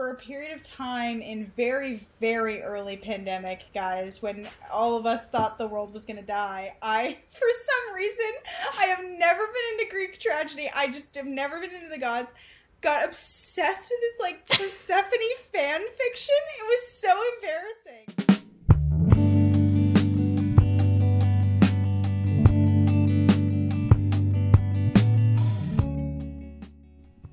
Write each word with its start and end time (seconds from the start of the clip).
for 0.00 0.12
a 0.12 0.16
period 0.16 0.50
of 0.50 0.62
time 0.62 1.20
in 1.20 1.52
very, 1.58 2.08
very 2.22 2.62
early 2.62 2.96
pandemic, 2.96 3.66
guys, 3.74 4.22
when 4.22 4.48
all 4.72 4.96
of 4.96 5.04
us 5.04 5.28
thought 5.28 5.58
the 5.58 5.66
world 5.66 5.92
was 5.92 6.06
gonna 6.06 6.22
die, 6.22 6.72
I, 6.80 7.18
for 7.34 7.46
some 7.66 7.94
reason, 7.94 8.30
I 8.78 8.84
have 8.84 9.04
never 9.04 9.42
been 9.46 9.78
into 9.78 9.90
Greek 9.90 10.18
tragedy. 10.18 10.70
I 10.74 10.86
just 10.86 11.14
have 11.16 11.26
never 11.26 11.60
been 11.60 11.74
into 11.74 11.90
the 11.90 11.98
gods. 11.98 12.32
Got 12.80 13.10
obsessed 13.10 13.90
with 13.90 14.00
this 14.00 14.20
like 14.20 14.48
Persephone 14.58 15.36
fan 15.52 15.82
fiction. 15.82 16.34
It 16.58 16.66
was 16.66 16.88
so 16.88 17.22
embarrassing. 17.34 18.39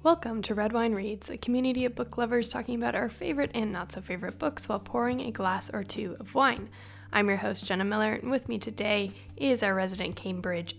Welcome 0.07 0.41
to 0.43 0.55
Red 0.55 0.71
Wine 0.71 0.93
Reads, 0.95 1.29
a 1.29 1.35
community 1.35 1.83
of 1.83 1.93
book 1.93 2.17
lovers 2.17 2.47
talking 2.47 2.75
about 2.75 2.95
our 2.95 3.09
favorite 3.09 3.51
and 3.53 3.73
not 3.73 3.91
so 3.91 3.99
favorite 3.99 4.39
books 4.39 4.69
while 4.69 4.79
pouring 4.79 5.19
a 5.19 5.31
glass 5.31 5.69
or 5.69 5.83
two 5.83 6.15
of 6.21 6.33
wine. 6.33 6.69
I'm 7.11 7.27
your 7.27 7.35
host, 7.35 7.65
Jenna 7.65 7.83
Miller, 7.83 8.13
and 8.13 8.31
with 8.31 8.47
me 8.47 8.57
today 8.57 9.11
is 9.35 9.61
our 9.61 9.75
resident 9.75 10.15
Cambridge 10.15 10.77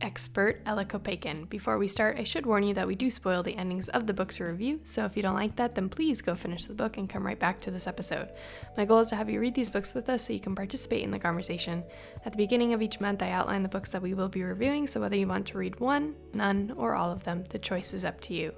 expert, 0.00 0.60
Ella 0.66 0.84
Kopeikin. 0.84 1.48
Before 1.48 1.78
we 1.78 1.88
start, 1.88 2.18
I 2.18 2.24
should 2.24 2.46
warn 2.46 2.62
you 2.62 2.74
that 2.74 2.86
we 2.86 2.94
do 2.94 3.10
spoil 3.10 3.42
the 3.42 3.56
endings 3.56 3.88
of 3.88 4.06
the 4.06 4.14
books 4.14 4.38
we 4.38 4.46
review, 4.46 4.80
so 4.84 5.04
if 5.04 5.16
you 5.16 5.22
don't 5.22 5.34
like 5.34 5.56
that, 5.56 5.74
then 5.74 5.88
please 5.88 6.20
go 6.20 6.34
finish 6.34 6.64
the 6.64 6.74
book 6.74 6.96
and 6.96 7.08
come 7.08 7.26
right 7.26 7.38
back 7.38 7.60
to 7.62 7.70
this 7.70 7.86
episode. 7.86 8.30
My 8.76 8.84
goal 8.84 9.00
is 9.00 9.08
to 9.08 9.16
have 9.16 9.28
you 9.28 9.40
read 9.40 9.54
these 9.54 9.70
books 9.70 9.94
with 9.94 10.08
us 10.08 10.26
so 10.26 10.32
you 10.32 10.40
can 10.40 10.54
participate 10.54 11.02
in 11.02 11.10
the 11.10 11.18
conversation. 11.18 11.84
At 12.24 12.32
the 12.32 12.38
beginning 12.38 12.74
of 12.74 12.82
each 12.82 13.00
month, 13.00 13.22
I 13.22 13.30
outline 13.30 13.62
the 13.62 13.68
books 13.68 13.90
that 13.90 14.02
we 14.02 14.14
will 14.14 14.28
be 14.28 14.42
reviewing, 14.42 14.86
so 14.86 15.00
whether 15.00 15.16
you 15.16 15.26
want 15.26 15.46
to 15.48 15.58
read 15.58 15.80
one, 15.80 16.14
none, 16.32 16.72
or 16.76 16.94
all 16.94 17.10
of 17.10 17.24
them, 17.24 17.44
the 17.50 17.58
choice 17.58 17.94
is 17.94 18.04
up 18.04 18.20
to 18.22 18.34
you. 18.34 18.52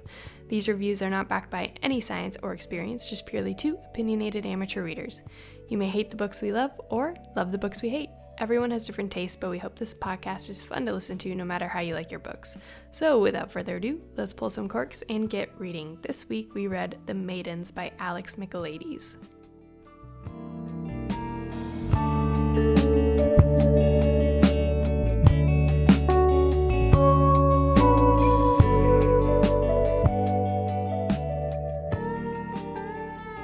These 0.49 0.67
reviews 0.67 1.01
are 1.01 1.09
not 1.09 1.29
backed 1.29 1.49
by 1.49 1.71
any 1.81 2.01
science 2.01 2.37
or 2.43 2.53
experience, 2.53 3.09
just 3.09 3.25
purely 3.25 3.55
two 3.55 3.79
opinionated 3.89 4.45
amateur 4.45 4.83
readers. 4.83 5.21
You 5.69 5.77
may 5.77 5.87
hate 5.87 6.11
the 6.11 6.17
books 6.17 6.41
we 6.41 6.51
love 6.51 6.71
or 6.89 7.15
love 7.35 7.51
the 7.53 7.57
books 7.57 7.81
we 7.81 7.89
hate. 7.89 8.09
Everyone 8.41 8.71
has 8.71 8.87
different 8.87 9.11
tastes, 9.11 9.37
but 9.39 9.51
we 9.51 9.59
hope 9.59 9.75
this 9.75 9.93
podcast 9.93 10.49
is 10.49 10.63
fun 10.63 10.87
to 10.87 10.93
listen 10.93 11.19
to 11.19 11.35
no 11.35 11.45
matter 11.45 11.67
how 11.67 11.79
you 11.79 11.93
like 11.93 12.09
your 12.09 12.19
books. 12.19 12.57
So, 12.89 13.19
without 13.19 13.51
further 13.51 13.75
ado, 13.75 14.01
let's 14.17 14.33
pull 14.33 14.49
some 14.49 14.67
corks 14.67 15.03
and 15.09 15.29
get 15.29 15.51
reading. 15.59 15.99
This 16.01 16.27
week 16.27 16.55
we 16.55 16.65
read 16.65 16.97
The 17.05 17.13
Maidens 17.13 17.69
by 17.69 17.91
Alex 17.99 18.37
Michaelides. 18.37 19.13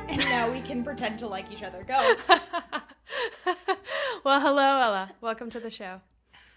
And 0.09 0.25
now 0.25 0.51
we 0.51 0.61
can 0.61 0.83
pretend 0.83 1.19
to 1.19 1.27
like 1.27 1.51
each 1.51 1.61
other. 1.61 1.83
Go. 1.83 2.15
well, 4.27 4.41
hello, 4.41 4.61
Ella. 4.61 5.11
Welcome 5.21 5.49
to 5.51 5.59
the 5.61 5.69
show. 5.69 6.01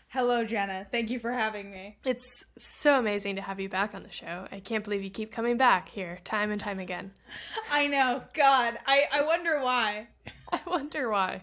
Hello, 0.09 0.45
Jenna. 0.45 0.89
Thank 0.91 1.09
you 1.09 1.21
for 1.21 1.31
having 1.31 1.71
me. 1.71 1.99
It's 2.05 2.43
so 2.59 2.99
amazing 2.99 3.37
to 3.37 3.43
have 3.43 3.61
you 3.61 3.69
back 3.69 3.95
on 3.95 4.03
the 4.03 4.11
show. 4.11 4.49
I 4.51 4.59
can't 4.59 4.83
believe 4.83 5.05
you 5.05 5.11
keep 5.11 5.31
coming 5.31 5.57
back 5.57 5.89
here 5.89 6.19
time 6.25 6.51
and 6.51 6.61
time 6.61 6.81
again. 6.81 7.13
I 7.71 7.87
know. 7.87 8.25
God, 8.35 8.77
I, 8.89 9.05
I 9.13 9.23
wonder 9.23 9.61
why. 9.61 10.09
I 10.53 10.61
wonder 10.67 11.11
why. 11.11 11.43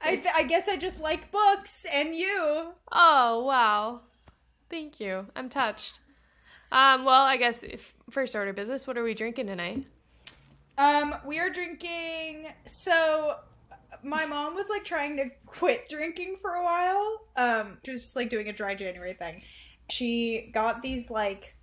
I, 0.00 0.22
I 0.36 0.44
guess 0.44 0.68
I 0.68 0.76
just 0.76 1.00
like 1.00 1.32
books 1.32 1.84
and 1.92 2.14
you. 2.14 2.74
Oh, 2.92 3.42
wow. 3.42 4.02
Thank 4.70 5.00
you. 5.00 5.26
I'm 5.34 5.48
touched. 5.48 5.98
Um, 6.70 7.04
well, 7.04 7.22
I 7.22 7.38
guess 7.38 7.64
if, 7.64 7.92
first 8.08 8.36
order 8.36 8.52
business, 8.52 8.86
what 8.86 8.96
are 8.96 9.02
we 9.02 9.14
drinking 9.14 9.48
tonight? 9.48 9.84
Um, 10.78 11.16
we 11.26 11.40
are 11.40 11.50
drinking. 11.50 12.46
So, 12.66 13.34
my 14.02 14.26
mom 14.26 14.54
was 14.54 14.68
like 14.68 14.84
trying 14.84 15.16
to 15.16 15.30
quit 15.46 15.88
drinking 15.88 16.36
for 16.40 16.54
a 16.54 16.64
while. 16.64 17.20
Um, 17.36 17.78
she 17.84 17.90
was 17.90 18.02
just 18.02 18.16
like 18.16 18.30
doing 18.30 18.48
a 18.48 18.52
dry 18.52 18.74
January 18.74 19.14
thing. 19.14 19.42
She 19.90 20.50
got 20.52 20.82
these 20.82 21.10
like 21.10 21.54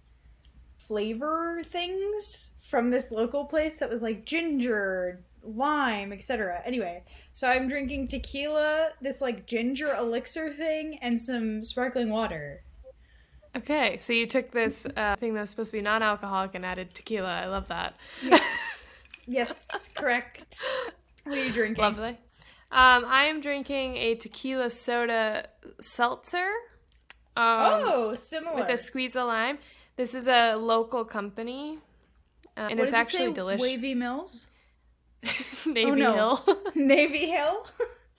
flavor 0.78 1.62
things 1.64 2.52
from 2.62 2.90
this 2.92 3.12
local 3.12 3.46
place 3.46 3.80
that 3.80 3.90
was 3.90 4.02
like 4.02 4.26
ginger, 4.26 5.24
lime, 5.44 6.12
etc. 6.12 6.62
Anyway, 6.66 7.04
so 7.34 7.48
I'm 7.48 7.68
drinking 7.68 8.08
tequila, 8.08 8.90
this 9.02 9.22
like 9.22 9.46
ginger 9.46 9.94
elixir 9.96 10.54
thing, 10.54 10.98
and 11.02 11.22
some 11.22 11.64
sparkling 11.64 12.10
water. 12.10 12.64
Okay, 13.56 13.98
so 13.98 14.12
you 14.12 14.26
took 14.26 14.52
this 14.52 14.86
uh, 14.98 15.16
thing 15.16 15.34
that's 15.34 15.50
supposed 15.50 15.72
to 15.72 15.78
be 15.78 15.82
non-alcoholic 15.82 16.56
and 16.56 16.66
added 16.66 16.94
tequila. 16.94 17.42
I 17.44 17.46
love 17.46 17.70
that. 17.70 17.96
Yeah. 18.22 18.40
yes, 19.28 19.90
correct. 19.96 20.62
What 21.26 21.38
are 21.38 21.44
you 21.44 21.52
drinking? 21.52 21.82
Lovely. 21.82 22.10
Um, 22.72 23.06
I 23.06 23.26
am 23.26 23.42
drinking 23.42 23.98
a 23.98 24.16
tequila 24.16 24.70
soda 24.70 25.48
seltzer. 25.82 26.48
Um, 27.38 27.84
oh, 27.86 28.16
similar. 28.16 28.56
With 28.56 28.70
a 28.70 28.78
squeeze 28.78 29.16
of 29.16 29.28
lime. 29.28 29.58
This 29.98 30.14
is 30.14 30.28
a 30.28 30.56
local 30.56 31.06
company, 31.06 31.80
uh, 32.58 32.68
and 32.70 32.80
What 32.80 32.86
it's 32.86 32.92
does 32.92 32.94
it 32.94 32.96
actually 33.02 33.34
delicious. 33.34 33.62
Wavy 33.62 33.94
Mills. 33.94 34.48
Navy 35.66 35.92
Oh, 35.92 35.96
no. 35.96 36.14
Hill. 36.14 36.58
Navy 36.76 37.30
Hill. 37.30 37.66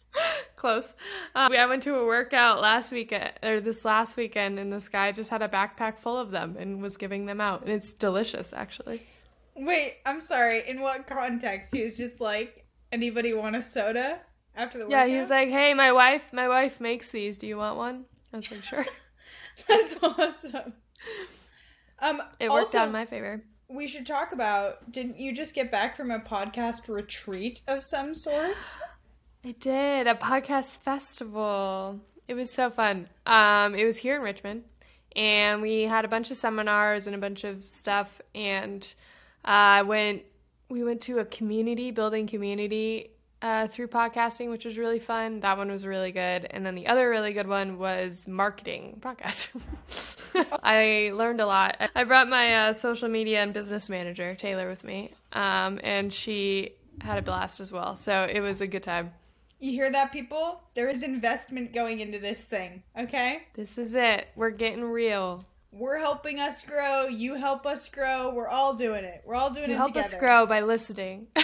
Close. 0.56 0.94
Um, 1.34 1.52
I 1.52 1.66
went 1.66 1.82
to 1.84 1.94
a 1.96 2.06
workout 2.06 2.60
last 2.62 2.90
weekend 2.90 3.32
or 3.42 3.60
this 3.60 3.84
last 3.84 4.16
weekend, 4.16 4.58
and 4.58 4.72
this 4.72 4.88
guy 4.88 5.12
just 5.12 5.30
had 5.30 5.42
a 5.42 5.48
backpack 5.48 5.98
full 5.98 6.18
of 6.18 6.30
them 6.30 6.56
and 6.58 6.80
was 6.82 6.96
giving 6.96 7.26
them 7.26 7.40
out, 7.40 7.62
and 7.62 7.70
it's 7.70 7.92
delicious, 7.92 8.52
actually. 8.52 9.02
Wait, 9.54 9.98
I'm 10.06 10.20
sorry. 10.20 10.68
In 10.68 10.80
what 10.80 11.06
context? 11.06 11.74
He 11.74 11.82
was 11.82 11.96
just 11.96 12.20
like, 12.20 12.65
anybody 12.92 13.32
want 13.34 13.56
a 13.56 13.62
soda 13.62 14.20
after 14.54 14.78
the 14.78 14.84
Yeah, 14.88 15.00
workout? 15.02 15.08
he 15.10 15.18
was 15.20 15.30
like, 15.30 15.48
"Hey, 15.50 15.74
my 15.74 15.92
wife, 15.92 16.32
my 16.32 16.48
wife 16.48 16.80
makes 16.80 17.10
these. 17.10 17.38
Do 17.38 17.46
you 17.46 17.56
want 17.56 17.76
one?" 17.76 18.04
I 18.32 18.36
was 18.38 18.50
like, 18.50 18.64
"Sure." 18.64 18.84
That's 19.68 19.94
awesome. 20.02 20.74
Um, 21.98 22.22
It 22.38 22.50
worked 22.50 22.66
also, 22.66 22.78
out 22.78 22.86
in 22.88 22.92
my 22.92 23.06
favor. 23.06 23.42
we 23.68 23.86
should 23.86 24.06
talk 24.06 24.32
about. 24.32 24.90
Didn't 24.92 25.18
you 25.18 25.32
just 25.32 25.54
get 25.54 25.70
back 25.70 25.96
from 25.96 26.10
a 26.10 26.18
podcast 26.20 26.88
retreat 26.88 27.60
of 27.68 27.82
some 27.82 28.14
sort? 28.14 28.56
I 29.44 29.52
did 29.52 30.06
a 30.06 30.14
podcast 30.14 30.76
festival. 30.78 32.00
It 32.28 32.34
was 32.34 32.52
so 32.52 32.68
fun. 32.70 33.08
Um, 33.26 33.74
it 33.74 33.84
was 33.84 33.96
here 33.96 34.16
in 34.16 34.22
Richmond, 34.22 34.64
and 35.14 35.62
we 35.62 35.82
had 35.84 36.04
a 36.04 36.08
bunch 36.08 36.30
of 36.30 36.36
seminars 36.36 37.06
and 37.06 37.14
a 37.14 37.18
bunch 37.18 37.44
of 37.44 37.64
stuff. 37.70 38.20
And 38.34 38.82
uh, 39.44 39.80
I 39.80 39.82
went. 39.82 40.22
We 40.68 40.82
went 40.84 41.00
to 41.02 41.18
a 41.20 41.24
community 41.24 41.90
building 41.90 42.26
community 42.26 43.10
uh, 43.42 43.66
through 43.68 43.88
podcasting, 43.88 44.50
which 44.50 44.64
was 44.64 44.78
really 44.78 44.98
fun. 44.98 45.40
That 45.40 45.58
one 45.58 45.70
was 45.70 45.86
really 45.86 46.12
good. 46.12 46.46
And 46.50 46.64
then 46.64 46.74
the 46.74 46.86
other 46.86 47.08
really 47.08 47.32
good 47.32 47.46
one 47.46 47.78
was 47.78 48.26
marketing 48.26 48.98
podcast. 49.00 49.50
I 50.62 51.12
learned 51.14 51.40
a 51.40 51.46
lot. 51.46 51.76
I 51.94 52.04
brought 52.04 52.28
my 52.28 52.54
uh, 52.68 52.72
social 52.72 53.08
media 53.08 53.42
and 53.42 53.52
business 53.52 53.88
manager 53.88 54.34
Taylor 54.34 54.68
with 54.68 54.84
me, 54.84 55.12
um, 55.32 55.80
and 55.82 56.12
she 56.12 56.72
had 57.00 57.18
a 57.18 57.22
blast 57.22 57.60
as 57.60 57.72
well. 57.72 57.96
So 57.96 58.26
it 58.30 58.40
was 58.40 58.60
a 58.60 58.66
good 58.66 58.82
time. 58.82 59.12
You 59.60 59.72
hear 59.72 59.90
that, 59.90 60.12
people? 60.12 60.60
There 60.74 60.88
is 60.88 61.02
investment 61.02 61.72
going 61.72 62.00
into 62.00 62.18
this 62.18 62.44
thing. 62.44 62.82
Okay, 62.98 63.44
This 63.54 63.78
is 63.78 63.94
it. 63.94 64.28
We're 64.36 64.50
getting 64.50 64.84
real. 64.84 65.46
We're 65.78 65.98
helping 65.98 66.40
us 66.40 66.62
grow. 66.62 67.06
You 67.06 67.34
help 67.34 67.66
us 67.66 67.88
grow. 67.88 68.32
We're 68.34 68.48
all 68.48 68.74
doing 68.74 69.04
it. 69.04 69.22
We're 69.24 69.34
all 69.34 69.50
doing 69.50 69.68
You 69.68 69.74
it 69.74 69.78
help 69.78 69.88
together. 69.92 70.16
us 70.16 70.20
grow 70.20 70.46
by 70.46 70.60
listening. 70.62 71.28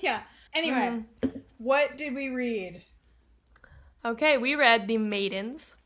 Yeah. 0.00 0.20
Anyway, 0.54 1.02
what 1.56 1.96
did 1.96 2.14
we 2.14 2.28
read? 2.28 2.82
okay, 4.04 4.36
we 4.36 4.54
read 4.54 4.86
The 4.86 4.98
Maidens. 4.98 5.76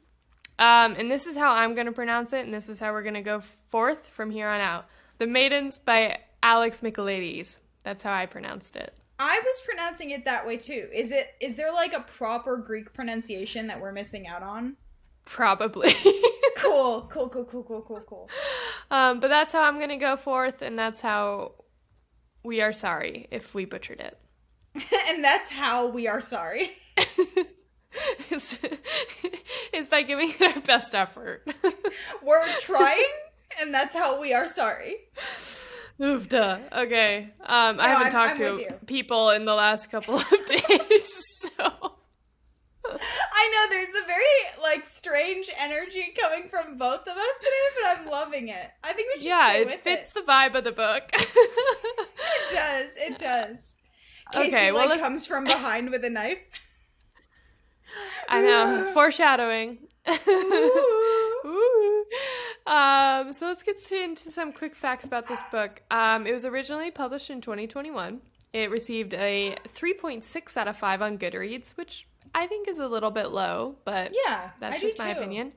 Um, 0.59 0.97
and 0.99 1.09
this 1.09 1.29
is 1.29 1.37
how 1.37 1.53
I'm 1.53 1.75
going 1.75 1.87
to 1.87 1.93
pronounce 1.93 2.33
it, 2.33 2.45
and 2.45 2.53
this 2.53 2.69
is 2.69 2.81
how 2.81 2.93
we're 2.93 3.03
going 3.03 3.15
to 3.15 3.21
go 3.23 3.41
forth 3.71 4.05
from 4.09 4.31
here 4.31 4.49
on 4.49 4.61
out. 4.61 4.87
The 5.19 5.29
Maidens 5.29 5.79
by 5.79 6.19
Alex 6.43 6.81
Michaelides. 6.81 7.59
That's 7.85 8.03
how 8.03 8.13
I 8.13 8.27
pronounced 8.27 8.75
it. 8.75 8.93
I 9.21 9.41
was 9.45 9.63
pronouncing 9.65 10.11
it 10.11 10.25
that 10.25 10.45
way 10.45 10.57
too. 10.57 10.89
Is 10.93 11.13
it? 11.13 11.29
Is 11.41 11.55
there 11.55 11.73
like 11.73 11.93
a 11.93 12.01
proper 12.01 12.57
Greek 12.57 12.93
pronunciation 12.93 13.69
that 13.69 13.81
we're 13.81 13.93
missing 13.93 14.27
out 14.27 14.43
on? 14.43 14.77
Probably. 15.25 15.93
Cool, 16.57 17.09
cool, 17.13 17.29
cool, 17.29 17.45
cool, 17.45 17.63
cool, 17.63 17.83
cool, 17.83 18.03
cool. 18.09 18.31
um, 18.91 19.21
but 19.21 19.29
that's 19.29 19.53
how 19.53 19.63
I'm 19.63 19.77
going 19.77 19.89
to 19.91 19.97
go 19.97 20.17
forth, 20.17 20.63
and 20.63 20.79
that's 20.79 21.01
how 21.01 21.53
we 22.45 22.61
are 22.61 22.73
sorry 22.73 23.29
if 23.31 23.55
we 23.55 23.65
butchered 23.65 24.01
it. 24.01 24.19
and 25.09 25.23
that's 25.25 25.51
how 25.51 25.87
we 25.89 26.07
are 26.09 26.21
sorry. 26.21 26.73
is, 28.31 28.59
is 29.73 29.89
by 29.89 30.03
giving 30.03 30.31
it 30.31 30.57
our 30.57 30.61
best 30.63 30.95
effort. 30.95 31.47
We're 32.23 32.47
trying, 32.61 33.05
and 33.61 33.73
that's 33.73 33.95
how 33.95 34.21
we 34.21 34.33
are 34.35 34.49
sorry. 34.49 34.97
Oof, 36.01 36.29
duh. 36.29 36.59
Okay. 36.73 37.25
Um, 37.41 37.81
I 37.81 37.89
No, 37.89 37.97
haven't 37.99 38.03
I'm- 38.03 38.13
talked 38.13 38.41
I'm 38.41 38.59
to 38.59 38.75
people 38.87 39.31
in 39.31 39.45
the 39.45 39.55
last 39.55 39.91
couple 39.91 40.17
of 40.17 40.31
days, 40.47 41.23
so 41.59 41.93
I 42.91 43.49
know 43.53 43.67
there's 43.71 43.95
a 44.03 44.07
very 44.07 44.63
like 44.63 44.85
strange 44.87 45.51
energy 45.59 46.15
coming 46.21 46.49
from 46.49 46.77
both 46.79 47.03
of 47.03 47.17
us 47.17 47.39
today, 47.39 47.83
but 47.83 47.99
I'm 47.99 48.07
loving 48.11 48.49
it. 48.49 48.71
I 48.85 48.93
think 48.93 49.09
we 49.15 49.21
should 49.21 49.29
yeah, 49.29 49.51
stay 49.51 49.61
it 49.63 49.67
with 49.67 49.81
fits 49.81 50.09
it. 50.09 50.15
the 50.15 50.21
vibe 50.21 50.55
of 50.57 50.65
the 50.65 50.73
book. 50.73 51.05
It 52.51 52.55
does. 52.55 52.93
It 52.97 53.19
does. 53.19 53.77
Casey, 54.33 54.49
Okay, 54.49 54.73
well, 54.73 54.83
like 54.83 54.91
let's- 54.91 55.03
comes 55.03 55.27
from 55.27 55.45
behind 55.45 55.91
with 55.91 56.05
a 56.05 56.11
knife. 56.11 56.39
I 58.29 58.41
know. 58.43 58.91
Foreshadowing. 58.95 59.79
Ooh. 61.47 62.05
Um, 62.67 63.33
so 63.33 63.47
let's 63.47 63.63
get 63.63 63.81
into 63.93 64.31
some 64.31 64.53
quick 64.53 64.75
facts 64.75 65.07
about 65.07 65.29
this 65.29 65.41
book. 65.51 65.83
Um, 65.91 66.27
it 66.27 66.33
was 66.33 66.45
originally 66.45 66.91
published 66.91 67.31
in 67.31 67.41
2021. 67.41 68.21
It 68.53 68.71
received 68.71 69.15
a 69.15 69.57
3.6 69.75 70.57
out 70.57 70.69
of 70.69 70.77
5 70.77 71.03
on 71.03 71.19
Goodreads, 71.19 71.77
which 71.77 72.07
I 72.35 72.47
think 72.47 72.69
is 72.69 72.79
a 72.79 72.87
little 72.87 73.11
bit 73.11 73.29
low, 73.29 73.77
but 73.85 74.13
Yeah, 74.27 74.51
that's 74.61 74.77
I 74.77 74.79
just 74.79 74.99
my 74.99 75.13
too. 75.13 75.19
opinion. 75.21 75.53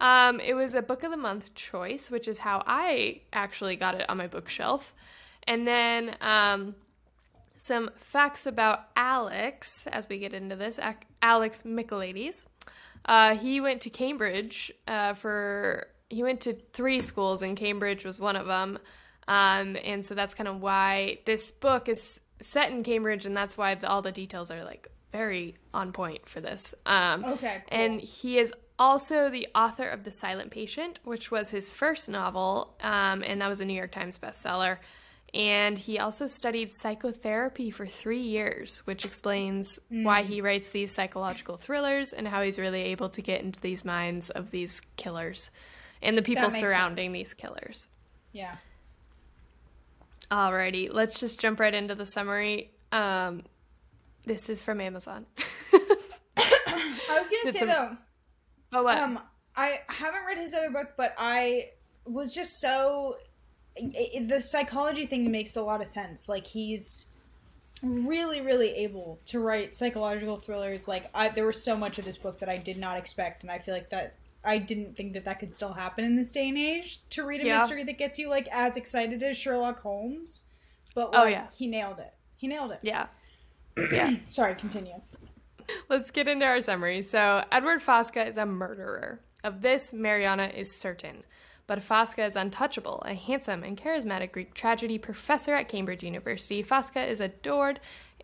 Um, 0.00 0.40
it 0.40 0.54
was 0.54 0.74
a 0.74 0.82
book 0.82 1.02
of 1.02 1.10
the 1.10 1.16
month 1.16 1.54
choice, 1.54 2.10
which 2.10 2.28
is 2.28 2.38
how 2.38 2.62
I 2.66 3.22
actually 3.32 3.76
got 3.76 3.94
it 3.94 4.08
on 4.08 4.16
my 4.18 4.26
bookshelf. 4.26 4.94
And 5.46 5.66
then 5.66 6.14
um, 6.20 6.74
some 7.56 7.90
facts 7.96 8.46
about 8.46 8.80
Alex 8.96 9.86
as 9.86 10.08
we 10.08 10.18
get 10.18 10.34
into 10.34 10.56
this. 10.56 10.78
Alex 11.22 11.62
Michaelides. 11.62 12.44
Uh, 13.04 13.34
he 13.36 13.60
went 13.60 13.80
to 13.82 13.90
Cambridge 13.90 14.70
uh, 14.86 15.14
for. 15.14 15.86
He 16.10 16.22
went 16.22 16.42
to 16.42 16.54
three 16.72 17.00
schools, 17.00 17.42
and 17.42 17.56
Cambridge 17.56 18.04
was 18.04 18.18
one 18.18 18.36
of 18.36 18.46
them. 18.46 18.78
Um, 19.26 19.76
and 19.84 20.04
so 20.04 20.14
that's 20.14 20.34
kind 20.34 20.48
of 20.48 20.60
why 20.60 21.18
this 21.26 21.50
book 21.50 21.88
is 21.88 22.20
set 22.40 22.70
in 22.72 22.82
Cambridge, 22.82 23.26
and 23.26 23.36
that's 23.36 23.56
why 23.56 23.74
the, 23.74 23.88
all 23.88 24.00
the 24.02 24.12
details 24.12 24.50
are 24.50 24.64
like 24.64 24.88
very 25.12 25.56
on 25.72 25.92
point 25.92 26.28
for 26.28 26.40
this. 26.40 26.74
Um, 26.86 27.24
Okay, 27.24 27.62
cool. 27.70 27.78
And 27.78 28.00
he 28.00 28.38
is 28.38 28.52
also 28.78 29.28
the 29.30 29.48
author 29.54 29.88
of 29.88 30.04
The 30.04 30.12
Silent 30.12 30.50
Patient, 30.50 31.00
which 31.04 31.30
was 31.30 31.50
his 31.50 31.70
first 31.70 32.08
novel, 32.08 32.76
um, 32.80 33.22
and 33.26 33.40
that 33.40 33.48
was 33.48 33.60
a 33.60 33.64
New 33.64 33.74
York 33.74 33.90
Times 33.92 34.18
bestseller. 34.18 34.78
And 35.34 35.76
he 35.78 35.98
also 35.98 36.26
studied 36.26 36.70
psychotherapy 36.70 37.70
for 37.70 37.86
three 37.86 38.20
years, 38.22 38.78
which 38.86 39.04
explains 39.04 39.78
why 39.90 40.22
Mm. 40.22 40.26
he 40.26 40.40
writes 40.40 40.70
these 40.70 40.94
psychological 40.94 41.58
thrillers 41.58 42.12
and 42.14 42.26
how 42.26 42.40
he's 42.42 42.58
really 42.58 42.80
able 42.84 43.10
to 43.10 43.20
get 43.20 43.42
into 43.42 43.60
these 43.60 43.84
minds 43.84 44.30
of 44.30 44.50
these 44.50 44.80
killers 44.96 45.50
and 46.00 46.16
the 46.16 46.22
people 46.22 46.48
surrounding 46.50 47.08
sense. 47.10 47.14
these 47.14 47.34
killers. 47.34 47.88
Yeah. 48.32 48.54
Alrighty, 50.30 50.92
let's 50.92 51.18
just 51.20 51.40
jump 51.40 51.58
right 51.60 51.74
into 51.74 51.94
the 51.94 52.06
summary. 52.06 52.70
Um, 52.92 53.44
this 54.24 54.48
is 54.48 54.60
from 54.62 54.80
Amazon. 54.80 55.26
I 56.36 57.18
was 57.18 57.30
gonna 57.30 57.44
Did 57.44 57.52
say 57.54 57.58
some- 57.60 57.68
though, 57.68 57.96
oh, 58.74 58.82
what? 58.84 58.98
um, 58.98 59.18
I 59.56 59.80
haven't 59.88 60.24
read 60.26 60.38
his 60.38 60.54
other 60.54 60.70
book, 60.70 60.88
but 60.96 61.14
I 61.18 61.70
was 62.04 62.32
just 62.32 62.60
so 62.60 63.16
i 63.76 64.08
i 64.16 64.24
the 64.26 64.40
psychology 64.42 65.06
thing 65.06 65.30
makes 65.30 65.56
a 65.56 65.62
lot 65.62 65.80
of 65.82 65.88
sense. 65.88 66.28
Like 66.28 66.46
he's 66.46 67.06
really, 67.82 68.40
really 68.40 68.70
able 68.70 69.20
to 69.26 69.40
write 69.40 69.74
psychological 69.74 70.36
thrillers. 70.38 70.88
Like 70.88 71.08
I, 71.14 71.28
there 71.28 71.46
was 71.46 71.62
so 71.62 71.76
much 71.76 71.98
of 71.98 72.04
this 72.04 72.18
book 72.18 72.38
that 72.38 72.48
I 72.48 72.56
did 72.56 72.78
not 72.78 72.96
expect, 72.98 73.42
and 73.42 73.50
I 73.50 73.58
feel 73.58 73.74
like 73.74 73.90
that 73.90 74.16
I 74.44 74.58
didn't 74.58 74.96
think 74.96 75.14
that 75.14 75.24
that 75.24 75.40
could 75.40 75.52
still 75.52 75.72
happen 75.72 76.04
in 76.04 76.16
this 76.16 76.30
day 76.30 76.48
and 76.48 76.58
age 76.58 77.00
to 77.10 77.24
read 77.24 77.40
a 77.40 77.46
Yeah. 77.46 77.58
mystery 77.58 77.84
that 77.84 77.98
gets 77.98 78.18
you 78.18 78.28
like 78.28 78.48
as 78.52 78.76
excited 78.76 79.22
as 79.22 79.36
Sherlock 79.36 79.80
Holmes. 79.80 80.44
But 80.94 81.10
Oh, 81.12 81.26
yeah. 81.26 81.46
he 81.56 81.66
nailed 81.66 81.98
it. 81.98 82.12
He 82.36 82.46
nailed 82.48 82.70
it. 82.72 82.78
yeah. 82.82 83.06
Yeah. 83.92 84.16
Sorry, 84.28 84.54
continue. 84.54 84.94
Let's 85.88 86.10
get 86.10 86.28
into 86.28 86.46
our 86.46 86.60
summary. 86.60 87.02
So, 87.02 87.44
Edward 87.52 87.80
Fosca 87.80 88.26
is 88.26 88.36
a 88.36 88.46
murderer. 88.46 89.20
Of 89.44 89.60
this, 89.60 89.92
Mariana 89.92 90.50
is 90.54 90.74
certain. 90.74 91.24
But 91.66 91.80
Fosca 91.80 92.26
is 92.26 92.34
untouchable, 92.34 93.02
a 93.04 93.14
handsome 93.14 93.62
and 93.62 93.76
charismatic 93.76 94.32
Greek 94.32 94.54
tragedy 94.54 94.96
professor 94.96 95.54
at 95.54 95.68
Cambridge 95.68 96.02
University. 96.02 96.62
Fosca 96.62 97.06
is 97.06 97.20
adored 97.20 97.78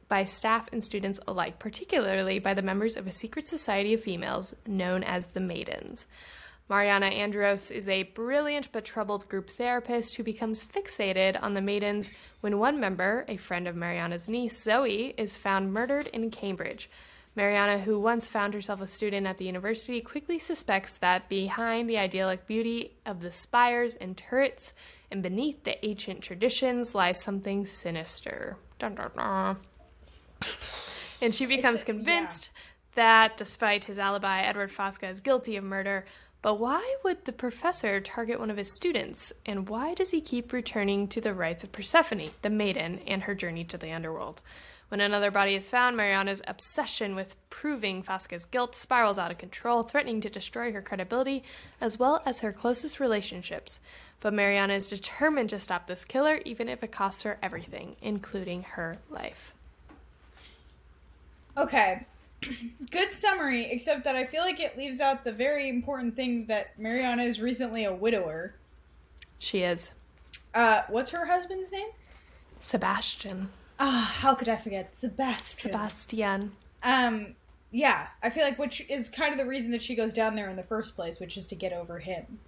by 0.09 0.25
staff 0.25 0.69
and 0.73 0.83
students 0.83 1.21
alike, 1.29 1.59
particularly 1.59 2.39
by 2.39 2.55
the 2.55 2.63
members 2.63 2.97
of 2.97 3.07
a 3.07 3.13
secret 3.13 3.47
society 3.47 3.93
of 3.93 4.01
females 4.01 4.55
known 4.67 5.03
as 5.05 5.27
the 5.27 5.41
Maidens. 5.41 6.07
Mariana 6.69 7.07
Andros 7.07 7.71
is 7.71 7.89
a 7.89 8.05
brilliant 8.05 8.73
but 8.73 8.85
troubled 8.85 9.29
group 9.29 9.51
therapist 9.51 10.17
who 10.17 10.23
becomes 10.23 10.65
fixated 10.65 11.41
on 11.43 11.53
the 11.53 11.61
maidens 11.61 12.11
when 12.41 12.59
one 12.59 12.81
member, 12.81 13.27
a 13.29 13.37
friend 13.37 13.69
of 13.69 13.77
Mariana's 13.77 14.29
niece, 14.29 14.63
Zoe, 14.63 15.15
is 15.19 15.37
found 15.37 15.75
murdered 15.75 16.07
in 16.07 16.31
Cambridge. 16.31 16.89
Mariana, 17.37 17.79
who 17.79 17.99
once 17.99 18.29
found 18.29 18.55
herself 18.55 18.81
a 18.81 18.87
student 18.87 19.27
at 19.27 19.39
the 19.39 19.45
university, 19.45 20.01
quickly 20.01 20.39
suspects 20.39 20.97
that 20.99 21.29
behind 21.29 21.91
the 21.91 21.99
idyllic 21.99 22.47
beauty 22.47 22.93
of 23.05 23.21
the 23.21 23.31
spires 23.31 23.97
and 23.97 24.17
turrets 24.17 24.73
and 25.11 25.23
beneath 25.23 25.65
the 25.65 25.85
ancient 25.85 26.23
traditions 26.23 26.95
lies 26.95 27.21
something 27.21 27.67
sinister. 27.67 28.57
Dun, 28.79 28.95
dun, 28.95 29.11
dun. 29.17 29.57
And 31.21 31.35
she 31.35 31.47
becomes 31.47 31.81
yeah. 31.81 31.85
convinced 31.85 32.51
that 32.95 33.37
despite 33.37 33.85
his 33.85 33.99
alibi, 33.99 34.43
Edward 34.43 34.71
Fosca 34.71 35.09
is 35.09 35.21
guilty 35.21 35.57
of 35.57 35.65
murder. 35.65 36.05
But 36.45 36.61
why 36.61 36.97
would 37.03 37.25
the 37.25 37.33
professor 37.33 38.03
target 38.03 38.39
one 38.39 38.51
of 38.51 38.59
his 38.59 38.77
students? 38.77 39.33
And 39.47 39.67
why 39.67 39.95
does 39.95 40.11
he 40.11 40.21
keep 40.21 40.53
returning 40.53 41.09
to 41.09 41.21
the 41.23 41.33
rites 41.33 41.65
of 41.65 41.73
Persephone, 41.73 42.33
the 42.43 42.51
maiden, 42.51 43.01
and 43.07 43.23
her 43.23 43.35
journey 43.35 43.65
to 43.65 43.79
the 43.79 43.93
underworld? 43.93 44.43
When 44.89 45.01
another 45.01 45.31
body 45.31 45.55
is 45.55 45.71
found, 45.71 45.97
Mariana's 45.97 46.43
obsession 46.47 47.15
with 47.15 47.35
proving 47.49 48.03
Fosca's 48.03 48.45
guilt 48.45 48.75
spirals 48.75 49.17
out 49.17 49.31
of 49.31 49.39
control, 49.39 49.85
threatening 49.85 50.21
to 50.21 50.29
destroy 50.29 50.71
her 50.71 50.83
credibility 50.83 51.45
as 51.81 51.99
well 51.99 52.21
as 52.27 52.41
her 52.41 52.53
closest 52.53 53.01
relationships. 53.01 53.81
But 54.21 54.35
Mariana 54.35 54.75
is 54.75 54.91
determined 54.91 55.49
to 55.49 55.59
stop 55.59 55.87
this 55.87 56.05
killer, 56.05 56.43
even 56.45 56.69
if 56.69 56.85
it 56.85 56.93
costs 56.93 57.23
her 57.23 57.39
everything, 57.43 57.97
including 58.03 58.65
her 58.65 58.99
life. 59.09 59.55
Okay. 61.57 62.05
Good 62.91 63.13
summary, 63.13 63.67
except 63.71 64.05
that 64.05 64.17
I 64.17 64.25
feel 64.25 64.43
like 64.43 64.61
it 64.61 64.77
leaves 64.79 65.01
out 65.01 65.25
the 65.25 65.33
very 65.33 65.69
important 65.69 66.17
thing 66.17 66.47
that 66.47 66.79
Mariana 66.79 67.23
is 67.25 67.41
recently 67.41 67.85
a 67.85 67.93
widower. 67.95 68.55
She 69.39 69.63
is 69.63 69.91
Uh, 70.55 70.83
what's 70.89 71.11
her 71.11 71.27
husband's 71.27 71.73
name? 71.73 71.89
Sebastian. 72.61 73.51
Ah, 73.79 74.15
how 74.21 74.35
could 74.35 74.49
I 74.49 74.57
forget? 74.57 74.93
Sebastian. 74.93 75.71
Sebastian. 75.73 76.53
Um, 76.83 77.35
yeah, 77.73 78.07
I 78.23 78.31
feel 78.31 78.45
like 78.45 78.59
which 78.59 78.81
is 78.89 79.09
kind 79.09 79.33
of 79.33 79.39
the 79.39 79.47
reason 79.47 79.71
that 79.73 79.83
she 79.83 79.95
goes 79.97 80.13
down 80.13 80.35
there 80.37 80.49
in 80.49 80.57
the 80.57 80.63
first 80.63 80.95
place, 80.95 81.19
which 81.19 81.37
is 81.37 81.47
to 81.49 81.57
get 81.57 81.73
over 81.73 81.99
him. 81.99 82.39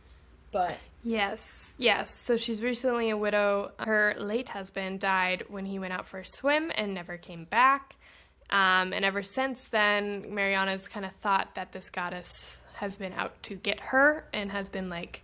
But 0.53 0.77
Yes, 1.03 1.73
yes. 1.79 2.15
So 2.15 2.37
she's 2.37 2.63
recently 2.63 3.11
a 3.11 3.17
widow. 3.17 3.73
Her 3.79 4.15
late 4.19 4.49
husband 4.51 5.01
died 5.01 5.45
when 5.49 5.67
he 5.67 5.79
went 5.79 5.93
out 5.93 6.07
for 6.07 6.21
a 6.21 6.27
swim 6.27 6.71
and 6.77 6.95
never 6.95 7.17
came 7.17 7.45
back. 7.45 7.96
Um, 8.51 8.93
and 8.93 9.05
ever 9.05 9.23
since 9.23 9.65
then, 9.65 10.35
Mariana's 10.35 10.89
kind 10.89 11.05
of 11.05 11.13
thought 11.13 11.55
that 11.55 11.73
this 11.73 11.91
goddess 11.91 12.61
has 12.75 12.97
been 12.97 13.13
out 13.15 13.43
to 13.45 13.57
get 13.57 13.81
her 13.81 14.25
and 14.33 14.53
has 14.53 14.69
been 14.69 14.89
like, 14.89 15.23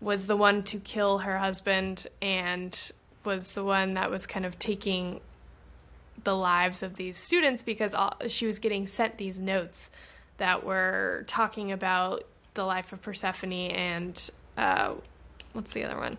was 0.00 0.26
the 0.26 0.36
one 0.36 0.62
to 0.64 0.78
kill 0.78 1.18
her 1.18 1.38
husband 1.38 2.06
and 2.20 2.92
was 3.24 3.52
the 3.52 3.64
one 3.64 3.94
that 3.94 4.10
was 4.10 4.26
kind 4.26 4.46
of 4.46 4.58
taking 4.58 5.20
the 6.24 6.36
lives 6.36 6.82
of 6.82 6.96
these 6.96 7.16
students 7.16 7.62
because 7.62 7.94
all, 7.94 8.14
she 8.28 8.46
was 8.46 8.58
getting 8.58 8.86
sent 8.86 9.16
these 9.16 9.38
notes 9.38 9.90
that 10.38 10.64
were 10.64 11.24
talking 11.26 11.72
about 11.72 12.24
the 12.54 12.64
life 12.64 12.92
of 12.92 13.00
Persephone 13.00 13.52
and 13.52 14.30
uh, 14.56 14.94
what's 15.52 15.72
the 15.72 15.84
other 15.84 15.96
one? 15.96 16.16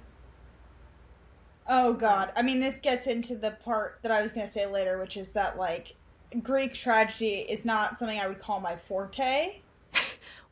Oh 1.71 1.93
god, 1.93 2.31
I 2.35 2.43
mean, 2.43 2.59
this 2.59 2.77
gets 2.77 3.07
into 3.07 3.35
the 3.35 3.51
part 3.51 3.97
that 4.03 4.11
I 4.11 4.21
was 4.21 4.31
going 4.31 4.45
to 4.45 4.51
say 4.51 4.67
later, 4.67 4.99
which 4.99 5.17
is 5.17 5.31
that 5.31 5.57
like 5.57 5.95
Greek 6.43 6.75
tragedy 6.75 7.45
is 7.49 7.65
not 7.65 7.97
something 7.97 8.19
I 8.19 8.27
would 8.27 8.39
call 8.39 8.59
my 8.59 8.75
forte. 8.75 9.61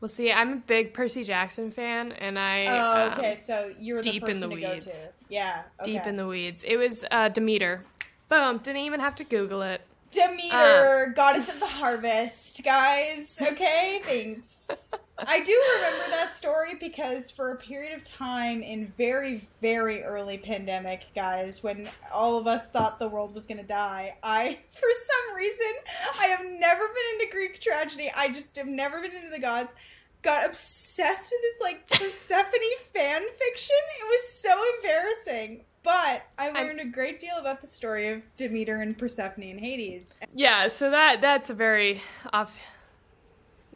Well, 0.01 0.07
see, 0.07 0.31
I'm 0.31 0.53
a 0.53 0.55
big 0.55 0.93
Percy 0.93 1.25
Jackson 1.25 1.71
fan, 1.71 2.13
and 2.13 2.39
I 2.39 2.67
Oh, 2.67 3.07
um, 3.11 3.19
okay, 3.19 3.35
so 3.35 3.73
you're 3.77 4.01
deep 4.01 4.21
person 4.23 4.35
in 4.35 4.49
the 4.49 4.55
weeds. 4.55 5.09
Yeah, 5.27 5.63
okay. 5.81 5.91
deep 5.91 6.05
in 6.05 6.15
the 6.15 6.25
weeds. 6.25 6.63
It 6.63 6.77
was 6.77 7.03
uh, 7.11 7.27
Demeter. 7.27 7.83
Boom! 8.29 8.59
Didn't 8.59 8.83
even 8.83 9.01
have 9.01 9.13
to 9.15 9.25
Google 9.25 9.61
it. 9.61 9.81
Demeter, 10.11 11.11
goddess 11.17 11.49
of 11.49 11.59
the 11.59 11.65
harvest, 11.65 12.63
guys. 12.63 13.38
Okay, 13.41 13.99
thanks. 14.03 14.63
I 15.27 15.41
do 15.41 15.63
remember 15.75 16.09
that 16.11 16.33
story 16.33 16.75
because 16.75 17.31
for 17.31 17.51
a 17.51 17.57
period 17.57 17.93
of 17.93 18.03
time 18.03 18.61
in 18.61 18.91
very, 18.97 19.47
very 19.61 20.03
early 20.03 20.38
pandemic, 20.38 21.05
guys, 21.15 21.63
when 21.63 21.88
all 22.11 22.38
of 22.38 22.47
us 22.47 22.69
thought 22.69 22.99
the 22.99 23.07
world 23.07 23.33
was 23.33 23.45
going 23.45 23.57
to 23.57 23.63
die, 23.63 24.13
I, 24.23 24.59
for 24.73 24.88
some 25.05 25.35
reason, 25.35 25.71
I 26.19 26.25
have 26.25 26.45
never 26.45 26.88
been 26.88 27.19
into 27.19 27.31
Greek 27.31 27.59
tragedy. 27.59 28.11
I 28.15 28.29
just 28.29 28.55
have 28.55 28.67
never 28.67 29.01
been 29.01 29.15
into 29.15 29.29
the 29.29 29.39
gods. 29.39 29.73
Got 30.21 30.45
obsessed 30.45 31.31
with 31.31 31.41
this 31.41 31.61
like 31.61 31.88
Persephone 31.89 32.51
fan 32.93 33.21
fiction. 33.21 33.75
It 34.01 34.07
was 34.07 34.29
so 34.29 34.61
embarrassing. 34.75 35.63
But 35.81 36.23
I 36.38 36.51
learned 36.51 36.81
a 36.81 36.85
great 36.85 37.21
deal 37.21 37.35
about 37.39 37.61
the 37.61 37.67
story 37.67 38.09
of 38.09 38.21
Demeter 38.35 38.81
and 38.81 38.97
Persephone 38.97 39.45
and 39.45 39.59
Hades. 39.59 40.17
Yeah, 40.35 40.67
so 40.67 40.91
that 40.91 41.21
that's 41.21 41.49
a 41.49 41.53
very 41.53 42.01
off 42.33 42.53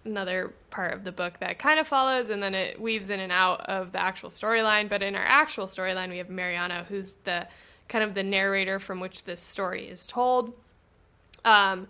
another 0.06 0.54
part 0.70 0.94
of 0.94 1.04
the 1.04 1.12
book 1.12 1.40
that 1.40 1.60
kind 1.60 1.80
of 1.80 1.88
follows 1.88 2.30
and 2.30 2.44
then 2.44 2.54
it 2.54 2.80
weaves 2.80 3.10
in 3.10 3.20
and 3.20 3.32
out 3.32 3.62
of 3.62 3.92
the 3.92 4.02
actual 4.02 4.30
storyline. 4.30 4.90
But 4.90 5.02
in 5.02 5.16
our 5.16 5.24
actual 5.24 5.66
storyline, 5.66 6.10
we 6.10 6.18
have 6.18 6.30
Mariana, 6.30 6.86
who's 6.90 7.14
the 7.24 7.48
kind 7.88 8.04
of 8.04 8.14
the 8.14 8.24
narrator 8.24 8.80
from 8.80 9.00
which 9.00 9.24
this 9.24 9.42
story 9.42 9.88
is 9.88 10.06
told. 10.08 10.54
Um, 11.46 11.88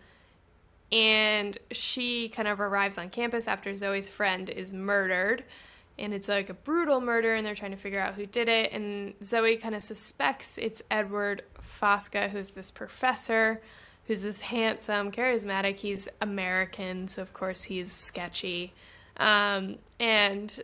and 0.92 1.58
she 1.72 2.30
kind 2.30 2.48
of 2.48 2.62
arrives 2.62 2.98
on 2.98 3.10
campus 3.10 3.48
after 3.48 3.76
Zoe's 3.76 4.10
friend 4.10 4.50
is 4.50 4.74
murdered. 4.74 5.44
And 5.98 6.14
it's 6.14 6.28
like 6.28 6.50
a 6.50 6.56
brutal 6.56 7.02
murder, 7.02 7.36
and 7.36 7.46
they're 7.46 7.56
trying 7.56 7.72
to 7.72 7.78
figure 7.78 8.00
out 8.00 8.16
who 8.16 8.26
did 8.26 8.50
it. 8.50 8.72
And 8.72 9.14
Zoe 9.24 9.58
kind 9.58 9.76
of 9.76 9.84
suspects 9.84 10.58
it's 10.58 10.82
Edward 10.90 11.44
Fosca, 11.62 12.30
who's 12.30 12.50
this 12.50 12.72
professor, 12.72 13.62
who's 14.08 14.22
this 14.22 14.42
handsome, 14.42 15.12
charismatic. 15.12 15.78
He's 15.78 16.08
American, 16.22 17.08
so 17.08 17.22
of 17.22 17.34
course 17.34 17.64
he's 17.64 17.92
sketchy. 17.92 18.74
Um, 19.18 19.78
and 20.00 20.62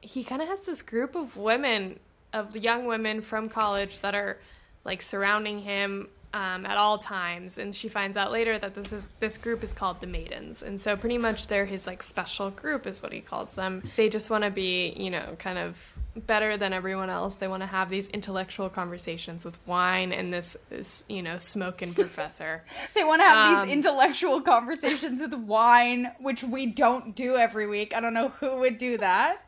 he 0.00 0.22
kind 0.22 0.42
of 0.42 0.48
has 0.48 0.60
this 0.60 0.82
group 0.82 1.14
of 1.14 1.36
women, 1.36 1.98
of 2.32 2.56
young 2.56 2.86
women 2.86 3.20
from 3.20 3.48
college 3.48 4.00
that 4.00 4.14
are 4.14 4.38
like 4.84 5.02
surrounding 5.02 5.60
him 5.60 6.08
um, 6.36 6.66
at 6.66 6.76
all 6.76 6.98
times. 6.98 7.56
And 7.56 7.74
she 7.74 7.88
finds 7.88 8.16
out 8.16 8.30
later 8.30 8.58
that 8.58 8.74
this 8.74 8.92
is 8.92 9.08
this 9.20 9.38
group 9.38 9.62
is 9.64 9.72
called 9.72 10.00
the 10.00 10.06
Maidens, 10.06 10.62
and 10.62 10.78
so 10.80 10.96
pretty 10.96 11.18
much 11.18 11.46
they're 11.46 11.64
his 11.66 11.86
like 11.86 12.02
special 12.02 12.50
group 12.50 12.86
is 12.86 13.02
what 13.02 13.12
he 13.12 13.20
calls 13.20 13.54
them. 13.54 13.82
They 13.96 14.08
just 14.08 14.28
want 14.28 14.44
to 14.44 14.50
be, 14.50 14.92
you 14.96 15.10
know, 15.10 15.34
kind 15.38 15.58
of 15.58 15.80
better 16.26 16.56
than 16.56 16.72
everyone 16.72 17.10
else. 17.10 17.36
They 17.36 17.48
want 17.48 17.62
to 17.62 17.66
have 17.66 17.90
these 17.90 18.06
intellectual 18.08 18.68
conversations 18.70 19.44
with 19.44 19.58
wine 19.66 20.12
and 20.12 20.32
this, 20.32 20.56
this 20.70 21.04
you 21.08 21.22
know, 21.22 21.36
smoking 21.36 21.92
professor. 22.02 22.64
they 22.94 23.04
want 23.04 23.20
to 23.20 23.26
have 23.26 23.58
Um, 23.58 23.64
these 23.66 23.72
intellectual 23.74 24.40
conversations 24.40 25.20
with 25.20 25.34
wine, 25.34 26.10
which 26.20 26.42
we 26.42 26.66
don't 26.66 27.14
do 27.14 27.36
every 27.36 27.66
week. 27.66 27.94
I 27.94 28.00
don't 28.00 28.14
know 28.14 28.28
who 28.40 28.60
would 28.60 28.78
do 28.78 28.96
that. 28.98 29.42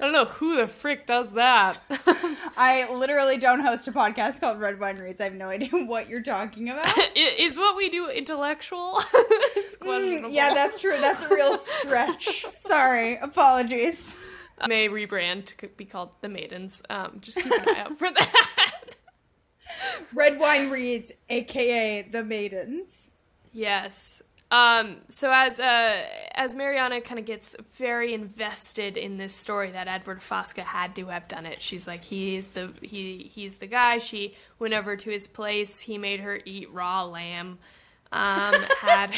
I 0.00 0.04
don't 0.04 0.12
know 0.12 0.24
who 0.24 0.56
the 0.56 0.66
frick 0.66 1.06
does 1.06 1.32
that. 1.34 1.80
I 2.56 2.92
literally 2.92 3.36
don't 3.36 3.60
host 3.60 3.86
a 3.86 3.92
podcast 3.92 4.40
called 4.40 4.58
Red 4.58 4.80
Wine 4.80 4.96
Reads. 4.96 5.20
I 5.20 5.24
have 5.24 5.34
no 5.34 5.48
idea 5.48 5.70
what 5.84 6.08
you're 6.08 6.22
talking 6.22 6.68
about. 6.68 6.92
Is 7.16 7.56
what 7.58 7.76
we 7.76 7.88
do 7.88 8.08
intellectual? 8.08 8.98
it's 9.14 9.76
questionable. 9.76 10.30
Mm, 10.30 10.34
yeah, 10.34 10.52
that's 10.54 10.80
true. 10.80 10.96
That's 11.00 11.22
a 11.22 11.28
real 11.28 11.56
stretch. 11.56 12.46
Sorry. 12.54 13.16
Apologies. 13.16 14.14
may 14.66 14.88
rebrand 14.88 15.56
to 15.56 15.68
be 15.68 15.84
called 15.84 16.10
the 16.20 16.28
Maidens. 16.28 16.82
Um, 16.90 17.18
just 17.20 17.38
keep 17.38 17.52
an 17.52 17.68
eye 17.68 17.80
out 17.80 17.98
for 17.98 18.10
that. 18.10 18.76
Red 20.14 20.38
Wine 20.38 20.70
Reads, 20.70 21.12
aka 21.28 22.02
The 22.02 22.24
Maidens. 22.24 23.10
yes. 23.52 24.22
Um, 24.52 24.98
so 25.08 25.32
as 25.32 25.58
uh, 25.58 26.04
as 26.34 26.54
Mariana 26.54 27.00
kind 27.00 27.18
of 27.18 27.24
gets 27.24 27.56
very 27.72 28.12
invested 28.12 28.98
in 28.98 29.16
this 29.16 29.34
story 29.34 29.70
that 29.70 29.88
Edward 29.88 30.20
Fosca 30.20 30.62
had 30.62 30.94
to 30.96 31.06
have 31.06 31.26
done 31.26 31.46
it, 31.46 31.62
she's 31.62 31.86
like, 31.86 32.04
he's 32.04 32.48
the 32.48 32.70
he 32.82 33.30
he's 33.34 33.54
the 33.54 33.66
guy. 33.66 33.96
She 33.96 34.34
went 34.58 34.74
over 34.74 34.94
to 34.94 35.10
his 35.10 35.26
place. 35.26 35.80
He 35.80 35.96
made 35.96 36.20
her 36.20 36.38
eat 36.44 36.70
raw 36.70 37.04
lamb. 37.04 37.60
Um, 38.12 38.54
had 38.80 39.14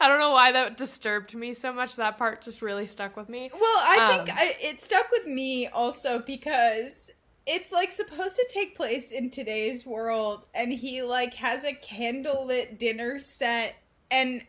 I 0.00 0.08
don't 0.08 0.20
know 0.20 0.30
why 0.30 0.52
that 0.52 0.76
disturbed 0.76 1.34
me 1.34 1.52
so 1.52 1.72
much. 1.72 1.96
That 1.96 2.16
part 2.16 2.40
just 2.40 2.62
really 2.62 2.86
stuck 2.86 3.16
with 3.16 3.28
me. 3.28 3.50
Well, 3.52 3.62
I 3.64 4.10
think 4.12 4.30
Um, 4.30 4.36
I, 4.38 4.56
it 4.60 4.78
stuck 4.78 5.10
with 5.10 5.26
me 5.26 5.66
also 5.66 6.20
because 6.20 7.10
it's 7.46 7.72
like 7.72 7.90
supposed 7.90 8.36
to 8.36 8.48
take 8.48 8.76
place 8.76 9.10
in 9.10 9.28
today's 9.28 9.84
world, 9.84 10.46
and 10.54 10.72
he 10.72 11.02
like 11.02 11.34
has 11.34 11.64
a 11.64 11.72
candlelit 11.72 12.78
dinner 12.78 13.18
set 13.18 13.74
and 14.14 14.42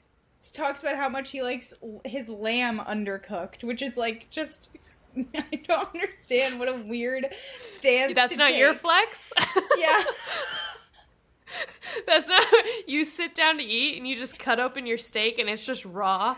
talks 0.53 0.81
about 0.81 0.95
how 0.95 1.09
much 1.09 1.31
he 1.31 1.41
likes 1.41 1.73
his 2.05 2.29
lamb 2.29 2.79
undercooked, 2.79 3.63
which 3.63 3.81
is 3.81 3.97
like 3.97 4.29
just. 4.29 4.69
I 5.17 5.61
don't 5.65 5.87
understand 5.93 6.59
what 6.59 6.67
a 6.67 6.73
weird 6.73 7.27
stance. 7.63 8.13
That's 8.13 8.37
not 8.37 8.55
your 8.55 8.73
flex. 8.73 9.31
Yeah. 9.77 10.03
That's 12.07 12.27
not. 12.27 12.43
You 12.87 13.05
sit 13.05 13.33
down 13.35 13.57
to 13.57 13.63
eat 13.63 13.97
and 13.97 14.07
you 14.07 14.15
just 14.15 14.37
cut 14.37 14.59
open 14.59 14.85
your 14.85 14.97
steak 14.97 15.39
and 15.39 15.49
it's 15.49 15.65
just 15.65 15.85
raw. 15.85 16.35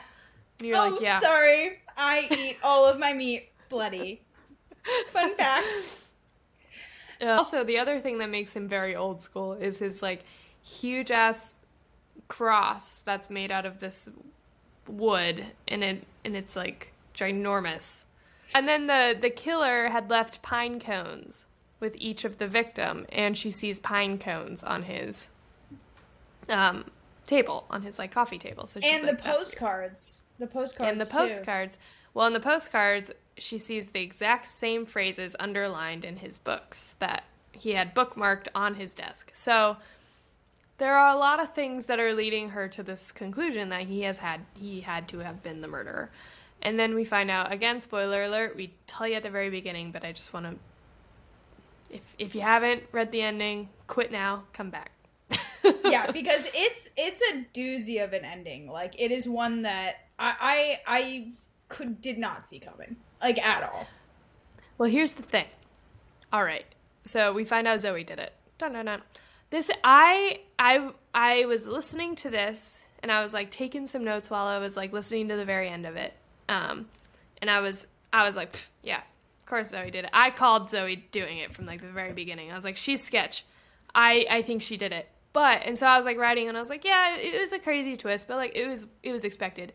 And 0.60 0.68
you're 0.68 0.78
oh, 0.78 0.90
like, 0.90 1.02
yeah. 1.02 1.20
sorry. 1.20 1.80
I 1.96 2.28
eat 2.30 2.58
all 2.64 2.86
of 2.86 3.00
my 3.00 3.14
meat 3.14 3.50
bloody. 3.70 4.22
Fun 5.12 5.36
fact. 5.36 5.66
Uh, 7.22 7.30
also, 7.30 7.64
the 7.64 7.80
other 7.80 8.00
thing 8.00 8.20
that 8.20 8.30
makes 8.30 8.56
him 8.56 8.68
very 8.68 8.96
old 8.96 9.22
school 9.22 9.54
is 9.54 9.80
his 9.80 10.02
like 10.02 10.24
huge 10.64 11.10
ass 11.10 11.57
cross 12.28 13.00
that's 13.00 13.30
made 13.30 13.52
out 13.52 13.66
of 13.66 13.80
this 13.80 14.10
wood, 14.88 15.46
and 15.68 15.84
it 15.84 16.04
and 16.26 16.36
it's 16.36 16.56
like 16.56 16.94
ginormous. 17.14 18.04
And 18.56 18.68
then 18.68 18.88
the 18.88 19.18
the 19.20 19.30
killer 19.30 19.90
had 19.90 20.10
left 20.10 20.42
pine 20.42 20.80
cones 20.80 21.46
with 21.80 21.96
each 21.98 22.26
of 22.26 22.38
the 22.38 22.48
victim, 22.48 23.06
and 23.12 23.38
she 23.38 23.52
sees 23.52 23.80
pine 23.80 24.18
cones 24.18 24.64
on 24.64 24.84
his 24.84 25.30
um 26.50 26.86
table 27.26 27.66
on 27.70 27.82
his 27.82 28.00
like 28.00 28.12
coffee 28.12 28.38
table. 28.40 28.68
So 28.68 28.80
she's 28.80 28.90
And 28.94 29.06
like, 29.06 29.18
the 29.18 29.24
postcards. 29.24 30.22
The 30.40 30.48
postcards. 30.48 30.92
and 30.92 31.02
the 31.02 31.06
too. 31.06 31.18
postcards. 31.18 31.78
Well, 32.14 32.28
in 32.28 32.34
the 32.34 32.40
postcards, 32.40 33.12
she 33.38 33.58
sees 33.60 33.90
the 33.90 34.02
exact 34.02 34.48
same 34.48 34.86
phrases 34.86 35.36
underlined 35.40 36.06
in 36.06 36.18
his 36.18 36.38
books 36.38 36.96
that 37.00 37.24
he 37.52 37.72
had 37.72 37.94
bookmarked 37.94 38.48
on 38.56 38.76
his 38.76 38.96
desk. 38.96 39.32
So 39.36 39.78
there 40.78 40.96
are 40.98 41.16
a 41.16 41.18
lot 41.18 41.42
of 41.42 41.54
things 41.54 41.88
that 41.88 42.00
are 42.00 42.14
leading 42.14 42.50
her 42.50 42.68
to 42.68 42.84
this 42.84 43.12
conclusion 43.12 43.70
that 43.70 43.84
he 43.84 44.02
has 44.02 44.20
had 44.20 44.42
he 44.60 44.82
had 44.82 45.08
to 45.10 45.20
have 45.20 45.42
been 45.44 45.62
the 45.62 45.68
murderer. 45.68 46.10
And 46.62 46.78
then 46.80 46.96
we 46.96 47.06
find 47.06 47.30
out 47.30 47.52
again, 47.52 47.80
spoiler 47.80 48.24
alert, 48.24 48.56
we 48.56 48.74
tell 48.86 49.08
you 49.08 49.16
at 49.16 49.24
the 49.24 49.30
very 49.30 49.50
beginning, 49.50 49.92
but 49.92 50.04
I 50.04 50.12
just 50.12 50.34
want 50.34 50.46
to 50.46 50.56
if 51.90 52.16
if 52.20 52.36
you 52.36 52.42
haven't 52.42 52.84
read 52.92 53.12
the 53.12 53.22
ending, 53.22 53.70
quit 53.88 54.12
now, 54.12 54.44
come 54.54 54.70
back. 54.70 54.92
yeah, 55.86 56.12
because 56.12 56.48
it's 56.54 56.90
it's 56.96 57.22
a 57.32 57.46
doozy 57.58 58.04
of 58.04 58.14
an 58.14 58.26
ending. 58.26 58.70
Like 58.70 58.96
it 59.00 59.12
is 59.12 59.28
one 59.28 59.64
that 59.64 60.08
I 60.20 60.80
I, 60.88 60.98
I 60.98 61.28
could 61.70 62.02
did 62.02 62.18
not 62.18 62.46
see 62.46 62.60
coming, 62.60 62.98
like 63.22 63.40
at 63.44 63.64
all. 63.64 63.88
Well, 64.78 64.90
here's 64.90 65.14
the 65.14 65.24
thing. 65.24 65.48
All 66.32 66.44
right. 66.44 66.66
So 67.04 67.34
we 67.34 67.46
find 67.46 67.68
out 67.68 67.80
Zoe 67.80 68.04
did 68.04 68.20
it. 68.20 68.34
Dun, 68.58 68.74
dun, 68.74 68.86
dun. 68.86 69.02
This 69.50 69.70
I 69.84 70.42
I 70.60 70.90
I 71.14 71.46
was 71.46 71.68
listening 71.68 72.16
to 72.18 72.30
this 72.30 72.82
and 73.02 73.12
I 73.12 73.22
was 73.22 73.34
like 73.34 73.50
taking 73.50 73.88
some 73.88 74.04
notes 74.04 74.30
while 74.30 74.46
I 74.46 74.60
was 74.60 74.76
like 74.76 74.92
listening 74.92 75.30
to 75.30 75.38
the 75.38 75.46
very 75.46 75.70
end 75.70 75.86
of 75.86 75.96
it. 75.96 76.14
Um 76.50 76.88
and 77.42 77.50
I 77.50 77.62
was 77.62 77.88
I 78.12 78.26
was 78.26 78.36
like, 78.36 78.56
yeah, 78.84 79.02
of 79.40 79.46
course 79.46 79.70
Zoe 79.70 79.92
did 79.92 80.06
it. 80.06 80.10
I 80.14 80.32
called 80.32 80.70
Zoe 80.70 81.08
doing 81.12 81.38
it 81.38 81.54
from 81.54 81.66
like 81.66 81.82
the 81.82 81.88
very 81.88 82.14
beginning. 82.14 82.52
I 82.52 82.56
was 82.56 82.66
like, 82.66 82.78
she's 82.78 83.04
sketch. 83.04 83.46
I 83.96 84.26
I 84.30 84.42
think 84.42 84.62
she 84.62 84.78
did 84.78 84.92
it. 84.92 85.08
But 85.32 85.62
and 85.66 85.78
so 85.78 85.88
I 85.88 85.98
was 85.98 86.06
like 86.06 86.18
writing 86.18 86.50
and 86.50 86.58
I 86.58 86.60
was 86.60 86.70
like, 86.70 86.84
yeah, 86.84 87.16
it 87.16 87.40
was 87.40 87.52
a 87.54 87.60
crazy 87.60 87.96
twist, 87.96 88.28
but 88.28 88.36
like 88.36 88.56
it 88.56 88.68
was 88.68 88.86
it 89.04 89.12
was 89.12 89.24
expected. 89.24 89.72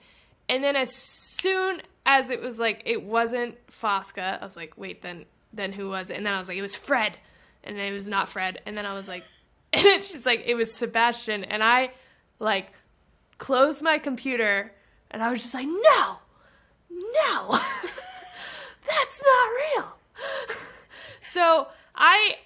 And 0.49 0.63
then 0.63 0.77
as 0.77 0.93
soon 0.93 1.81
as 2.05 2.29
it 2.29 2.43
was 2.43 2.59
like 2.59 2.83
it 2.85 3.03
wasn't 3.03 3.65
Fosca, 3.69 4.41
I 4.41 4.45
was 4.45 4.57
like, 4.57 4.77
wait, 4.77 5.01
then 5.03 5.25
then 5.53 5.73
who 5.73 5.89
was 5.89 6.11
it? 6.11 6.17
And 6.17 6.27
then 6.27 6.35
I 6.35 6.39
was 6.39 6.49
like, 6.49 6.59
it 6.59 6.63
was 6.63 6.75
Fred. 6.75 7.17
And 7.65 7.79
it 7.79 7.93
was 7.93 8.09
not 8.09 8.29
Fred. 8.29 8.61
And 8.67 8.77
then 8.77 8.87
I 8.87 8.95
was 8.95 9.07
like 9.07 9.25
and 9.75 9.85
then 9.85 10.03
she's 10.03 10.27
like, 10.27 10.43
it 10.47 10.55
was 10.55 10.73
Sebastian. 10.73 11.45
And 11.45 11.65
I 11.65 11.93
like 12.39 12.73
closed 13.39 13.83
my 13.83 13.99
computer 13.99 14.73
and 15.11 15.23
I 15.23 15.31
was 15.31 15.41
just 15.41 15.55
like, 15.55 15.67
no, 15.67 16.19
no, 16.91 17.49
that's 18.87 19.23
not 19.25 19.49
real. 19.77 19.97
so 21.23 21.69
I, 21.95 22.37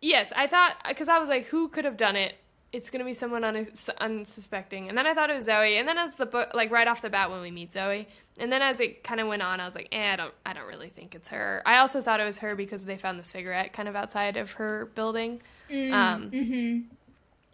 yes, 0.00 0.32
I 0.36 0.46
thought, 0.46 0.76
because 0.88 1.08
I 1.08 1.18
was 1.18 1.28
like, 1.28 1.46
who 1.46 1.68
could 1.68 1.84
have 1.84 1.96
done 1.96 2.16
it? 2.16 2.34
It's 2.72 2.88
gonna 2.88 3.04
be 3.04 3.12
someone 3.12 3.42
unsus- 3.42 3.90
unsuspecting, 3.98 4.88
and 4.88 4.96
then 4.96 5.06
I 5.06 5.12
thought 5.14 5.28
it 5.30 5.34
was 5.34 5.44
Zoe. 5.44 5.76
And 5.76 5.86
then 5.86 5.98
as 5.98 6.14
the 6.14 6.24
book, 6.26 6.54
like 6.54 6.70
right 6.70 6.88
off 6.88 7.02
the 7.02 7.10
bat 7.10 7.30
when 7.30 7.42
we 7.42 7.50
meet 7.50 7.72
Zoe, 7.72 8.08
and 8.38 8.50
then 8.50 8.62
as 8.62 8.80
it 8.80 9.04
kind 9.04 9.20
of 9.20 9.28
went 9.28 9.42
on, 9.42 9.60
I 9.60 9.64
was 9.66 9.74
like, 9.74 9.88
eh, 9.92 10.12
I 10.12 10.16
don't, 10.16 10.32
I 10.46 10.54
don't 10.54 10.66
really 10.66 10.88
think 10.88 11.14
it's 11.14 11.28
her. 11.28 11.62
I 11.66 11.78
also 11.78 12.00
thought 12.00 12.18
it 12.20 12.24
was 12.24 12.38
her 12.38 12.54
because 12.56 12.84
they 12.86 12.96
found 12.96 13.18
the 13.20 13.24
cigarette 13.24 13.74
kind 13.74 13.88
of 13.90 13.94
outside 13.96 14.36
of 14.38 14.52
her 14.52 14.86
building. 14.94 15.42
Um, 15.70 16.30
Mm-hmm. 16.30 16.80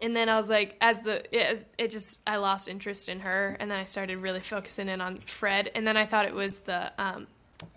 and 0.01 0.15
then 0.15 0.29
I 0.29 0.37
was 0.37 0.47
like, 0.47 0.77
as 0.79 1.01
the 1.01 1.23
it, 1.37 1.67
it 1.77 1.91
just 1.91 2.19
I 2.25 2.37
lost 2.37 2.69
interest 2.69 3.09
in 3.09 3.19
her, 3.19 3.57
and 3.59 3.69
then 3.69 3.77
I 3.77 3.83
started 3.83 4.19
really 4.19 4.39
focusing 4.39 4.87
in 4.87 5.01
on 5.01 5.17
Fred, 5.17 5.69
and 5.75 5.85
then 5.85 5.97
I 5.97 6.05
thought 6.05 6.25
it 6.25 6.33
was 6.33 6.61
the 6.61 6.91
um, 6.97 7.27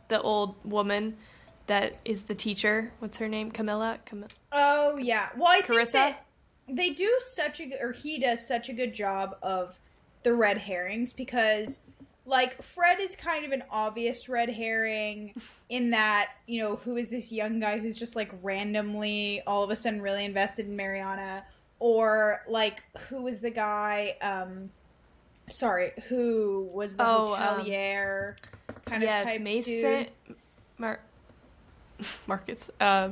the 0.08 0.20
old 0.20 0.54
woman 0.64 1.16
that 1.66 1.94
is 2.04 2.22
the 2.22 2.34
teacher. 2.37 2.92
What's 3.00 3.18
her 3.18 3.26
name? 3.28 3.50
Camilla. 3.50 3.99
Cam- 4.04 4.26
Oh 4.52 4.96
yeah. 4.96 5.30
Well, 5.37 5.49
I 5.49 5.61
think 5.62 5.80
Carissa? 5.80 5.92
that 5.92 6.25
they 6.72 6.90
do 6.90 7.10
such 7.26 7.60
a 7.60 7.70
or 7.80 7.92
he 7.92 8.18
does 8.18 8.46
such 8.46 8.68
a 8.68 8.72
good 8.72 8.92
job 8.94 9.36
of 9.42 9.78
the 10.22 10.32
red 10.34 10.58
herrings 10.58 11.12
because 11.12 11.80
like 12.24 12.62
Fred 12.62 13.00
is 13.00 13.16
kind 13.16 13.44
of 13.44 13.50
an 13.52 13.64
obvious 13.70 14.28
red 14.28 14.48
herring 14.48 15.34
in 15.70 15.90
that, 15.90 16.30
you 16.46 16.62
know, 16.62 16.76
who 16.76 16.96
is 16.96 17.08
this 17.08 17.32
young 17.32 17.58
guy 17.58 17.78
who's 17.78 17.98
just 17.98 18.14
like 18.14 18.30
randomly 18.42 19.42
all 19.46 19.64
of 19.64 19.70
a 19.70 19.76
sudden 19.76 20.00
really 20.00 20.24
invested 20.24 20.66
in 20.66 20.76
Mariana 20.76 21.44
or 21.80 22.42
like 22.48 22.82
who 23.08 23.22
was 23.22 23.40
the 23.40 23.50
guy 23.50 24.16
um 24.22 24.70
sorry, 25.48 25.92
who 26.08 26.70
was 26.72 26.94
the 26.94 27.04
Oh, 27.04 27.34
um, 27.34 27.64
hotelier 27.64 28.36
kind 28.86 29.02
of 29.02 29.08
yes, 29.08 29.24
type 29.24 29.40
Mason. 29.40 29.74
dude? 29.74 30.10
Mar- 30.78 31.00
Marcus. 32.28 32.70
Uh, 32.80 33.10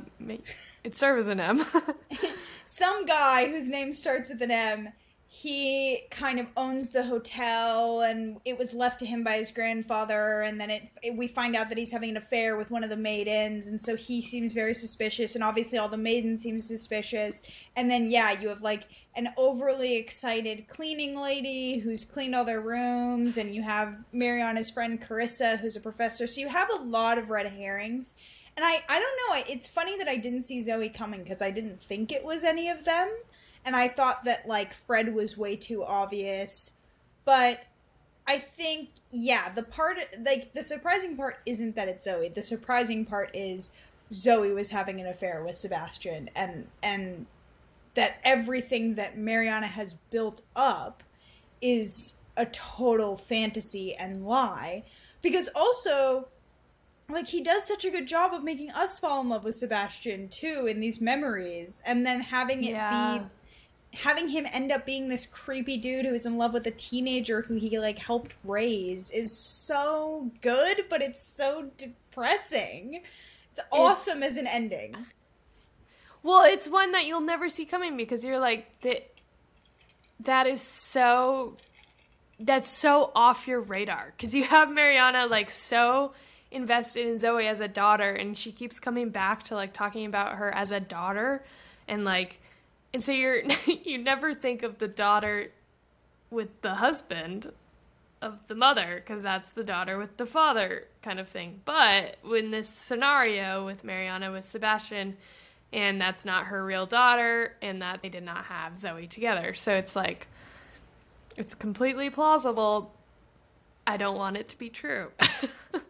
it 0.84 0.96
started 0.96 1.26
with 1.26 1.32
an 1.32 1.40
M. 1.40 1.64
Some 2.72 3.04
guy 3.04 3.50
whose 3.50 3.68
name 3.68 3.92
starts 3.92 4.28
with 4.28 4.40
an 4.42 4.52
M. 4.52 4.90
He 5.26 6.02
kind 6.12 6.38
of 6.38 6.46
owns 6.56 6.90
the 6.90 7.02
hotel, 7.02 8.02
and 8.02 8.38
it 8.44 8.56
was 8.56 8.72
left 8.74 9.00
to 9.00 9.06
him 9.06 9.24
by 9.24 9.38
his 9.38 9.50
grandfather. 9.50 10.42
And 10.42 10.60
then 10.60 10.70
it, 10.70 10.84
it 11.02 11.16
we 11.16 11.26
find 11.26 11.56
out 11.56 11.68
that 11.70 11.78
he's 11.78 11.90
having 11.90 12.10
an 12.10 12.16
affair 12.16 12.56
with 12.56 12.70
one 12.70 12.84
of 12.84 12.88
the 12.88 12.96
maidens, 12.96 13.66
and 13.66 13.82
so 13.82 13.96
he 13.96 14.22
seems 14.22 14.52
very 14.52 14.72
suspicious. 14.72 15.34
And 15.34 15.42
obviously, 15.42 15.78
all 15.78 15.88
the 15.88 15.96
maidens 15.96 16.42
seem 16.42 16.60
suspicious. 16.60 17.42
And 17.74 17.90
then, 17.90 18.08
yeah, 18.08 18.40
you 18.40 18.48
have 18.48 18.62
like 18.62 18.84
an 19.16 19.30
overly 19.36 19.96
excited 19.96 20.68
cleaning 20.68 21.16
lady 21.16 21.80
who's 21.80 22.04
cleaned 22.04 22.36
all 22.36 22.44
their 22.44 22.60
rooms, 22.60 23.36
and 23.36 23.52
you 23.52 23.62
have 23.62 23.96
Mariana's 24.12 24.70
friend 24.70 25.02
Carissa, 25.02 25.58
who's 25.58 25.74
a 25.74 25.80
professor. 25.80 26.28
So 26.28 26.40
you 26.40 26.48
have 26.48 26.70
a 26.70 26.82
lot 26.84 27.18
of 27.18 27.30
red 27.30 27.46
herrings. 27.46 28.14
And 28.60 28.68
I, 28.68 28.82
I 28.90 29.00
don't 29.00 29.16
know. 29.16 29.54
It's 29.54 29.70
funny 29.70 29.96
that 29.96 30.06
I 30.06 30.18
didn't 30.18 30.42
see 30.42 30.60
Zoe 30.60 30.90
coming 30.90 31.22
because 31.22 31.40
I 31.40 31.50
didn't 31.50 31.82
think 31.82 32.12
it 32.12 32.22
was 32.22 32.44
any 32.44 32.68
of 32.68 32.84
them. 32.84 33.10
And 33.64 33.74
I 33.74 33.88
thought 33.88 34.24
that, 34.24 34.46
like, 34.46 34.74
Fred 34.74 35.14
was 35.14 35.34
way 35.34 35.56
too 35.56 35.82
obvious. 35.82 36.72
But 37.24 37.60
I 38.26 38.38
think, 38.38 38.90
yeah, 39.12 39.48
the 39.48 39.62
part, 39.62 39.96
like, 40.20 40.52
the 40.52 40.62
surprising 40.62 41.16
part 41.16 41.38
isn't 41.46 41.74
that 41.74 41.88
it's 41.88 42.04
Zoe. 42.04 42.28
The 42.28 42.42
surprising 42.42 43.06
part 43.06 43.30
is 43.32 43.70
Zoe 44.12 44.52
was 44.52 44.68
having 44.68 45.00
an 45.00 45.06
affair 45.06 45.42
with 45.42 45.56
Sebastian. 45.56 46.28
And, 46.36 46.66
and 46.82 47.24
that 47.94 48.18
everything 48.24 48.96
that 48.96 49.16
Mariana 49.16 49.68
has 49.68 49.94
built 50.10 50.42
up 50.54 51.02
is 51.62 52.12
a 52.36 52.44
total 52.44 53.16
fantasy 53.16 53.94
and 53.94 54.26
lie. 54.26 54.84
Because 55.22 55.48
also, 55.54 56.28
like 57.12 57.28
he 57.28 57.42
does 57.42 57.64
such 57.64 57.84
a 57.84 57.90
good 57.90 58.06
job 58.06 58.32
of 58.34 58.42
making 58.42 58.70
us 58.70 58.98
fall 58.98 59.20
in 59.20 59.28
love 59.28 59.44
with 59.44 59.54
Sebastian 59.54 60.28
too 60.28 60.66
in 60.66 60.80
these 60.80 61.00
memories 61.00 61.80
and 61.86 62.04
then 62.04 62.20
having 62.20 62.64
it 62.64 62.72
yeah. 62.72 63.18
be 63.18 63.24
having 63.92 64.28
him 64.28 64.46
end 64.52 64.70
up 64.70 64.86
being 64.86 65.08
this 65.08 65.26
creepy 65.26 65.76
dude 65.76 66.06
who 66.06 66.14
is 66.14 66.24
in 66.24 66.36
love 66.36 66.52
with 66.52 66.66
a 66.66 66.70
teenager 66.70 67.42
who 67.42 67.54
he 67.54 67.78
like 67.78 67.98
helped 67.98 68.36
raise 68.44 69.10
is 69.10 69.36
so 69.36 70.30
good 70.42 70.84
but 70.88 71.02
it's 71.02 71.22
so 71.22 71.70
depressing. 71.76 73.02
It's 73.52 73.60
awesome 73.72 74.22
it's, 74.22 74.32
as 74.32 74.36
an 74.36 74.46
ending. 74.46 74.94
Well, 76.22 76.44
it's 76.44 76.68
one 76.68 76.92
that 76.92 77.06
you'll 77.06 77.20
never 77.20 77.48
see 77.48 77.64
coming 77.64 77.96
because 77.96 78.24
you're 78.24 78.38
like 78.38 78.80
that 78.82 79.10
that 80.20 80.46
is 80.46 80.60
so 80.60 81.56
that's 82.38 82.68
so 82.68 83.10
off 83.14 83.48
your 83.48 83.60
radar 83.60 84.12
because 84.16 84.34
you 84.34 84.44
have 84.44 84.70
Mariana 84.70 85.26
like 85.26 85.50
so 85.50 86.12
invested 86.50 87.06
in 87.06 87.18
Zoe 87.18 87.46
as 87.46 87.60
a 87.60 87.68
daughter 87.68 88.12
and 88.12 88.36
she 88.36 88.52
keeps 88.52 88.80
coming 88.80 89.10
back 89.10 89.42
to 89.44 89.54
like 89.54 89.72
talking 89.72 90.06
about 90.06 90.36
her 90.36 90.52
as 90.52 90.72
a 90.72 90.80
daughter 90.80 91.44
and 91.86 92.04
like 92.04 92.40
and 92.92 93.02
so 93.02 93.12
you're 93.12 93.42
you 93.84 93.98
never 93.98 94.34
think 94.34 94.62
of 94.62 94.78
the 94.78 94.88
daughter 94.88 95.50
with 96.30 96.60
the 96.62 96.74
husband 96.74 97.52
of 98.22 98.40
the 98.48 98.54
mother 98.54 99.02
because 99.04 99.22
that's 99.22 99.50
the 99.50 99.64
daughter 99.64 99.98
with 99.98 100.16
the 100.16 100.26
father 100.26 100.86
kind 101.02 101.18
of 101.18 101.28
thing. 101.28 101.60
But 101.64 102.16
when 102.22 102.50
this 102.50 102.68
scenario 102.68 103.64
with 103.64 103.82
Mariana 103.84 104.30
with 104.30 104.44
Sebastian 104.44 105.16
and 105.72 106.00
that's 106.00 106.24
not 106.24 106.46
her 106.46 106.64
real 106.64 106.86
daughter 106.86 107.54
and 107.62 107.80
that 107.80 108.02
they 108.02 108.08
did 108.08 108.24
not 108.24 108.44
have 108.46 108.78
Zoe 108.78 109.06
together. 109.06 109.54
So 109.54 109.72
it's 109.72 109.96
like 109.96 110.26
it's 111.36 111.54
completely 111.54 112.10
plausible. 112.10 112.92
I 113.86 113.96
don't 113.96 114.16
want 114.16 114.36
it 114.36 114.48
to 114.50 114.58
be 114.58 114.68
true. 114.68 115.10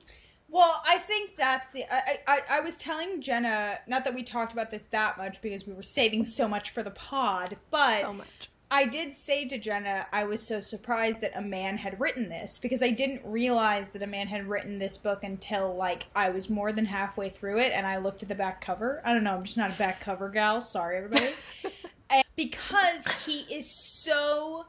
Well, 0.51 0.83
I 0.85 0.99
think 0.99 1.37
that's 1.37 1.71
the. 1.71 1.85
I, 1.93 2.19
I 2.27 2.41
I 2.51 2.61
was 2.61 2.77
telling 2.77 3.21
Jenna, 3.21 3.79
not 3.87 4.05
that 4.05 4.15
we 4.15 4.23
talked 4.23 4.53
about 4.53 4.71
this 4.71 4.87
that 4.87 5.17
much 5.17 5.41
because 5.43 5.67
we 5.67 5.73
were 5.73 5.83
saving 5.83 6.25
so 6.25 6.49
much 6.49 6.71
for 6.71 6.83
the 6.83 6.91
pod, 6.91 7.57
but 7.71 8.03
so 8.03 8.13
much. 8.13 8.49
I 8.73 8.85
did 8.85 9.13
say 9.13 9.47
to 9.49 9.59
Jenna, 9.59 10.07
I 10.13 10.25
was 10.25 10.47
so 10.47 10.61
surprised 10.61 11.21
that 11.23 11.33
a 11.35 11.43
man 11.43 11.77
had 11.77 11.99
written 11.99 12.29
this 12.29 12.59
because 12.59 12.85
I 12.85 12.91
didn't 12.91 13.23
realize 13.25 13.91
that 13.91 14.03
a 14.03 14.07
man 14.07 14.29
had 14.29 14.47
written 14.47 14.79
this 14.79 14.97
book 14.97 15.25
until 15.25 15.75
like 15.75 16.07
I 16.15 16.31
was 16.31 16.49
more 16.49 16.71
than 16.71 16.85
halfway 16.85 17.31
through 17.31 17.59
it 17.59 17.73
and 17.73 17.85
I 17.85 17.99
looked 17.99 18.23
at 18.23 18.29
the 18.29 18.35
back 18.37 18.61
cover. 18.61 19.03
I 19.05 19.13
don't 19.13 19.25
know, 19.25 19.35
I'm 19.35 19.43
just 19.43 19.57
not 19.57 19.75
a 19.75 19.79
back 19.79 20.01
cover 20.01 20.29
gal. 20.29 20.61
Sorry, 20.61 20.99
everybody. 20.99 21.33
and 22.11 22.25
because 22.37 23.07
he 23.25 23.41
is 23.53 23.69
so 24.05 24.67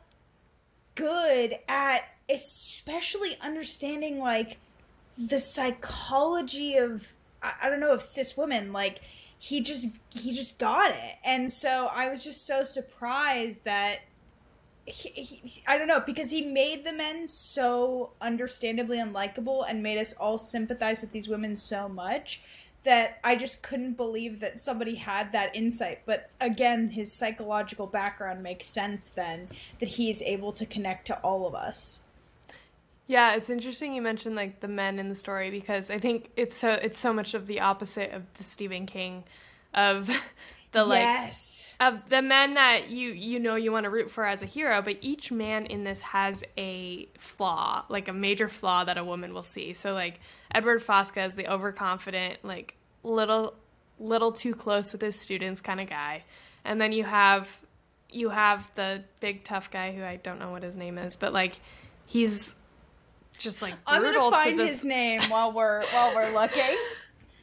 good 0.95 1.59
at 1.67 2.05
especially 2.27 3.37
understanding 3.41 4.19
like 4.19 4.57
the 5.17 5.39
psychology 5.39 6.77
of 6.77 7.13
I, 7.41 7.53
I 7.63 7.69
don't 7.69 7.79
know 7.79 7.93
of 7.93 8.01
cis 8.01 8.35
women 8.35 8.73
like 8.73 9.01
he 9.39 9.61
just 9.61 9.89
he 10.09 10.33
just 10.33 10.57
got 10.57 10.91
it 10.91 11.15
and 11.23 11.49
so 11.49 11.89
i 11.93 12.09
was 12.09 12.23
just 12.23 12.45
so 12.45 12.63
surprised 12.63 13.63
that 13.65 14.01
he, 14.85 15.09
he, 15.09 15.63
I 15.67 15.77
don't 15.77 15.87
know 15.87 15.99
because 15.99 16.29
he 16.29 16.41
made 16.41 16.83
the 16.83 16.93
men 16.93 17.27
so 17.27 18.11
understandably 18.19 18.97
unlikable 18.97 19.65
and 19.67 19.83
made 19.83 19.99
us 19.99 20.13
all 20.13 20.37
sympathize 20.37 21.01
with 21.01 21.11
these 21.11 21.27
women 21.27 21.55
so 21.55 21.87
much 21.87 22.41
that 22.83 23.19
I 23.23 23.35
just 23.35 23.61
couldn't 23.61 23.93
believe 23.93 24.39
that 24.39 24.57
somebody 24.57 24.95
had 24.95 25.31
that 25.33 25.55
insight. 25.55 25.99
But 26.05 26.29
again, 26.39 26.89
his 26.89 27.13
psychological 27.13 27.85
background 27.85 28.41
makes 28.41 28.67
sense 28.67 29.09
then 29.09 29.47
that 29.79 29.89
he 29.89 30.09
is 30.09 30.21
able 30.23 30.51
to 30.53 30.65
connect 30.65 31.05
to 31.07 31.19
all 31.19 31.45
of 31.45 31.53
us. 31.53 32.01
Yeah, 33.07 33.35
it's 33.35 33.49
interesting 33.49 33.93
you 33.93 34.01
mentioned 34.01 34.35
like 34.35 34.61
the 34.61 34.67
men 34.67 34.99
in 34.99 35.09
the 35.09 35.15
story 35.15 35.51
because 35.51 35.89
I 35.89 35.97
think 35.97 36.31
it's 36.35 36.57
so 36.57 36.71
it's 36.71 36.99
so 36.99 37.11
much 37.11 37.33
of 37.33 37.47
the 37.47 37.61
opposite 37.61 38.11
of 38.11 38.23
the 38.35 38.43
Stephen 38.43 38.85
King 38.85 39.23
of 39.73 40.07
the 40.71 40.85
like 40.85 41.01
yes. 41.01 41.75
of 41.79 42.09
the 42.09 42.21
men 42.21 42.53
that 42.53 42.89
you 42.89 43.09
you 43.09 43.39
know 43.39 43.55
you 43.55 43.71
want 43.71 43.83
to 43.83 43.89
root 43.89 44.11
for 44.11 44.25
as 44.25 44.41
a 44.41 44.45
hero, 44.45 44.81
but 44.81 44.97
each 45.01 45.31
man 45.31 45.65
in 45.65 45.83
this 45.83 45.99
has 46.01 46.43
a 46.57 47.07
flaw, 47.17 47.83
like 47.89 48.07
a 48.07 48.13
major 48.13 48.47
flaw 48.47 48.83
that 48.83 48.97
a 48.97 49.03
woman 49.03 49.33
will 49.33 49.43
see. 49.43 49.73
So 49.73 49.93
like 49.93 50.19
Edward 50.53 50.81
Fosca 50.81 51.27
is 51.27 51.35
the 51.35 51.51
overconfident, 51.51 52.39
like 52.43 52.75
little 53.03 53.55
little 53.99 54.31
too 54.31 54.55
close 54.55 54.91
with 54.91 55.01
his 55.01 55.19
students 55.19 55.61
kind 55.61 55.79
of 55.79 55.89
guy. 55.89 56.23
And 56.63 56.79
then 56.79 56.91
you 56.91 57.03
have 57.03 57.49
you 58.09 58.29
have 58.29 58.69
the 58.75 59.03
big 59.19 59.43
tough 59.43 59.71
guy 59.71 59.91
who 59.91 60.03
I 60.03 60.17
don't 60.17 60.39
know 60.39 60.51
what 60.51 60.63
his 60.63 60.77
name 60.77 60.97
is, 60.97 61.15
but 61.15 61.33
like 61.33 61.59
he's 62.05 62.55
just 63.41 63.61
like 63.61 63.73
I'm 63.85 64.03
gonna 64.03 64.29
find 64.31 64.57
to 64.57 64.65
his 64.65 64.83
name 64.85 65.21
while 65.29 65.51
we're 65.51 65.83
while 65.87 66.15
we're 66.15 66.31
looking. 66.39 66.77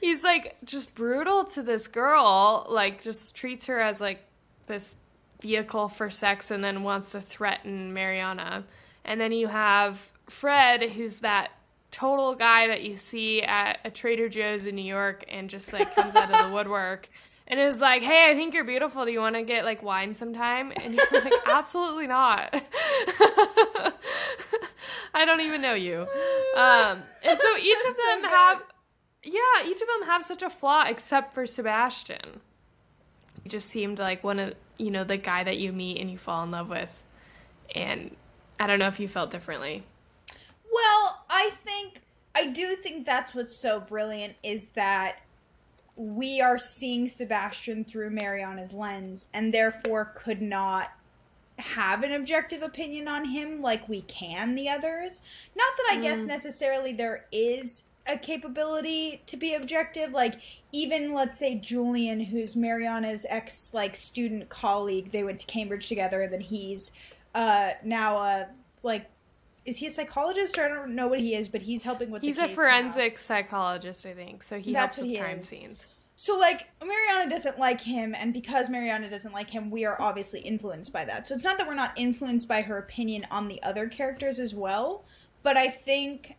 He's 0.00 0.22
like 0.22 0.56
just 0.64 0.94
brutal 0.94 1.44
to 1.46 1.62
this 1.62 1.88
girl, 1.88 2.66
like 2.68 3.02
just 3.02 3.34
treats 3.34 3.66
her 3.66 3.80
as 3.80 4.00
like 4.00 4.20
this 4.66 4.96
vehicle 5.40 5.88
for 5.88 6.10
sex 6.10 6.50
and 6.50 6.62
then 6.62 6.82
wants 6.82 7.12
to 7.12 7.20
threaten 7.20 7.92
Mariana. 7.92 8.64
And 9.04 9.20
then 9.20 9.32
you 9.32 9.48
have 9.48 10.00
Fred, 10.28 10.82
who's 10.82 11.20
that 11.20 11.50
total 11.90 12.34
guy 12.34 12.66
that 12.68 12.82
you 12.82 12.96
see 12.96 13.42
at 13.42 13.78
a 13.84 13.90
Trader 13.90 14.28
Joe's 14.28 14.66
in 14.66 14.74
New 14.74 14.82
York 14.82 15.24
and 15.28 15.48
just 15.48 15.72
like 15.72 15.94
comes 15.94 16.14
out 16.14 16.30
of 16.30 16.46
the 16.46 16.52
woodwork 16.54 17.08
and 17.46 17.58
is 17.58 17.80
like, 17.80 18.02
"Hey, 18.02 18.30
I 18.30 18.34
think 18.34 18.54
you're 18.54 18.64
beautiful. 18.64 19.04
Do 19.04 19.10
you 19.10 19.20
want 19.20 19.36
to 19.36 19.42
get 19.42 19.64
like 19.64 19.82
wine 19.82 20.14
sometime?" 20.14 20.72
And 20.76 20.94
you're 20.94 21.06
like, 21.12 21.32
"Absolutely 21.46 22.06
not." 22.06 22.52
I 25.14 25.24
don't 25.24 25.40
even 25.40 25.62
know 25.62 25.74
you. 25.74 26.06
Um, 26.56 27.02
and 27.22 27.38
so 27.38 27.56
each 27.58 27.78
of 27.88 27.96
them 27.96 28.22
so 28.22 28.28
have, 28.28 28.62
yeah, 29.22 29.64
each 29.64 29.80
of 29.80 29.86
them 29.86 30.08
have 30.08 30.24
such 30.24 30.42
a 30.42 30.50
flaw 30.50 30.86
except 30.88 31.32
for 31.32 31.46
Sebastian. 31.46 32.40
He 33.44 33.48
just 33.48 33.68
seemed 33.68 34.00
like 34.00 34.24
one 34.24 34.40
of 34.40 34.54
you 34.76 34.90
know 34.90 35.04
the 35.04 35.18
guy 35.18 35.44
that 35.44 35.58
you 35.58 35.72
meet 35.72 36.00
and 36.00 36.10
you 36.10 36.18
fall 36.18 36.42
in 36.42 36.50
love 36.50 36.68
with, 36.68 37.00
and 37.76 38.16
I 38.58 38.66
don't 38.66 38.80
know 38.80 38.88
if 38.88 38.98
you 38.98 39.06
felt 39.06 39.30
differently. 39.30 39.84
Well, 40.72 41.24
I 41.30 41.50
think 41.64 42.00
I 42.34 42.46
do 42.46 42.74
think 42.76 43.06
that's 43.06 43.34
what's 43.34 43.56
so 43.56 43.78
brilliant 43.78 44.34
is 44.42 44.68
that 44.68 45.20
we 45.96 46.40
are 46.40 46.58
seeing 46.58 47.08
Sebastian 47.08 47.84
through 47.84 48.10
Mariana's 48.10 48.72
lens 48.72 49.26
and 49.34 49.52
therefore 49.52 50.12
could 50.14 50.40
not 50.40 50.92
have 51.58 52.02
an 52.02 52.12
objective 52.12 52.62
opinion 52.62 53.08
on 53.08 53.24
him 53.24 53.60
like 53.60 53.88
we 53.88 54.02
can 54.02 54.54
the 54.54 54.68
others. 54.68 55.22
Not 55.56 55.76
that 55.76 55.88
I 55.92 55.96
mm. 55.96 56.02
guess 56.02 56.24
necessarily 56.24 56.92
there 56.92 57.26
is 57.32 57.84
a 58.06 58.16
capability 58.16 59.22
to 59.26 59.36
be 59.36 59.52
objective 59.52 60.12
like 60.12 60.40
even 60.72 61.12
let's 61.12 61.36
say 61.38 61.56
Julian 61.56 62.18
who's 62.20 62.56
Mariana's 62.56 63.26
ex 63.28 63.68
like 63.74 63.94
student 63.94 64.48
colleague 64.48 65.12
they 65.12 65.24
went 65.24 65.38
to 65.40 65.46
Cambridge 65.46 65.88
together 65.88 66.22
and 66.22 66.32
then 66.32 66.40
he's 66.40 66.90
uh 67.34 67.72
now 67.84 68.16
a 68.16 68.48
like 68.82 69.10
is 69.68 69.76
he 69.76 69.86
a 69.86 69.90
psychologist 69.90 70.56
or 70.56 70.64
I 70.64 70.68
don't 70.68 70.94
know 70.94 71.08
what 71.08 71.20
he 71.20 71.34
is, 71.34 71.48
but 71.48 71.60
he's 71.60 71.82
helping 71.82 72.10
with. 72.10 72.22
He's 72.22 72.38
a 72.38 72.48
forensic 72.48 73.12
now. 73.12 73.18
psychologist, 73.18 74.06
I 74.06 74.14
think. 74.14 74.42
So 74.42 74.58
he 74.58 74.72
That's 74.72 74.96
helps 74.96 75.06
with 75.06 75.18
crime 75.18 75.40
is. 75.40 75.48
scenes. 75.48 75.86
So 76.20 76.36
like 76.36 76.66
Mariana 76.84 77.30
doesn't 77.30 77.60
like 77.60 77.80
him, 77.80 78.12
and 78.12 78.32
because 78.32 78.68
Mariana 78.68 79.08
doesn't 79.08 79.32
like 79.32 79.48
him, 79.48 79.70
we 79.70 79.84
are 79.84 80.02
obviously 80.02 80.40
influenced 80.40 80.92
by 80.92 81.04
that. 81.04 81.28
So 81.28 81.34
it's 81.36 81.44
not 81.44 81.58
that 81.58 81.66
we're 81.68 81.74
not 81.74 81.96
influenced 81.96 82.48
by 82.48 82.60
her 82.60 82.78
opinion 82.78 83.24
on 83.30 83.46
the 83.46 83.62
other 83.62 83.86
characters 83.86 84.40
as 84.40 84.52
well, 84.52 85.04
but 85.44 85.56
I 85.56 85.68
think 85.68 86.34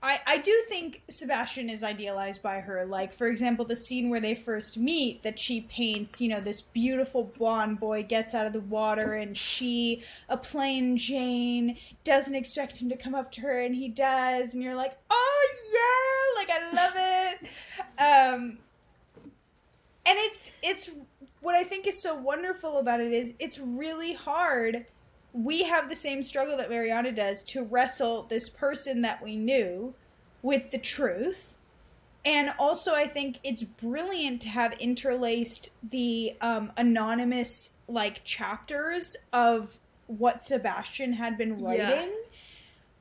I, 0.00 0.20
I 0.28 0.36
do 0.36 0.62
think 0.68 1.02
Sebastian 1.08 1.68
is 1.68 1.82
idealized 1.82 2.40
by 2.40 2.60
her. 2.60 2.86
Like, 2.86 3.12
for 3.12 3.26
example, 3.26 3.64
the 3.64 3.74
scene 3.74 4.10
where 4.10 4.20
they 4.20 4.36
first 4.36 4.78
meet 4.78 5.24
that 5.24 5.40
she 5.40 5.62
paints, 5.62 6.20
you 6.20 6.28
know, 6.28 6.40
this 6.40 6.60
beautiful 6.60 7.24
blonde 7.36 7.80
boy 7.80 8.04
gets 8.04 8.32
out 8.32 8.46
of 8.46 8.52
the 8.52 8.60
water 8.60 9.14
and 9.14 9.36
she, 9.36 10.04
a 10.28 10.36
plain 10.36 10.96
Jane, 10.96 11.76
doesn't 12.04 12.36
expect 12.36 12.76
him 12.76 12.88
to 12.88 12.96
come 12.96 13.16
up 13.16 13.32
to 13.32 13.40
her 13.40 13.62
and 13.62 13.74
he 13.74 13.88
does. 13.88 14.54
And 14.54 14.62
you're 14.62 14.76
like, 14.76 14.96
oh 15.10 15.48
yeah, 15.74 16.40
like 16.40 16.48
I 16.48 16.74
love 16.76 16.94
it. 16.96 17.50
Um, 17.98 18.58
and 20.10 20.18
it's, 20.18 20.52
it's, 20.62 20.90
what 21.40 21.54
I 21.54 21.64
think 21.64 21.86
is 21.86 22.02
so 22.02 22.14
wonderful 22.14 22.78
about 22.78 23.00
it 23.00 23.12
is 23.12 23.32
it's 23.38 23.58
really 23.58 24.12
hard 24.12 24.84
we 25.32 25.62
have 25.62 25.88
the 25.88 25.96
same 25.96 26.22
struggle 26.22 26.56
that 26.56 26.70
Mariana 26.70 27.12
does 27.12 27.42
to 27.44 27.62
wrestle 27.62 28.24
this 28.24 28.48
person 28.48 29.02
that 29.02 29.22
we 29.22 29.36
knew 29.36 29.94
with 30.42 30.70
the 30.70 30.78
truth. 30.78 31.54
And 32.24 32.52
also, 32.58 32.94
I 32.94 33.06
think 33.06 33.38
it's 33.44 33.62
brilliant 33.62 34.42
to 34.42 34.48
have 34.48 34.72
interlaced 34.74 35.70
the 35.88 36.34
um, 36.40 36.72
anonymous 36.76 37.70
like 37.88 38.22
chapters 38.24 39.16
of 39.32 39.78
what 40.06 40.42
Sebastian 40.42 41.12
had 41.12 41.38
been 41.38 41.62
writing, 41.62 42.10
yeah. 42.10 42.28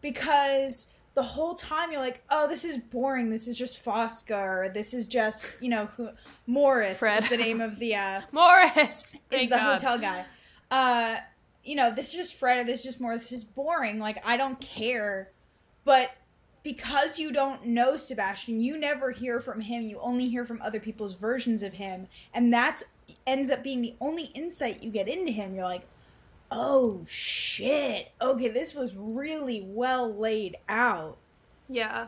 because 0.02 0.88
the 1.20 1.26
whole 1.26 1.54
time 1.54 1.92
you're 1.92 2.00
like, 2.00 2.24
oh, 2.30 2.48
this 2.48 2.64
is 2.64 2.78
boring. 2.78 3.30
This 3.30 3.46
is 3.46 3.58
just 3.58 3.84
Fosca, 3.84 4.42
or 4.42 4.70
this 4.74 4.94
is 4.94 5.06
just 5.06 5.46
you 5.60 5.68
know 5.68 5.88
who 5.98 6.12
Morris 6.48 7.00
Fred. 7.00 7.24
is 7.24 7.30
the 7.30 7.36
name 7.36 7.60
of 7.60 7.78
the 7.78 7.96
uh, 7.96 8.22
Morris 8.32 9.16
is 9.30 9.42
the 9.42 9.48
God. 9.48 9.74
hotel 9.74 9.98
guy. 9.98 10.24
Uh, 10.72 11.18
you 11.66 11.76
know, 11.76 11.94
this 11.94 12.08
is 12.08 12.14
just 12.14 12.36
Fred 12.36 12.60
or 12.60 12.64
this 12.64 12.80
is 12.80 12.86
just 12.86 13.02
more, 13.02 13.18
this 13.18 13.34
is 13.34 13.44
boring. 13.44 14.00
Like, 14.00 14.26
I 14.26 14.38
don't 14.38 14.60
care. 14.62 15.32
But 15.84 16.12
because 16.64 17.20
you 17.20 17.34
don't 17.34 17.66
know 17.66 17.98
Sebastian, 17.98 18.62
you 18.62 18.78
never 18.78 19.12
hear 19.12 19.42
from 19.42 19.60
him. 19.60 19.84
You 19.84 20.00
only 20.00 20.30
hear 20.30 20.46
from 20.46 20.62
other 20.62 20.80
people's 20.80 21.16
versions 21.16 21.64
of 21.64 21.74
him. 21.74 22.08
And 22.34 22.54
that 22.54 22.82
ends 23.28 23.50
up 23.50 23.62
being 23.62 23.82
the 23.82 23.96
only 24.00 24.26
insight 24.36 24.82
you 24.82 24.90
get 24.90 25.10
into 25.10 25.32
him. 25.34 25.54
You're 25.54 25.66
like, 25.66 25.86
oh 26.52 27.04
shit. 27.08 28.12
Okay, 28.22 28.48
this 28.50 28.74
was 28.74 28.96
really 28.96 29.62
well 29.66 30.14
laid 30.14 30.58
out. 30.68 31.18
Yeah. 31.68 32.08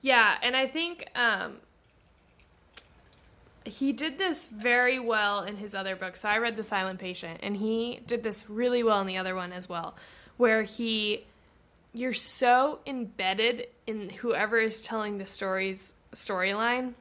Yeah, 0.00 0.36
and 0.42 0.56
I 0.56 0.66
think 0.66 1.08
um 1.14 1.58
he 3.64 3.92
did 3.92 4.18
this 4.18 4.46
very 4.46 4.98
well 4.98 5.42
in 5.42 5.56
his 5.56 5.74
other 5.74 5.94
book. 5.94 6.16
So 6.16 6.28
I 6.28 6.38
read 6.38 6.56
The 6.56 6.64
Silent 6.64 6.98
Patient, 6.98 7.40
and 7.42 7.56
he 7.56 8.00
did 8.06 8.22
this 8.24 8.50
really 8.50 8.82
well 8.82 9.00
in 9.00 9.06
the 9.06 9.18
other 9.18 9.36
one 9.36 9.52
as 9.52 9.68
well, 9.68 9.94
where 10.36 10.62
he 10.64 11.24
you're 11.92 12.14
so 12.14 12.78
embedded 12.86 13.66
in 13.86 14.08
whoever 14.08 14.58
is 14.58 14.82
telling 14.82 15.18
the 15.18 15.26
story's 15.26 15.92
storyline 16.12 16.94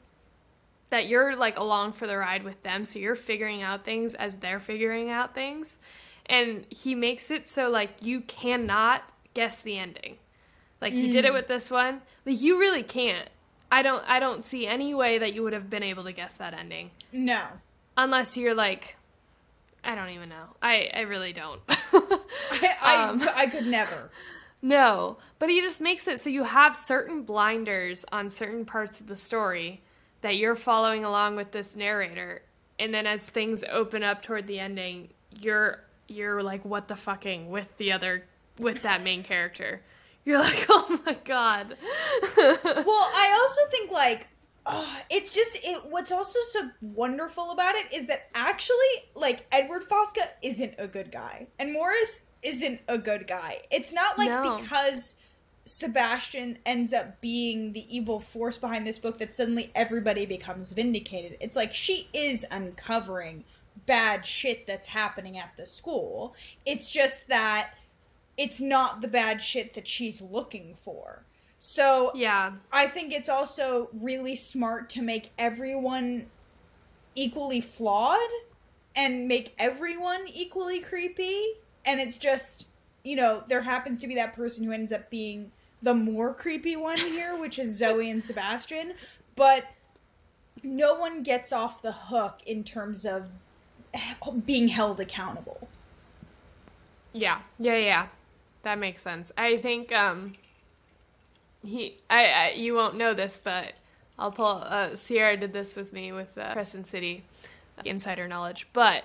that 0.89 1.07
you're 1.07 1.35
like 1.35 1.57
along 1.57 1.93
for 1.93 2.07
the 2.07 2.17
ride 2.17 2.43
with 2.43 2.61
them 2.61 2.83
so 2.83 2.99
you're 2.99 3.15
figuring 3.15 3.61
out 3.61 3.85
things 3.85 4.13
as 4.15 4.35
they're 4.37 4.59
figuring 4.59 5.09
out 5.09 5.33
things 5.33 5.77
and 6.27 6.65
he 6.69 6.95
makes 6.95 7.31
it 7.31 7.47
so 7.47 7.69
like 7.69 7.91
you 8.01 8.21
cannot 8.21 9.03
guess 9.33 9.61
the 9.61 9.77
ending 9.77 10.17
like 10.79 10.93
he 10.93 11.09
mm. 11.09 11.11
did 11.11 11.25
it 11.25 11.31
mm. 11.31 11.35
with 11.35 11.47
this 11.47 11.71
one 11.71 12.01
like 12.25 12.41
you 12.41 12.59
really 12.59 12.83
can't 12.83 13.29
I 13.71 13.83
don't 13.83 14.03
I 14.07 14.19
don't 14.19 14.43
see 14.43 14.67
any 14.67 14.93
way 14.93 15.17
that 15.17 15.33
you 15.33 15.43
would 15.43 15.53
have 15.53 15.69
been 15.69 15.83
able 15.83 16.03
to 16.03 16.11
guess 16.11 16.33
that 16.35 16.53
ending. 16.53 16.91
No. 17.13 17.45
Unless 17.95 18.35
you're 18.35 18.53
like 18.53 18.97
I 19.83 19.95
don't 19.95 20.09
even 20.09 20.29
know. 20.29 20.43
I, 20.61 20.91
I 20.93 21.01
really 21.01 21.33
don't. 21.33 21.59
I, 21.69 22.75
I, 22.83 23.03
um, 23.03 23.21
I 23.35 23.47
could 23.47 23.65
never. 23.65 24.11
No, 24.63 25.17
but 25.39 25.49
he 25.49 25.59
just 25.59 25.81
makes 25.81 26.07
it 26.07 26.21
so 26.21 26.29
you 26.29 26.43
have 26.43 26.75
certain 26.75 27.23
blinders 27.23 28.05
on 28.11 28.29
certain 28.29 28.63
parts 28.63 28.99
of 28.99 29.07
the 29.07 29.15
story 29.15 29.81
that 30.21 30.35
you're 30.35 30.55
following 30.55 31.03
along 31.03 31.35
with 31.35 31.51
this 31.51 31.75
narrator, 31.75 32.43
and 32.77 32.93
then 32.93 33.07
as 33.07 33.25
things 33.25 33.63
open 33.71 34.03
up 34.03 34.21
toward 34.21 34.45
the 34.45 34.59
ending, 34.59 35.09
you're 35.31 35.79
you're 36.11 36.43
like 36.43 36.63
what 36.65 36.87
the 36.87 36.95
fucking 36.95 37.49
with 37.49 37.75
the 37.77 37.91
other 37.91 38.25
with 38.59 38.83
that 38.83 39.03
main 39.03 39.23
character. 39.23 39.81
You're 40.25 40.39
like, 40.39 40.65
oh 40.69 40.99
my 41.05 41.17
god. 41.25 41.75
well, 42.37 43.09
I 43.15 43.37
also 43.41 43.71
think 43.71 43.91
like 43.91 44.27
oh, 44.65 44.99
it's 45.09 45.33
just 45.33 45.57
it 45.63 45.85
what's 45.85 46.11
also 46.11 46.39
so 46.51 46.69
wonderful 46.81 47.51
about 47.51 47.75
it 47.75 47.93
is 47.93 48.07
that 48.07 48.29
actually 48.35 48.75
like 49.15 49.45
Edward 49.51 49.87
Fosca 49.87 50.27
isn't 50.43 50.75
a 50.77 50.87
good 50.87 51.11
guy 51.11 51.47
and 51.59 51.73
Morris 51.73 52.21
isn't 52.43 52.81
a 52.87 52.97
good 52.97 53.27
guy. 53.27 53.61
It's 53.71 53.93
not 53.93 54.17
like 54.17 54.29
no. 54.29 54.59
because 54.59 55.15
Sebastian 55.65 56.57
ends 56.65 56.91
up 56.91 57.21
being 57.21 57.73
the 57.73 57.95
evil 57.95 58.19
force 58.19 58.57
behind 58.57 58.85
this 58.85 58.97
book 58.97 59.19
that 59.19 59.33
suddenly 59.33 59.71
everybody 59.75 60.25
becomes 60.25 60.71
vindicated. 60.71 61.37
It's 61.39 61.55
like 61.55 61.73
she 61.73 62.07
is 62.13 62.45
uncovering 62.49 63.43
bad 63.85 64.25
shit 64.25 64.67
that's 64.67 64.87
happening 64.87 65.37
at 65.37 65.51
the 65.57 65.65
school. 65.65 66.35
It's 66.65 66.89
just 66.89 67.27
that 67.27 67.73
it's 68.37 68.59
not 68.59 69.01
the 69.01 69.07
bad 69.07 69.41
shit 69.41 69.73
that 69.73 69.87
she's 69.87 70.21
looking 70.21 70.75
for. 70.83 71.25
So 71.59 72.11
yeah, 72.15 72.53
I 72.71 72.87
think 72.87 73.13
it's 73.13 73.29
also 73.29 73.89
really 73.93 74.35
smart 74.35 74.89
to 74.91 75.01
make 75.01 75.31
everyone 75.37 76.25
equally 77.15 77.61
flawed 77.61 78.29
and 78.95 79.27
make 79.27 79.53
everyone 79.59 80.25
equally 80.33 80.79
creepy. 80.79 81.53
And 81.85 81.99
it's 81.99 82.17
just, 82.17 82.67
you 83.03 83.15
know, 83.15 83.43
there 83.47 83.61
happens 83.61 83.99
to 83.99 84.07
be 84.07 84.15
that 84.15 84.33
person 84.35 84.63
who 84.63 84.71
ends 84.71 84.91
up 84.91 85.09
being 85.09 85.51
the 85.81 85.93
more 85.93 86.33
creepy 86.33 86.75
one 86.75 86.97
here, 86.97 87.39
which 87.39 87.59
is 87.59 87.77
Zoe 87.77 88.09
and 88.09 88.23
Sebastian. 88.23 88.93
But 89.35 89.65
no 90.63 90.95
one 90.95 91.23
gets 91.23 91.51
off 91.51 91.81
the 91.81 91.91
hook 91.91 92.39
in 92.45 92.63
terms 92.63 93.05
of 93.05 93.29
being 94.45 94.67
held 94.67 94.99
accountable. 94.99 95.67
Yeah, 97.13 97.39
yeah, 97.57 97.77
yeah. 97.77 98.07
That 98.63 98.79
makes 98.79 99.01
sense. 99.01 99.31
I 99.37 99.57
think 99.57 99.93
um 99.93 100.33
he 101.63 101.97
I, 102.09 102.25
I 102.27 102.51
you 102.51 102.75
won't 102.75 102.95
know 102.95 103.13
this, 103.13 103.41
but 103.43 103.73
I'll 104.17 104.31
pull 104.31 104.63
uh, 104.65 104.95
Sierra 104.95 105.37
did 105.37 105.53
this 105.53 105.75
with 105.75 105.93
me 105.93 106.11
with 106.11 106.37
uh, 106.37 106.53
Crescent 106.53 106.87
City 106.87 107.23
uh, 107.77 107.83
insider 107.85 108.27
knowledge, 108.27 108.67
but 108.73 109.03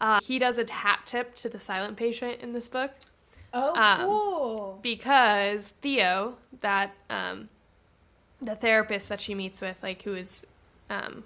uh, 0.00 0.20
he 0.22 0.38
does 0.38 0.58
a 0.58 0.70
hat 0.70 1.00
tip 1.04 1.34
to 1.36 1.48
the 1.48 1.60
silent 1.60 1.96
patient 1.96 2.40
in 2.40 2.52
this 2.52 2.68
book. 2.68 2.92
Oh, 3.52 3.74
um, 3.74 4.06
cool. 4.06 4.78
Because 4.82 5.68
Theo, 5.80 6.36
that 6.60 6.92
um, 7.08 7.48
the 8.40 8.54
therapist 8.54 9.08
that 9.08 9.20
she 9.20 9.34
meets 9.34 9.60
with, 9.60 9.76
like 9.82 10.02
who 10.02 10.14
is 10.14 10.44
um, 10.90 11.24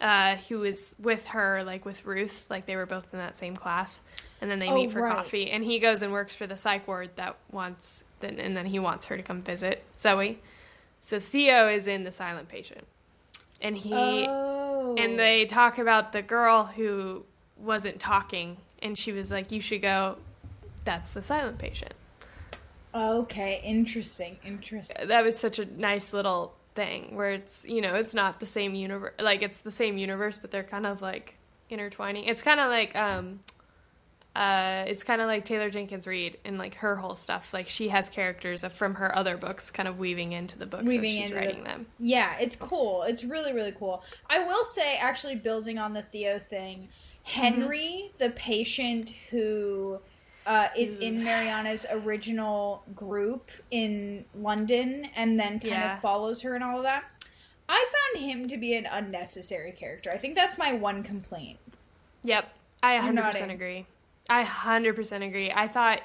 uh, 0.00 0.36
who 0.48 0.60
was 0.60 0.94
with 0.98 1.26
her, 1.28 1.64
like 1.64 1.84
with 1.84 2.04
Ruth, 2.04 2.46
like 2.48 2.66
they 2.66 2.76
were 2.76 2.86
both 2.86 3.06
in 3.12 3.18
that 3.18 3.36
same 3.36 3.56
class, 3.56 4.00
and 4.40 4.50
then 4.50 4.58
they 4.58 4.68
oh, 4.68 4.74
meet 4.74 4.92
for 4.92 5.02
right. 5.02 5.14
coffee, 5.14 5.50
and 5.50 5.64
he 5.64 5.78
goes 5.78 6.02
and 6.02 6.12
works 6.12 6.34
for 6.34 6.46
the 6.46 6.56
psych 6.56 6.86
ward 6.86 7.10
that 7.16 7.36
wants, 7.50 8.04
then 8.20 8.38
and 8.38 8.56
then 8.56 8.66
he 8.66 8.78
wants 8.78 9.06
her 9.06 9.16
to 9.16 9.22
come 9.22 9.42
visit 9.42 9.84
Zoe. 9.98 10.40
So 11.00 11.18
Theo 11.20 11.68
is 11.68 11.86
in 11.86 12.04
the 12.04 12.12
silent 12.12 12.48
patient, 12.48 12.86
and 13.60 13.76
he 13.76 13.92
oh. 13.94 14.94
and 14.96 15.18
they 15.18 15.46
talk 15.46 15.78
about 15.78 16.12
the 16.12 16.22
girl 16.22 16.64
who 16.64 17.24
wasn't 17.56 17.98
talking, 17.98 18.56
and 18.80 18.96
she 18.96 19.12
was 19.12 19.30
like, 19.30 19.50
"You 19.50 19.60
should 19.60 19.82
go." 19.82 20.16
That's 20.84 21.10
the 21.10 21.22
silent 21.22 21.58
patient. 21.58 21.92
Okay, 22.94 23.60
interesting, 23.62 24.38
interesting. 24.44 25.08
That 25.08 25.22
was 25.22 25.38
such 25.38 25.58
a 25.58 25.66
nice 25.66 26.12
little 26.12 26.54
thing 26.74 27.16
where 27.16 27.30
it's 27.30 27.64
you 27.66 27.80
know 27.80 27.94
it's 27.94 28.14
not 28.14 28.40
the 28.40 28.46
same 28.46 28.74
universe 28.74 29.12
like 29.20 29.42
it's 29.42 29.60
the 29.60 29.70
same 29.70 29.98
universe 29.98 30.38
but 30.40 30.50
they're 30.50 30.62
kind 30.62 30.86
of 30.86 31.02
like 31.02 31.34
intertwining 31.70 32.24
it's 32.24 32.42
kind 32.42 32.60
of 32.60 32.70
like 32.70 32.94
um 32.96 33.40
uh 34.36 34.84
it's 34.86 35.02
kind 35.02 35.20
of 35.20 35.26
like 35.26 35.44
taylor 35.44 35.70
jenkins 35.70 36.06
reid 36.06 36.38
and 36.44 36.56
like 36.58 36.74
her 36.76 36.94
whole 36.96 37.14
stuff 37.14 37.52
like 37.52 37.66
she 37.66 37.88
has 37.88 38.08
characters 38.08 38.64
from 38.66 38.94
her 38.94 39.14
other 39.16 39.36
books 39.36 39.70
kind 39.70 39.88
of 39.88 39.98
weaving 39.98 40.32
into 40.32 40.58
the 40.58 40.66
books 40.66 40.84
weaving 40.84 41.20
as 41.20 41.28
she's 41.28 41.36
writing 41.36 41.64
the, 41.64 41.64
them 41.64 41.86
yeah 41.98 42.36
it's 42.38 42.54
cool 42.54 43.02
it's 43.02 43.24
really 43.24 43.52
really 43.52 43.72
cool 43.72 44.02
i 44.30 44.38
will 44.38 44.64
say 44.64 44.96
actually 44.98 45.34
building 45.34 45.78
on 45.78 45.92
the 45.92 46.02
theo 46.02 46.38
thing 46.38 46.88
mm-hmm. 47.26 47.40
henry 47.40 48.04
mm-hmm. 48.04 48.18
the 48.18 48.30
patient 48.30 49.10
who 49.30 49.98
uh, 50.48 50.68
is 50.74 50.94
in 50.94 51.22
Mariana's 51.22 51.84
original 51.90 52.82
group 52.96 53.50
in 53.70 54.24
London 54.34 55.06
and 55.14 55.38
then 55.38 55.60
kind 55.60 55.64
yeah. 55.64 55.96
of 55.96 56.02
follows 56.02 56.40
her 56.40 56.54
and 56.54 56.64
all 56.64 56.78
of 56.78 56.84
that. 56.84 57.04
I 57.68 57.86
found 58.14 58.24
him 58.24 58.48
to 58.48 58.56
be 58.56 58.74
an 58.74 58.86
unnecessary 58.90 59.72
character. 59.72 60.10
I 60.10 60.16
think 60.16 60.34
that's 60.34 60.56
my 60.56 60.72
one 60.72 61.02
complaint. 61.02 61.58
Yep. 62.24 62.50
I 62.82 62.98
100% 62.98 63.52
agree. 63.52 63.84
I 64.30 64.42
100% 64.42 65.26
agree. 65.26 65.52
I 65.52 65.68
thought 65.68 66.00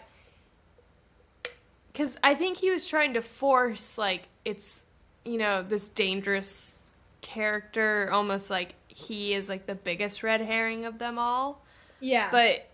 cuz 1.93 2.17
I 2.21 2.35
think 2.35 2.57
he 2.57 2.69
was 2.69 2.85
trying 2.85 3.13
to 3.13 3.21
force 3.21 3.97
like 3.97 4.23
it's 4.43 4.81
you 5.23 5.37
know 5.37 5.61
this 5.61 5.89
dangerous 5.89 6.91
character 7.21 8.09
almost 8.11 8.49
like 8.49 8.73
he 8.87 9.33
is 9.33 9.47
like 9.47 9.67
the 9.67 9.75
biggest 9.75 10.21
red 10.21 10.41
herring 10.41 10.85
of 10.85 10.99
them 10.99 11.17
all. 11.17 11.63
Yeah. 12.01 12.29
But 12.29 12.67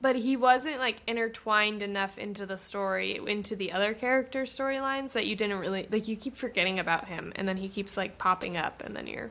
but 0.00 0.16
he 0.16 0.36
wasn't 0.36 0.78
like 0.78 1.02
intertwined 1.06 1.82
enough 1.82 2.18
into 2.18 2.46
the 2.46 2.56
story 2.56 3.20
into 3.26 3.56
the 3.56 3.72
other 3.72 3.94
character 3.94 4.42
storylines 4.42 5.12
that 5.12 5.26
you 5.26 5.34
didn't 5.34 5.58
really 5.58 5.86
like 5.90 6.06
you 6.08 6.16
keep 6.16 6.36
forgetting 6.36 6.78
about 6.78 7.08
him 7.08 7.32
and 7.36 7.48
then 7.48 7.56
he 7.56 7.68
keeps 7.68 7.96
like 7.96 8.18
popping 8.18 8.56
up 8.56 8.82
and 8.84 8.94
then 8.94 9.06
you're 9.06 9.30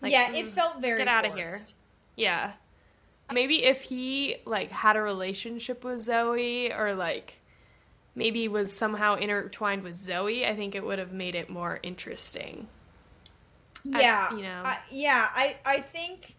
like 0.00 0.12
yeah 0.12 0.32
it 0.32 0.46
mm, 0.46 0.52
felt 0.52 0.80
very 0.80 0.98
get 0.98 1.08
out 1.08 1.24
of 1.24 1.34
here 1.34 1.60
yeah. 2.16 2.52
Maybe 3.32 3.64
if 3.64 3.82
he 3.82 4.36
like 4.44 4.70
had 4.70 4.96
a 4.96 5.00
relationship 5.00 5.84
with 5.84 6.00
zoe 6.00 6.72
or 6.72 6.94
like 6.94 7.38
maybe 8.14 8.46
was 8.48 8.72
somehow 8.72 9.14
intertwined 9.14 9.82
with 9.82 9.96
zoe 9.96 10.44
i 10.44 10.54
think 10.54 10.74
it 10.74 10.84
would 10.84 10.98
have 10.98 11.12
made 11.12 11.34
it 11.34 11.48
more 11.48 11.80
interesting. 11.82 12.68
Yeah 13.84 14.28
I, 14.30 14.34
you 14.36 14.42
know. 14.42 14.62
I, 14.64 14.78
yeah 14.90 15.28
i 15.34 15.56
i 15.64 15.80
think 15.80 16.34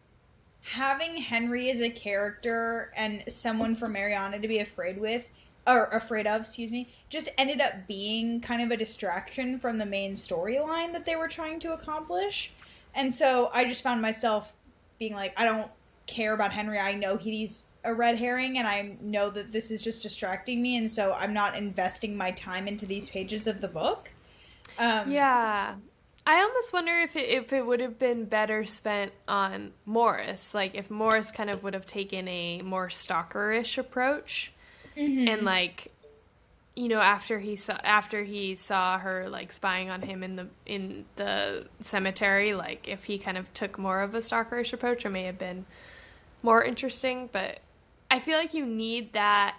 having 0.63 1.17
Henry 1.17 1.69
as 1.69 1.81
a 1.81 1.89
character 1.89 2.91
and 2.95 3.23
someone 3.27 3.75
for 3.75 3.87
Mariana 3.87 4.39
to 4.39 4.47
be 4.47 4.59
afraid 4.59 4.99
with 4.99 5.25
or 5.67 5.85
afraid 5.87 6.25
of, 6.27 6.41
excuse 6.41 6.71
me, 6.71 6.89
just 7.09 7.29
ended 7.37 7.61
up 7.61 7.87
being 7.87 8.41
kind 8.41 8.61
of 8.61 8.71
a 8.71 8.77
distraction 8.77 9.59
from 9.59 9.77
the 9.77 9.85
main 9.85 10.13
storyline 10.13 10.91
that 10.93 11.05
they 11.05 11.15
were 11.15 11.27
trying 11.27 11.59
to 11.59 11.73
accomplish. 11.73 12.51
And 12.95 13.13
so 13.13 13.49
I 13.53 13.65
just 13.65 13.81
found 13.81 14.01
myself 14.01 14.53
being 14.99 15.13
like, 15.13 15.33
I 15.37 15.45
don't 15.45 15.69
care 16.05 16.33
about 16.33 16.51
Henry. 16.51 16.79
I 16.79 16.93
know 16.93 17.17
he's 17.17 17.67
a 17.83 17.93
red 17.93 18.17
herring 18.17 18.57
and 18.57 18.67
I 18.67 18.95
know 19.01 19.29
that 19.29 19.51
this 19.51 19.69
is 19.69 19.81
just 19.81 20.01
distracting 20.01 20.61
me 20.61 20.77
and 20.77 20.89
so 20.89 21.13
I'm 21.13 21.33
not 21.33 21.57
investing 21.57 22.15
my 22.15 22.31
time 22.31 22.67
into 22.67 22.85
these 22.85 23.09
pages 23.09 23.47
of 23.47 23.59
the 23.59 23.67
book. 23.67 24.09
Um, 24.79 25.11
yeah. 25.11 25.75
I 26.25 26.41
almost 26.41 26.71
wonder 26.71 26.97
if 26.99 27.15
it, 27.15 27.27
if 27.29 27.51
it 27.51 27.65
would 27.65 27.81
have 27.81 27.99
been 27.99 28.25
better 28.25 28.65
spent 28.65 29.11
on 29.27 29.73
Morris, 29.85 30.53
like 30.53 30.75
if 30.75 30.89
Morris 30.89 31.31
kind 31.31 31.49
of 31.49 31.63
would 31.63 31.73
have 31.73 31.85
taken 31.85 32.27
a 32.29 32.61
more 32.61 32.87
stalkerish 32.87 33.77
approach, 33.77 34.53
mm-hmm. 34.95 35.27
and 35.27 35.41
like, 35.43 35.91
you 36.75 36.87
know, 36.87 37.01
after 37.01 37.39
he 37.39 37.57
saw 37.57 37.77
after 37.83 38.23
he 38.23 38.55
saw 38.55 38.97
her 38.99 39.27
like 39.29 39.51
spying 39.51 39.89
on 39.89 40.01
him 40.01 40.23
in 40.23 40.37
the 40.37 40.47
in 40.65 41.05
the 41.17 41.67
cemetery, 41.81 42.53
like 42.53 42.87
if 42.87 43.03
he 43.03 43.17
kind 43.17 43.37
of 43.37 43.53
took 43.53 43.77
more 43.77 44.01
of 44.01 44.15
a 44.15 44.19
stalkerish 44.19 44.71
approach, 44.71 45.05
it 45.05 45.09
may 45.09 45.23
have 45.23 45.37
been 45.37 45.65
more 46.41 46.63
interesting. 46.63 47.29
But 47.33 47.59
I 48.09 48.19
feel 48.19 48.37
like 48.37 48.53
you 48.53 48.65
need 48.65 49.11
that 49.11 49.57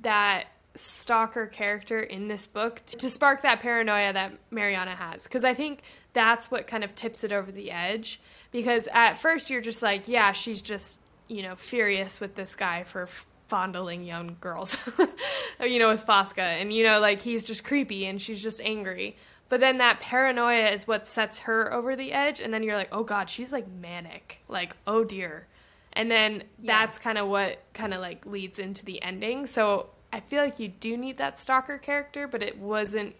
that 0.00 0.46
stalker 0.74 1.46
character 1.46 2.00
in 2.00 2.28
this 2.28 2.46
book 2.46 2.84
to 2.86 3.10
spark 3.10 3.42
that 3.42 3.60
paranoia 3.60 4.12
that 4.12 4.32
Mariana 4.50 4.94
has. 4.94 5.24
Because 5.24 5.44
I 5.44 5.54
think 5.54 5.82
that's 6.12 6.50
what 6.50 6.66
kind 6.66 6.84
of 6.84 6.94
tips 6.94 7.24
it 7.24 7.32
over 7.32 7.52
the 7.52 7.70
edge. 7.70 8.20
Because 8.50 8.88
at 8.92 9.18
first 9.18 9.50
you're 9.50 9.60
just 9.60 9.82
like, 9.82 10.08
yeah, 10.08 10.32
she's 10.32 10.60
just, 10.60 10.98
you 11.28 11.42
know, 11.42 11.54
furious 11.54 12.20
with 12.20 12.34
this 12.34 12.56
guy 12.56 12.84
for 12.84 13.08
fondling 13.48 14.04
young 14.04 14.36
girls, 14.40 14.76
you 15.60 15.78
know, 15.78 15.88
with 15.88 16.06
Fosca. 16.06 16.38
And, 16.38 16.72
you 16.72 16.84
know, 16.84 17.00
like 17.00 17.20
he's 17.20 17.44
just 17.44 17.64
creepy 17.64 18.06
and 18.06 18.20
she's 18.20 18.42
just 18.42 18.60
angry. 18.60 19.16
But 19.48 19.60
then 19.60 19.78
that 19.78 19.98
paranoia 20.00 20.68
is 20.70 20.86
what 20.86 21.04
sets 21.04 21.40
her 21.40 21.72
over 21.72 21.96
the 21.96 22.12
edge. 22.12 22.40
And 22.40 22.54
then 22.54 22.62
you're 22.62 22.76
like, 22.76 22.90
oh 22.92 23.02
God, 23.02 23.28
she's 23.28 23.52
like 23.52 23.68
manic. 23.68 24.38
Like, 24.48 24.76
oh 24.86 25.04
dear. 25.04 25.48
And 25.92 26.08
then 26.10 26.44
yeah. 26.60 26.78
that's 26.78 26.98
kind 26.98 27.18
of 27.18 27.28
what 27.28 27.60
kind 27.74 27.92
of 27.92 28.00
like 28.00 28.24
leads 28.24 28.60
into 28.60 28.84
the 28.84 29.02
ending. 29.02 29.46
So 29.46 29.90
I 30.12 30.20
feel 30.20 30.42
like 30.42 30.58
you 30.60 30.68
do 30.68 30.96
need 30.96 31.18
that 31.18 31.36
stalker 31.38 31.78
character, 31.78 32.28
but 32.28 32.42
it 32.42 32.58
wasn't 32.58 33.16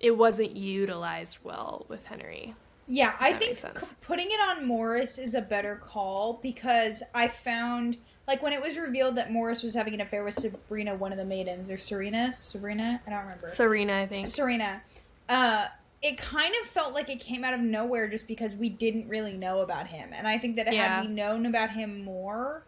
it 0.00 0.16
wasn't 0.16 0.56
utilized 0.56 1.38
well 1.44 1.84
with 1.88 2.04
Henry. 2.04 2.54
Yeah, 2.88 3.14
I 3.20 3.32
think 3.34 3.56
putting 4.00 4.26
it 4.32 4.40
on 4.40 4.66
Morris 4.66 5.18
is 5.18 5.34
a 5.34 5.40
better 5.40 5.76
call 5.76 6.40
because 6.42 7.04
I 7.14 7.28
found 7.28 7.98
like 8.26 8.42
when 8.42 8.52
it 8.52 8.60
was 8.60 8.76
revealed 8.76 9.14
that 9.16 9.30
Morris 9.30 9.62
was 9.62 9.74
having 9.74 9.94
an 9.94 10.00
affair 10.00 10.24
with 10.24 10.34
Sabrina, 10.34 10.96
one 10.96 11.12
of 11.12 11.18
the 11.18 11.24
maidens, 11.24 11.70
or 11.70 11.78
Serena, 11.78 12.32
Sabrina, 12.32 13.00
I 13.06 13.10
don't 13.10 13.22
remember. 13.22 13.46
Serena, 13.46 14.00
I 14.00 14.06
think. 14.06 14.26
Serena. 14.26 14.82
Uh, 15.28 15.66
it 16.02 16.16
kind 16.16 16.52
of 16.60 16.68
felt 16.68 16.94
like 16.94 17.10
it 17.10 17.20
came 17.20 17.44
out 17.44 17.54
of 17.54 17.60
nowhere 17.60 18.08
just 18.08 18.26
because 18.26 18.56
we 18.56 18.68
didn't 18.68 19.06
really 19.08 19.34
know 19.34 19.60
about 19.60 19.86
him, 19.86 20.10
and 20.12 20.26
I 20.26 20.38
think 20.38 20.56
that 20.56 20.72
yeah. 20.72 20.96
had 20.96 21.06
we 21.06 21.12
known 21.12 21.46
about 21.46 21.70
him 21.70 22.02
more, 22.02 22.64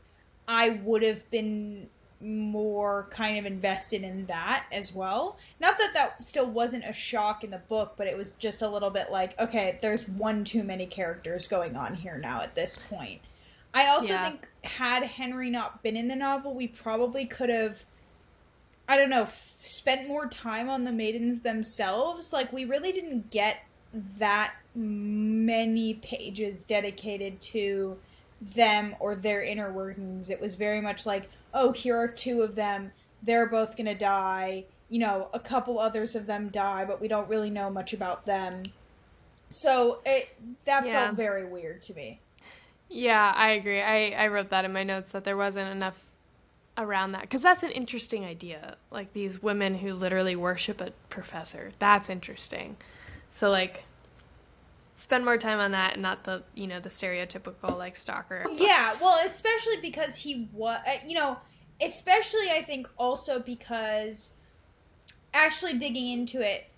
I 0.47 0.81
would 0.85 1.03
have 1.03 1.29
been 1.31 1.89
more 2.23 3.09
kind 3.11 3.39
of 3.39 3.47
invested 3.47 4.03
in 4.03 4.27
that 4.27 4.67
as 4.73 4.95
well. 4.95 5.37
Not 5.61 5.79
that 5.79 5.95
that 5.95 6.23
still 6.23 6.47
wasn't 6.47 6.85
a 6.85 6.93
shock 6.93 7.45
in 7.45 7.51
the 7.51 7.59
book, 7.59 7.95
but 7.97 8.07
it 8.07 8.17
was 8.17 8.33
just 8.39 8.63
a 8.63 8.69
little 8.69 8.91
bit 8.91 9.11
like, 9.11 9.39
okay, 9.41 9.79
there's 9.83 10.09
one 10.09 10.45
too 10.45 10.63
many 10.63 10.87
characters 10.87 11.47
going 11.47 11.77
on 11.77 11.95
here 11.95 12.19
now 12.19 12.41
at 12.41 12.55
this 12.55 12.79
point. 12.89 13.21
I 13.75 13.89
also 13.89 14.13
yeah. 14.13 14.31
think 14.31 14.49
had 14.65 15.03
Henry 15.03 15.51
not 15.51 15.83
been 15.83 15.97
in 15.97 16.09
the 16.09 16.17
novel, 16.17 16.55
we 16.55 16.69
probably 16.69 17.25
could 17.25 17.49
have 17.49 17.85
I 18.89 18.97
don't 18.97 19.11
know, 19.11 19.23
f- 19.23 19.55
spent 19.61 20.09
more 20.09 20.27
time 20.27 20.69
on 20.69 20.85
the 20.85 20.93
maidens 20.93 21.41
themselves. 21.41 22.33
Like 22.33 22.53
we 22.53 22.65
really 22.65 22.93
didn't 22.93 23.31
get 23.31 23.65
that 24.19 24.55
many 24.75 25.95
pages 25.95 26.65
dedicated 26.65 27.41
to 27.41 27.97
them 28.41 28.97
or 28.99 29.15
their 29.15 29.43
inner 29.43 29.73
workings. 29.73 30.31
It 30.31 30.41
was 30.41 30.57
very 30.57 30.81
much 30.81 31.07
like, 31.07 31.31
oh, 31.55 31.73
here 31.73 31.97
are 31.97 32.09
two 32.09 32.43
of 32.43 32.55
them. 32.55 32.93
They're 33.23 33.49
both 33.49 33.77
going 33.77 33.87
to 33.87 33.95
die. 33.95 34.65
You 34.89 34.99
know, 34.99 35.29
a 35.33 35.41
couple 35.41 35.79
others 35.79 36.15
of 36.15 36.27
them 36.27 36.49
die, 36.49 36.85
but 36.85 37.01
we 37.01 37.09
don't 37.09 37.29
really 37.29 37.51
know 37.51 37.71
much 37.71 37.93
about 37.93 38.27
them. 38.27 38.63
So 39.49 40.01
it 40.05 40.29
that 40.65 40.87
yeah. 40.87 41.07
felt 41.07 41.17
very 41.17 41.45
weird 41.45 41.83
to 41.83 41.95
me. 41.95 42.21
Yeah, 42.89 43.33
I 43.35 43.53
agree. 43.53 43.81
I, 43.81 44.11
I 44.11 44.29
wrote 44.29 44.51
that 44.51 44.65
in 44.65 44.73
my 44.73 44.83
notes 44.83 45.13
that 45.13 45.25
there 45.25 45.37
wasn't 45.37 45.71
enough 45.71 46.03
around 46.77 47.13
that 47.13 47.23
because 47.23 47.43
that's 47.43 47.63
an 47.63 47.71
interesting 47.71 48.25
idea. 48.25 48.77
Like 48.91 49.13
these 49.13 49.43
women 49.43 49.75
who 49.75 49.95
literally 49.95 50.37
worship 50.37 50.81
a 50.81 50.91
professor. 51.09 51.71
That's 51.79 52.11
interesting. 52.11 52.77
So 53.31 53.51
like 53.51 53.85
spend 55.03 55.25
more 55.25 55.37
time 55.37 55.59
on 55.59 55.73
that 55.73 55.95
and 55.95 56.03
not 56.03 56.23
the 56.23 56.43
you 56.55 56.69
know 56.69 56.79
the 56.79 56.89
stereotypical 56.89 57.77
like 57.77 57.97
stalker. 57.97 58.45
Yeah 58.53 58.95
well 59.01 59.19
especially 59.25 59.79
because 59.83 60.15
he 60.15 60.49
was 60.53 60.81
uh, 60.87 60.99
you 61.07 61.15
know 61.15 61.39
especially 61.83 62.49
i 62.51 62.63
think 62.63 62.89
also 62.97 63.41
because 63.41 64.31
actually 65.35 65.75
digging 65.75 66.09
into 66.09 66.41
it 66.41 66.71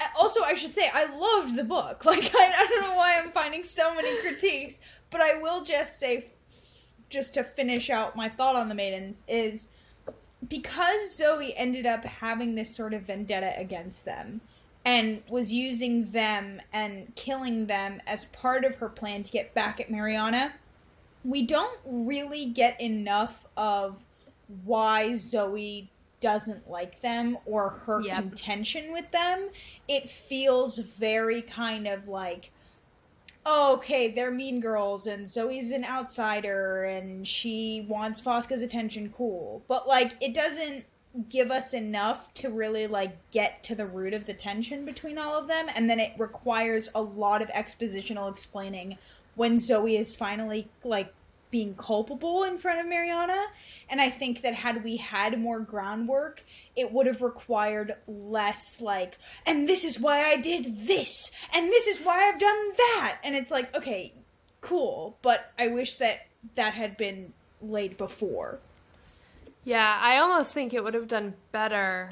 uh, 0.00 0.06
also 0.18 0.40
i 0.42 0.54
should 0.54 0.74
say 0.74 0.90
i 0.94 1.04
loved 1.04 1.56
the 1.56 1.64
book. 1.64 2.04
Like 2.06 2.34
I, 2.34 2.52
I 2.56 2.66
don't 2.70 2.82
know 2.82 2.96
why 2.96 3.20
i'm 3.22 3.30
finding 3.30 3.62
so 3.62 3.94
many 3.94 4.18
critiques 4.22 4.80
but 5.10 5.20
i 5.20 5.38
will 5.38 5.62
just 5.62 5.98
say 5.98 6.30
just 7.10 7.34
to 7.34 7.44
finish 7.44 7.90
out 7.90 8.16
my 8.16 8.28
thought 8.28 8.56
on 8.56 8.68
the 8.68 8.74
maidens 8.74 9.22
is 9.28 9.68
because 10.48 11.14
zoe 11.14 11.54
ended 11.56 11.84
up 11.84 12.04
having 12.04 12.54
this 12.54 12.74
sort 12.74 12.94
of 12.94 13.02
vendetta 13.02 13.52
against 13.58 14.06
them 14.06 14.40
and 14.84 15.22
was 15.28 15.52
using 15.52 16.10
them 16.10 16.60
and 16.72 17.14
killing 17.14 17.66
them 17.66 18.00
as 18.06 18.26
part 18.26 18.64
of 18.64 18.76
her 18.76 18.88
plan 18.88 19.22
to 19.22 19.32
get 19.32 19.54
back 19.54 19.80
at 19.80 19.90
Mariana. 19.90 20.52
We 21.24 21.42
don't 21.42 21.78
really 21.86 22.46
get 22.46 22.78
enough 22.80 23.46
of 23.56 23.96
why 24.64 25.16
Zoe 25.16 25.88
doesn't 26.20 26.68
like 26.70 27.00
them 27.00 27.38
or 27.46 27.70
her 27.70 28.02
yep. 28.02 28.16
contention 28.16 28.92
with 28.92 29.10
them. 29.10 29.48
It 29.88 30.08
feels 30.08 30.78
very 30.78 31.42
kind 31.42 31.86
of 31.86 32.08
like, 32.08 32.50
oh, 33.46 33.74
okay, 33.74 34.08
they're 34.08 34.30
mean 34.30 34.60
girls 34.60 35.06
and 35.06 35.28
Zoe's 35.28 35.70
an 35.70 35.84
outsider 35.84 36.84
and 36.84 37.26
she 37.26 37.86
wants 37.88 38.20
Fosca's 38.20 38.62
attention, 38.62 39.12
cool. 39.16 39.62
But 39.68 39.86
like, 39.86 40.12
it 40.20 40.34
doesn't 40.34 40.84
give 41.28 41.50
us 41.50 41.74
enough 41.74 42.32
to 42.34 42.50
really 42.50 42.86
like 42.86 43.16
get 43.30 43.62
to 43.62 43.74
the 43.74 43.86
root 43.86 44.14
of 44.14 44.26
the 44.26 44.34
tension 44.34 44.84
between 44.84 45.16
all 45.16 45.38
of 45.38 45.46
them 45.46 45.66
and 45.74 45.88
then 45.88 46.00
it 46.00 46.12
requires 46.18 46.90
a 46.94 47.00
lot 47.00 47.40
of 47.40 47.48
expositional 47.48 48.30
explaining 48.30 48.98
when 49.36 49.60
Zoe 49.60 49.96
is 49.96 50.16
finally 50.16 50.68
like 50.82 51.12
being 51.50 51.74
culpable 51.76 52.42
in 52.42 52.58
front 52.58 52.80
of 52.80 52.86
Mariana. 52.86 53.46
And 53.88 54.00
I 54.00 54.10
think 54.10 54.42
that 54.42 54.54
had 54.54 54.82
we 54.82 54.96
had 54.96 55.38
more 55.38 55.60
groundwork 55.60 56.42
it 56.74 56.90
would 56.90 57.06
have 57.06 57.22
required 57.22 57.94
less 58.08 58.80
like 58.80 59.16
and 59.46 59.68
this 59.68 59.84
is 59.84 60.00
why 60.00 60.24
I 60.24 60.36
did 60.36 60.86
this 60.88 61.30
and 61.54 61.68
this 61.68 61.86
is 61.86 62.00
why 62.00 62.28
I've 62.28 62.40
done 62.40 62.72
that. 62.76 63.18
And 63.22 63.36
it's 63.36 63.52
like 63.52 63.74
okay 63.76 64.12
cool 64.62 65.16
but 65.22 65.52
I 65.56 65.68
wish 65.68 65.94
that 65.96 66.26
that 66.56 66.74
had 66.74 66.96
been 66.96 67.32
laid 67.62 67.96
before 67.96 68.58
yeah, 69.64 69.98
I 70.00 70.18
almost 70.18 70.52
think 70.52 70.74
it 70.74 70.84
would 70.84 70.94
have 70.94 71.08
done 71.08 71.34
better 71.52 72.10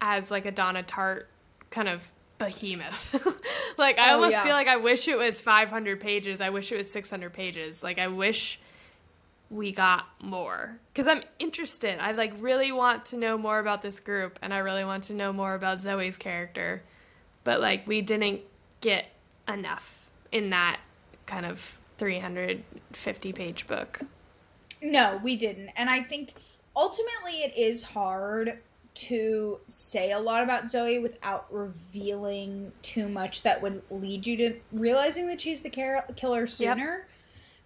as 0.00 0.30
like 0.30 0.46
a 0.46 0.50
Donna 0.50 0.82
Tartt 0.82 1.24
kind 1.70 1.88
of 1.88 2.10
behemoth. 2.38 3.14
like 3.78 3.98
I 3.98 4.10
oh, 4.10 4.14
almost 4.14 4.32
yeah. 4.32 4.44
feel 4.44 4.52
like 4.52 4.68
I 4.68 4.76
wish 4.76 5.06
it 5.06 5.16
was 5.16 5.40
500 5.40 6.00
pages. 6.00 6.40
I 6.40 6.50
wish 6.50 6.72
it 6.72 6.78
was 6.78 6.90
600 6.90 7.32
pages. 7.32 7.82
Like 7.82 7.98
I 7.98 8.08
wish 8.08 8.58
we 9.50 9.72
got 9.72 10.06
more 10.22 10.78
because 10.92 11.06
I'm 11.06 11.22
interested. 11.38 11.98
I 12.00 12.12
like 12.12 12.32
really 12.38 12.72
want 12.72 13.06
to 13.06 13.16
know 13.16 13.36
more 13.36 13.58
about 13.58 13.82
this 13.82 14.00
group 14.00 14.38
and 14.42 14.54
I 14.54 14.58
really 14.58 14.84
want 14.84 15.04
to 15.04 15.12
know 15.12 15.32
more 15.32 15.54
about 15.54 15.80
Zoe's 15.80 16.16
character. 16.16 16.82
But 17.44 17.60
like 17.60 17.86
we 17.86 18.00
didn't 18.00 18.40
get 18.80 19.06
enough 19.48 20.08
in 20.32 20.50
that 20.50 20.80
kind 21.26 21.46
of 21.46 21.78
350 21.98 23.32
page 23.32 23.66
book. 23.66 24.00
No, 24.82 25.20
we 25.22 25.36
didn't. 25.36 25.68
And 25.76 25.90
I 25.90 26.02
think 26.02 26.32
ultimately 26.76 27.42
it 27.42 27.56
is 27.56 27.82
hard 27.82 28.58
to 28.92 29.60
say 29.66 30.12
a 30.12 30.18
lot 30.18 30.42
about 30.42 30.68
Zoe 30.68 30.98
without 30.98 31.46
revealing 31.52 32.72
too 32.82 33.08
much 33.08 33.42
that 33.42 33.62
would 33.62 33.82
lead 33.90 34.26
you 34.26 34.36
to 34.36 34.60
realizing 34.72 35.26
that 35.28 35.40
she's 35.40 35.60
the 35.62 35.70
car- 35.70 36.04
killer 36.16 36.46
sooner. 36.46 36.98
Yep. 36.98 37.08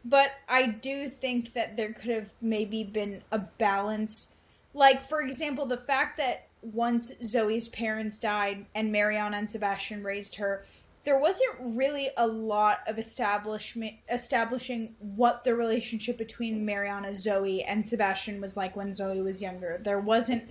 But 0.07 0.33
I 0.49 0.67
do 0.67 1.09
think 1.09 1.55
that 1.55 1.77
there 1.77 1.93
could 1.93 2.11
have 2.11 2.31
maybe 2.43 2.85
been 2.85 3.23
a 3.33 3.39
balance. 3.39 4.29
Like, 4.75 5.09
for 5.09 5.23
example, 5.23 5.65
the 5.65 5.79
fact 5.79 6.19
that 6.19 6.49
once 6.61 7.13
Zoe's 7.23 7.69
parents 7.69 8.19
died 8.19 8.67
and 8.75 8.93
Mariana 8.93 9.39
and 9.39 9.49
Sebastian 9.49 10.03
raised 10.03 10.35
her, 10.37 10.67
there 11.05 11.19
wasn't 11.19 11.51
really 11.61 12.09
a 12.17 12.27
lot 12.27 12.79
of 12.87 12.99
establishment 12.99 13.95
establishing 14.11 14.95
what 14.99 15.45
the 15.45 15.55
relationship 15.55 16.17
between 16.17 16.65
Mariana, 16.65 17.15
Zoe, 17.15 17.63
and 17.63 17.87
Sebastian 17.87 18.41
was 18.41 18.57
like 18.57 18.75
when 18.75 18.93
Zoe 18.93 19.21
was 19.21 19.43
younger. 19.43 19.79
There 19.83 20.01
wasn't 20.01 20.45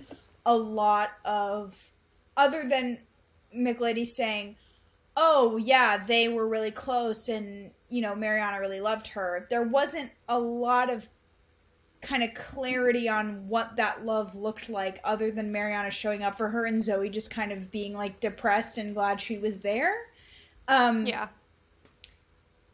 a 0.46 0.56
lot 0.56 1.10
of 1.24 1.90
other 2.36 2.68
than 2.68 2.98
Miglady 3.54 4.06
saying, 4.06 4.56
"Oh 5.16 5.56
yeah, 5.56 6.04
they 6.04 6.28
were 6.28 6.46
really 6.46 6.70
close 6.70 7.28
and 7.28 7.72
you 7.88 8.00
know 8.00 8.14
Mariana 8.14 8.60
really 8.60 8.80
loved 8.80 9.08
her." 9.08 9.46
There 9.50 9.62
wasn't 9.62 10.12
a 10.28 10.38
lot 10.38 10.88
of 10.88 11.08
kind 12.00 12.22
of 12.22 12.34
clarity 12.34 13.08
on 13.08 13.48
what 13.48 13.76
that 13.76 14.04
love 14.04 14.36
looked 14.36 14.68
like 14.68 15.00
other 15.04 15.30
than 15.30 15.50
Mariana 15.50 15.90
showing 15.90 16.22
up 16.22 16.36
for 16.36 16.48
her 16.48 16.66
and 16.66 16.84
Zoe 16.84 17.08
just 17.08 17.30
kind 17.30 17.50
of 17.50 17.70
being 17.70 17.94
like 17.94 18.20
depressed 18.20 18.78
and 18.78 18.94
glad 18.94 19.20
she 19.20 19.38
was 19.38 19.60
there. 19.60 19.96
Um 20.68 21.06
Yeah. 21.06 21.28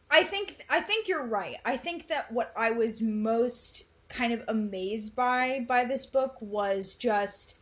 I 0.09 0.23
think 0.23 0.65
I 0.69 0.81
think 0.81 1.07
you're 1.07 1.25
right. 1.25 1.57
I 1.63 1.77
think 1.77 2.09
that 2.09 2.31
what 2.31 2.51
I 2.57 2.71
was 2.71 3.01
most 3.01 3.83
kind 4.09 4.33
of 4.33 4.43
amazed 4.47 5.15
by 5.15 5.65
by 5.67 5.85
this 5.85 6.05
book 6.05 6.35
was 6.41 6.95
just 6.95 7.55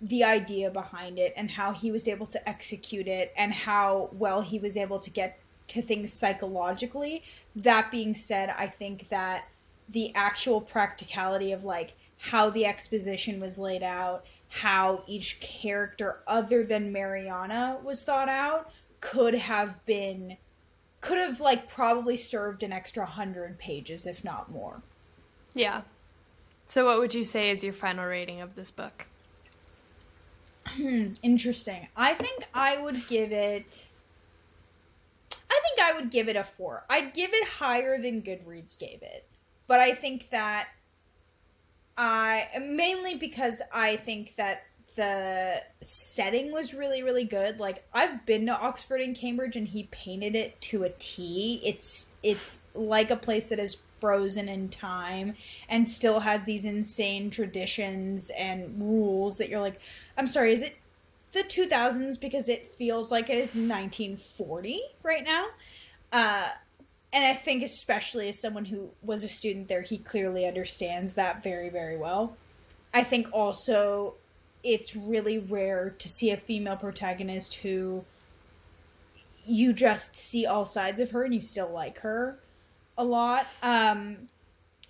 the 0.00 0.24
idea 0.24 0.70
behind 0.70 1.18
it 1.18 1.32
and 1.36 1.50
how 1.50 1.72
he 1.72 1.92
was 1.92 2.08
able 2.08 2.26
to 2.26 2.48
execute 2.48 3.06
it 3.06 3.32
and 3.36 3.52
how 3.52 4.10
well 4.12 4.40
he 4.40 4.58
was 4.58 4.76
able 4.76 4.98
to 4.98 5.10
get 5.10 5.38
to 5.68 5.80
things 5.80 6.12
psychologically. 6.12 7.22
That 7.54 7.90
being 7.90 8.14
said, 8.14 8.50
I 8.50 8.66
think 8.66 9.08
that 9.10 9.46
the 9.88 10.12
actual 10.14 10.60
practicality 10.60 11.52
of 11.52 11.62
like 11.62 11.92
how 12.18 12.50
the 12.50 12.66
exposition 12.66 13.40
was 13.40 13.58
laid 13.58 13.82
out, 13.82 14.24
how 14.48 15.04
each 15.06 15.38
character 15.40 16.20
other 16.26 16.64
than 16.64 16.92
Mariana 16.92 17.78
was 17.84 18.02
thought 18.02 18.28
out 18.28 18.70
could 19.02 19.34
have 19.34 19.84
been 19.84 20.38
could 21.02 21.18
have 21.18 21.40
like 21.40 21.68
probably 21.68 22.16
served 22.16 22.62
an 22.62 22.72
extra 22.72 23.02
100 23.02 23.58
pages 23.58 24.06
if 24.06 24.24
not 24.24 24.50
more. 24.50 24.80
Yeah. 25.52 25.82
So 26.68 26.86
what 26.86 26.98
would 26.98 27.12
you 27.12 27.24
say 27.24 27.50
is 27.50 27.62
your 27.62 27.74
final 27.74 28.06
rating 28.06 28.40
of 28.40 28.54
this 28.54 28.70
book? 28.70 29.06
Hmm, 30.66 31.08
interesting. 31.22 31.88
I 31.94 32.14
think 32.14 32.46
I 32.54 32.78
would 32.78 33.06
give 33.08 33.32
it 33.32 33.84
I 35.50 35.60
think 35.62 35.80
I 35.80 35.92
would 35.92 36.10
give 36.10 36.28
it 36.28 36.36
a 36.36 36.44
4. 36.44 36.84
I'd 36.88 37.12
give 37.12 37.34
it 37.34 37.46
higher 37.46 37.98
than 37.98 38.22
Goodreads 38.22 38.78
gave 38.78 39.02
it 39.02 39.26
but 39.66 39.80
I 39.80 39.94
think 39.94 40.30
that 40.30 40.68
I 41.96 42.48
mainly 42.60 43.14
because 43.14 43.62
I 43.72 43.96
think 43.96 44.36
that 44.36 44.64
the 44.94 45.62
setting 45.80 46.52
was 46.52 46.74
really 46.74 47.02
really 47.02 47.24
good. 47.24 47.58
Like 47.58 47.84
I've 47.92 48.24
been 48.26 48.46
to 48.46 48.52
Oxford 48.52 49.00
and 49.00 49.16
Cambridge 49.16 49.56
and 49.56 49.66
he 49.66 49.84
painted 49.90 50.34
it 50.34 50.60
to 50.62 50.84
a 50.84 50.90
T. 50.90 51.60
It's 51.64 52.08
it's 52.22 52.60
like 52.74 53.10
a 53.10 53.16
place 53.16 53.48
that 53.48 53.58
is 53.58 53.78
frozen 54.00 54.48
in 54.48 54.68
time 54.68 55.34
and 55.68 55.88
still 55.88 56.20
has 56.20 56.44
these 56.44 56.64
insane 56.64 57.30
traditions 57.30 58.30
and 58.30 58.82
rules 58.82 59.36
that 59.36 59.48
you're 59.48 59.60
like, 59.60 59.80
I'm 60.18 60.26
sorry, 60.26 60.54
is 60.54 60.62
it 60.62 60.76
the 61.32 61.44
2000s 61.44 62.18
because 62.18 62.48
it 62.48 62.74
feels 62.76 63.12
like 63.12 63.30
it 63.30 63.36
is 63.36 63.54
1940 63.54 64.82
right 65.02 65.24
now? 65.24 65.46
Uh 66.12 66.48
and 67.14 67.24
I 67.24 67.34
think 67.34 67.62
especially 67.62 68.28
as 68.28 68.40
someone 68.40 68.64
who 68.64 68.90
was 69.02 69.22
a 69.22 69.28
student 69.28 69.68
there, 69.68 69.82
he 69.82 69.98
clearly 69.98 70.46
understands 70.46 71.12
that 71.14 71.42
very, 71.42 71.68
very 71.68 71.98
well. 71.98 72.36
I 72.94 73.04
think 73.04 73.28
also 73.32 74.14
it's 74.62 74.94
really 74.94 75.38
rare 75.38 75.90
to 75.98 76.08
see 76.08 76.30
a 76.30 76.36
female 76.36 76.76
protagonist 76.76 77.54
who 77.54 78.04
you 79.46 79.72
just 79.72 80.14
see 80.14 80.46
all 80.46 80.64
sides 80.64 81.00
of 81.00 81.10
her 81.10 81.24
and 81.24 81.34
you 81.34 81.40
still 81.40 81.70
like 81.70 81.98
her 82.00 82.38
a 82.96 83.04
lot. 83.04 83.46
Um, 83.62 84.28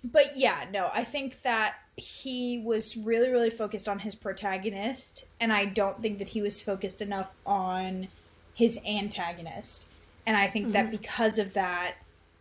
but 0.03 0.37
yeah, 0.37 0.65
no, 0.71 0.89
I 0.93 1.03
think 1.03 1.41
that 1.43 1.75
he 1.95 2.59
was 2.59 2.97
really, 2.97 3.29
really 3.29 3.49
focused 3.49 3.87
on 3.87 3.99
his 3.99 4.15
protagonist, 4.15 5.25
and 5.39 5.53
I 5.53 5.65
don't 5.65 6.01
think 6.01 6.17
that 6.17 6.27
he 6.27 6.41
was 6.41 6.61
focused 6.61 7.01
enough 7.01 7.31
on 7.45 8.07
his 8.53 8.79
antagonist. 8.85 9.87
And 10.25 10.35
I 10.35 10.47
think 10.47 10.65
mm-hmm. 10.65 10.73
that 10.73 10.91
because 10.91 11.37
of 11.37 11.53
that, 11.53 11.95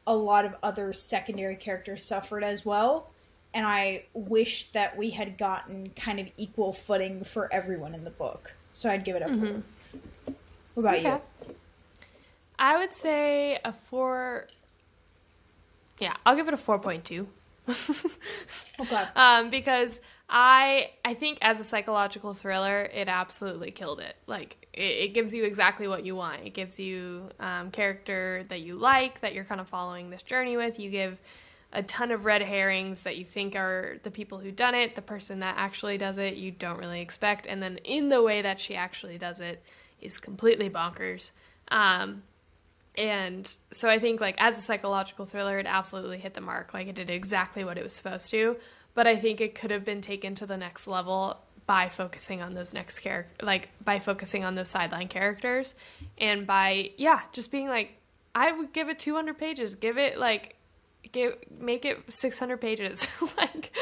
a 0.07 0.15
lot 0.15 0.45
of 0.45 0.55
other 0.63 0.93
secondary 0.93 1.57
characters 1.57 2.05
suffered 2.05 2.45
as 2.45 2.65
well. 2.65 3.11
And 3.55 3.67
I 3.67 4.05
wish 4.15 4.67
that 4.73 4.97
we 4.97 5.11
had 5.11 5.37
gotten 5.37 5.91
kind 5.91 6.19
of 6.19 6.27
equal 6.37 6.73
footing 6.73 7.25
for 7.25 7.53
everyone 7.53 7.95
in 7.95 8.05
the 8.05 8.11
book. 8.11 8.53
So 8.73 8.89
I'd 8.91 9.05
give 9.05 9.17
it 9.17 9.23
a 9.23 9.27
mm-hmm. 9.27 9.47
four. 9.47 9.63
What 10.75 10.83
about 10.83 10.97
okay. 10.97 11.21
you? 11.49 11.55
I 12.59 12.79
would 12.79 12.95
say 12.95 13.59
a 13.65 13.73
four. 13.73 14.47
Yeah, 15.99 16.15
I'll 16.25 16.37
give 16.37 16.49
it 16.49 16.55
a 16.55 16.57
4.2. 16.57 17.27
okay. 18.81 19.05
Um, 19.15 19.51
because 19.51 20.01
I 20.29 20.91
I 21.05 21.15
think 21.15 21.39
as 21.43 21.61
a 21.61 21.65
psychological 21.65 22.35
thriller, 22.35 22.89
it 22.93 23.09
absolutely 23.09 23.71
killed 23.71 24.01
it. 24.01 24.17
Like 24.27 24.67
it, 24.73 24.81
it 24.81 25.15
gives 25.15 25.35
you 25.35 25.45
exactly 25.45 25.87
what 25.87 26.05
you 26.05 26.17
want. 26.17 26.41
It 26.45 26.55
gives 26.55 26.79
you 26.79 27.29
um, 27.39 27.71
character 27.71 28.45
that 28.49 28.61
you 28.61 28.77
like, 28.77 29.21
that 29.21 29.35
you're 29.35 29.45
kind 29.45 29.61
of 29.61 29.69
following 29.69 30.11
this 30.11 30.23
journey 30.23 30.57
with. 30.57 30.81
You 30.81 30.91
give 30.91 31.19
a 31.73 31.83
ton 31.83 32.11
of 32.11 32.25
red 32.25 32.43
herrings 32.43 33.03
that 33.03 33.17
you 33.17 33.25
think 33.25 33.57
are 33.57 33.99
the 34.03 34.11
people 34.11 34.39
who 34.39 34.51
done 34.51 34.75
it, 34.75 34.95
the 34.95 35.03
person 35.03 35.41
that 35.41 35.55
actually 35.59 35.99
does 35.99 36.19
it, 36.19 36.37
you 36.37 36.51
don't 36.51 36.79
really 36.79 37.01
expect, 37.01 37.47
and 37.47 37.63
then 37.63 37.79
in 37.79 38.09
the 38.09 38.23
way 38.23 38.43
that 38.43 38.61
she 38.61 38.75
actually 38.75 39.19
does 39.19 39.41
it 39.41 39.63
is 40.01 40.19
completely 40.19 40.69
bonkers. 40.69 41.31
Um, 41.69 42.23
and 42.99 43.51
so 43.71 43.89
I 43.89 43.99
think 43.99 44.21
like 44.21 44.35
as 44.39 44.59
a 44.59 44.61
psychological 44.61 45.25
thriller, 45.25 45.59
it 45.59 45.67
absolutely 45.67 46.19
hit 46.19 46.35
the 46.35 46.41
mark. 46.43 46.75
Like 46.75 46.89
it 46.89 46.95
did 46.95 47.09
exactly 47.09 47.65
what 47.65 47.79
it 47.79 47.85
was 47.85 47.95
supposed 47.95 48.31
to 48.31 48.57
but 48.95 49.07
I 49.07 49.17
think 49.17 49.41
it 49.41 49.55
could 49.55 49.71
have 49.71 49.85
been 49.85 50.01
taken 50.01 50.35
to 50.37 50.47
the 50.47 50.57
next 50.57 50.87
level 50.87 51.39
by 51.67 51.89
focusing 51.89 52.43
on 52.43 52.55
those 52.55 52.75
next 52.75 52.99
character 52.99 53.33
like 53.45 53.69
by 53.85 54.01
focusing 54.01 54.45
on 54.45 54.57
those 54.57 54.69
sideline 54.69 55.07
characters 55.07 55.75
and 56.19 56.45
by 56.45 56.91
yeah 56.97 57.21
just 57.33 57.53
being 57.53 57.69
like 57.69 57.97
i 58.35 58.51
would 58.51 58.73
give 58.73 58.89
it 58.89 58.99
200 58.99 59.39
pages 59.39 59.77
give 59.77 59.97
it 59.97 60.19
like 60.19 60.57
give 61.11 61.37
make 61.59 61.85
it 61.85 61.99
600 62.13 62.61
pages. 62.61 63.07
Like 63.37 63.77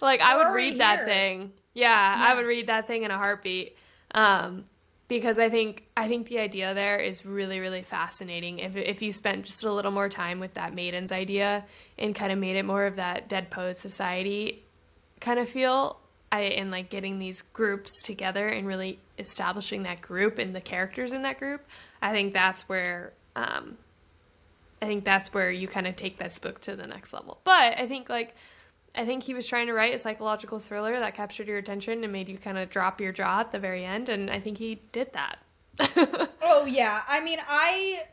like 0.00 0.20
i 0.20 0.36
would 0.36 0.54
read 0.54 0.78
that 0.80 1.06
thing. 1.06 1.52
Yeah, 1.72 1.88
yeah, 1.88 2.24
i 2.30 2.34
would 2.34 2.46
read 2.46 2.66
that 2.68 2.86
thing 2.86 3.02
in 3.02 3.10
a 3.10 3.16
heartbeat. 3.16 3.76
Um 4.12 4.64
because 5.08 5.38
I 5.38 5.50
think 5.50 5.84
I 5.96 6.08
think 6.08 6.28
the 6.28 6.38
idea 6.38 6.74
there 6.74 6.98
is 6.98 7.24
really 7.26 7.60
really 7.60 7.82
fascinating. 7.82 8.58
If 8.58 8.76
if 8.76 9.02
you 9.02 9.12
spent 9.12 9.44
just 9.44 9.64
a 9.64 9.72
little 9.72 9.90
more 9.90 10.08
time 10.08 10.40
with 10.40 10.54
that 10.54 10.74
maiden's 10.74 11.12
idea 11.12 11.64
and 11.98 12.14
kind 12.14 12.32
of 12.32 12.38
made 12.38 12.56
it 12.56 12.64
more 12.64 12.86
of 12.86 12.96
that 12.96 13.28
Dead 13.28 13.50
Poet 13.50 13.78
Society 13.78 14.64
kind 15.20 15.38
of 15.38 15.48
feel, 15.48 15.98
I 16.32 16.42
and 16.42 16.70
like 16.70 16.90
getting 16.90 17.18
these 17.18 17.42
groups 17.42 18.02
together 18.02 18.48
and 18.48 18.66
really 18.66 18.98
establishing 19.18 19.82
that 19.84 20.00
group 20.00 20.38
and 20.38 20.54
the 20.54 20.60
characters 20.60 21.12
in 21.12 21.22
that 21.22 21.38
group, 21.38 21.64
I 22.02 22.12
think 22.12 22.32
that's 22.32 22.68
where 22.68 23.12
um, 23.36 23.76
I 24.84 24.86
think 24.86 25.04
that's 25.04 25.32
where 25.32 25.50
you 25.50 25.66
kind 25.66 25.86
of 25.86 25.96
take 25.96 26.18
this 26.18 26.38
book 26.38 26.60
to 26.62 26.76
the 26.76 26.86
next 26.86 27.14
level. 27.14 27.40
But 27.44 27.78
I 27.78 27.86
think 27.88 28.10
like 28.10 28.34
I 28.94 29.06
think 29.06 29.22
he 29.22 29.32
was 29.32 29.46
trying 29.46 29.66
to 29.68 29.72
write 29.72 29.94
a 29.94 29.98
psychological 29.98 30.58
thriller 30.58 30.98
that 31.00 31.14
captured 31.14 31.48
your 31.48 31.56
attention 31.56 32.04
and 32.04 32.12
made 32.12 32.28
you 32.28 32.36
kind 32.36 32.58
of 32.58 32.68
drop 32.68 33.00
your 33.00 33.10
jaw 33.10 33.40
at 33.40 33.50
the 33.50 33.58
very 33.58 33.82
end, 33.84 34.10
and 34.10 34.30
I 34.30 34.40
think 34.40 34.58
he 34.58 34.82
did 34.92 35.12
that. 35.14 35.38
oh 36.42 36.66
yeah, 36.66 37.02
I 37.08 37.20
mean, 37.20 37.38
I 37.48 38.04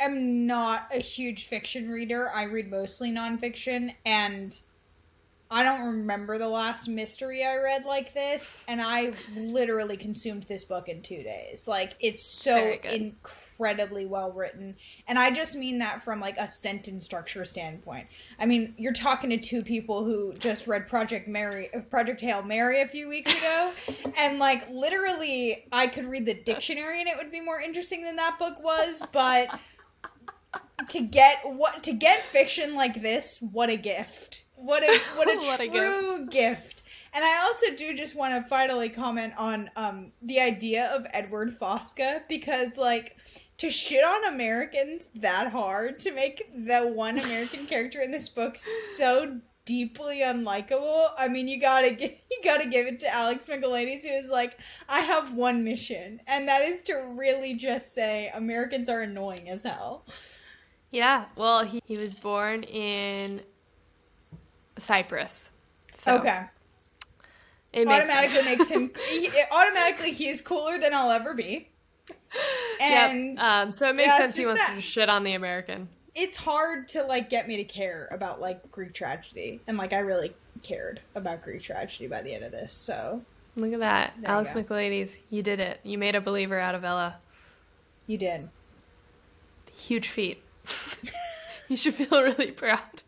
am 0.00 0.46
not 0.46 0.88
a 0.92 0.98
huge 0.98 1.46
fiction 1.46 1.88
reader. 1.88 2.28
I 2.30 2.42
read 2.42 2.68
mostly 2.68 3.12
nonfiction, 3.12 3.94
and 4.04 4.58
I 5.48 5.62
don't 5.62 5.86
remember 5.86 6.38
the 6.38 6.48
last 6.48 6.88
mystery 6.88 7.44
I 7.44 7.56
read 7.56 7.84
like 7.84 8.12
this, 8.12 8.58
and 8.66 8.82
I 8.82 9.12
literally 9.36 9.96
consumed 9.96 10.44
this 10.48 10.64
book 10.64 10.88
in 10.88 11.02
two 11.02 11.22
days. 11.22 11.68
Like 11.68 11.94
it's 12.00 12.24
so 12.24 12.76
incredibly 13.58 14.06
well 14.06 14.30
written, 14.32 14.76
and 15.08 15.18
I 15.18 15.30
just 15.30 15.56
mean 15.56 15.78
that 15.78 16.02
from 16.04 16.20
like 16.20 16.36
a 16.38 16.46
sentence 16.46 17.04
structure 17.04 17.44
standpoint. 17.44 18.06
I 18.38 18.46
mean, 18.46 18.74
you're 18.78 18.92
talking 18.92 19.30
to 19.30 19.36
two 19.36 19.62
people 19.62 20.04
who 20.04 20.32
just 20.38 20.66
read 20.66 20.86
Project 20.86 21.26
Mary, 21.28 21.68
Project 21.90 22.20
Hail 22.20 22.42
Mary 22.42 22.80
a 22.80 22.86
few 22.86 23.08
weeks 23.08 23.34
ago, 23.36 23.72
and 24.18 24.38
like 24.38 24.68
literally, 24.70 25.66
I 25.72 25.88
could 25.88 26.06
read 26.06 26.26
the 26.26 26.34
dictionary 26.34 27.00
and 27.00 27.08
it 27.08 27.16
would 27.16 27.32
be 27.32 27.40
more 27.40 27.60
interesting 27.60 28.02
than 28.02 28.16
that 28.16 28.38
book 28.38 28.62
was, 28.62 29.04
but 29.12 29.48
to 30.88 31.00
get 31.00 31.40
what 31.44 31.82
to 31.82 31.92
get 31.92 32.22
fiction 32.24 32.74
like 32.74 33.02
this, 33.02 33.38
what 33.40 33.70
a 33.70 33.76
gift. 33.76 34.44
What 34.54 34.82
a 34.82 34.98
what 35.16 35.28
a 35.28 35.38
What 35.38 35.60
a 35.60 35.68
true 35.68 36.26
gift. 36.26 36.82
And 37.14 37.24
I 37.24 37.40
also 37.42 37.74
do 37.74 37.94
just 37.94 38.14
want 38.14 38.34
to 38.34 38.48
finally 38.48 38.88
comment 38.88 39.32
on 39.36 39.70
um 39.76 40.12
the 40.22 40.40
idea 40.40 40.86
of 40.94 41.06
Edward 41.12 41.58
Fosca 41.58 42.22
because 42.28 42.76
like 42.76 43.16
to 43.58 43.70
shit 43.70 44.04
on 44.04 44.32
Americans 44.32 45.10
that 45.16 45.50
hard 45.50 45.98
to 46.00 46.12
make 46.12 46.50
the 46.66 46.80
one 46.80 47.18
American 47.18 47.66
character 47.66 48.00
in 48.00 48.10
this 48.10 48.28
book 48.28 48.56
so 48.56 49.40
deeply 49.64 50.20
unlikable. 50.20 51.10
I 51.18 51.28
mean, 51.28 51.46
you 51.46 51.60
gotta 51.60 51.90
give, 51.90 52.12
you 52.30 52.38
gotta 52.42 52.66
give 52.66 52.86
it 52.86 53.00
to 53.00 53.14
Alex 53.14 53.46
Michaelides, 53.48 54.02
who 54.02 54.08
is 54.08 54.30
like, 54.30 54.58
I 54.88 55.00
have 55.00 55.34
one 55.34 55.62
mission, 55.62 56.20
and 56.26 56.48
that 56.48 56.62
is 56.62 56.80
to 56.82 56.94
really 56.94 57.54
just 57.54 57.92
say 57.94 58.30
Americans 58.32 58.88
are 58.88 59.02
annoying 59.02 59.50
as 59.50 59.64
hell. 59.64 60.06
Yeah, 60.90 61.26
well, 61.36 61.64
he, 61.64 61.82
he 61.84 61.98
was 61.98 62.14
born 62.14 62.62
in 62.62 63.42
Cyprus. 64.78 65.50
So 65.94 66.16
okay, 66.18 66.44
it 67.72 67.86
makes 67.86 68.04
automatically 68.04 68.42
sense. 68.42 68.46
makes 68.46 68.68
him 68.68 68.90
he, 69.10 69.30
automatically 69.50 70.12
he 70.12 70.28
is 70.28 70.40
cooler 70.40 70.78
than 70.78 70.94
I'll 70.94 71.10
ever 71.10 71.34
be. 71.34 71.68
And 72.80 73.32
yep. 73.34 73.42
um, 73.42 73.72
so 73.72 73.88
it 73.88 73.96
makes 73.96 74.08
yeah, 74.08 74.18
sense 74.18 74.36
he 74.36 74.46
wants 74.46 74.64
that- 74.66 74.74
to 74.76 74.80
shit 74.80 75.08
on 75.08 75.24
the 75.24 75.34
American. 75.34 75.88
it's 76.14 76.36
hard 76.36 76.88
to 76.88 77.02
like 77.04 77.30
get 77.30 77.48
me 77.48 77.56
to 77.56 77.64
care 77.64 78.08
about 78.12 78.40
like 78.40 78.70
Greek 78.70 78.92
tragedy, 78.94 79.60
and 79.66 79.76
like 79.78 79.92
I 79.92 79.98
really 80.00 80.34
cared 80.62 81.00
about 81.14 81.42
Greek 81.42 81.62
tragedy 81.62 82.06
by 82.06 82.22
the 82.22 82.34
end 82.34 82.44
of 82.44 82.52
this. 82.52 82.72
So 82.74 83.22
Look 83.56 83.72
at 83.72 83.80
that. 83.80 84.12
There 84.20 84.30
you 84.30 84.34
Alex 84.34 84.50
go. 84.52 84.62
Michaelides, 84.62 85.18
you 85.30 85.42
did 85.42 85.58
it. 85.58 85.80
You 85.82 85.98
made 85.98 86.14
a 86.14 86.20
believer 86.20 86.58
out 86.58 86.74
of 86.76 86.84
Ella. 86.84 87.16
you 88.06 88.16
did. 88.18 88.48
Huge 89.72 90.08
feat. 90.08 90.42
you 91.68 91.76
should 91.76 91.94
feel 91.94 92.22
really 92.22 92.52
proud. 92.52 93.02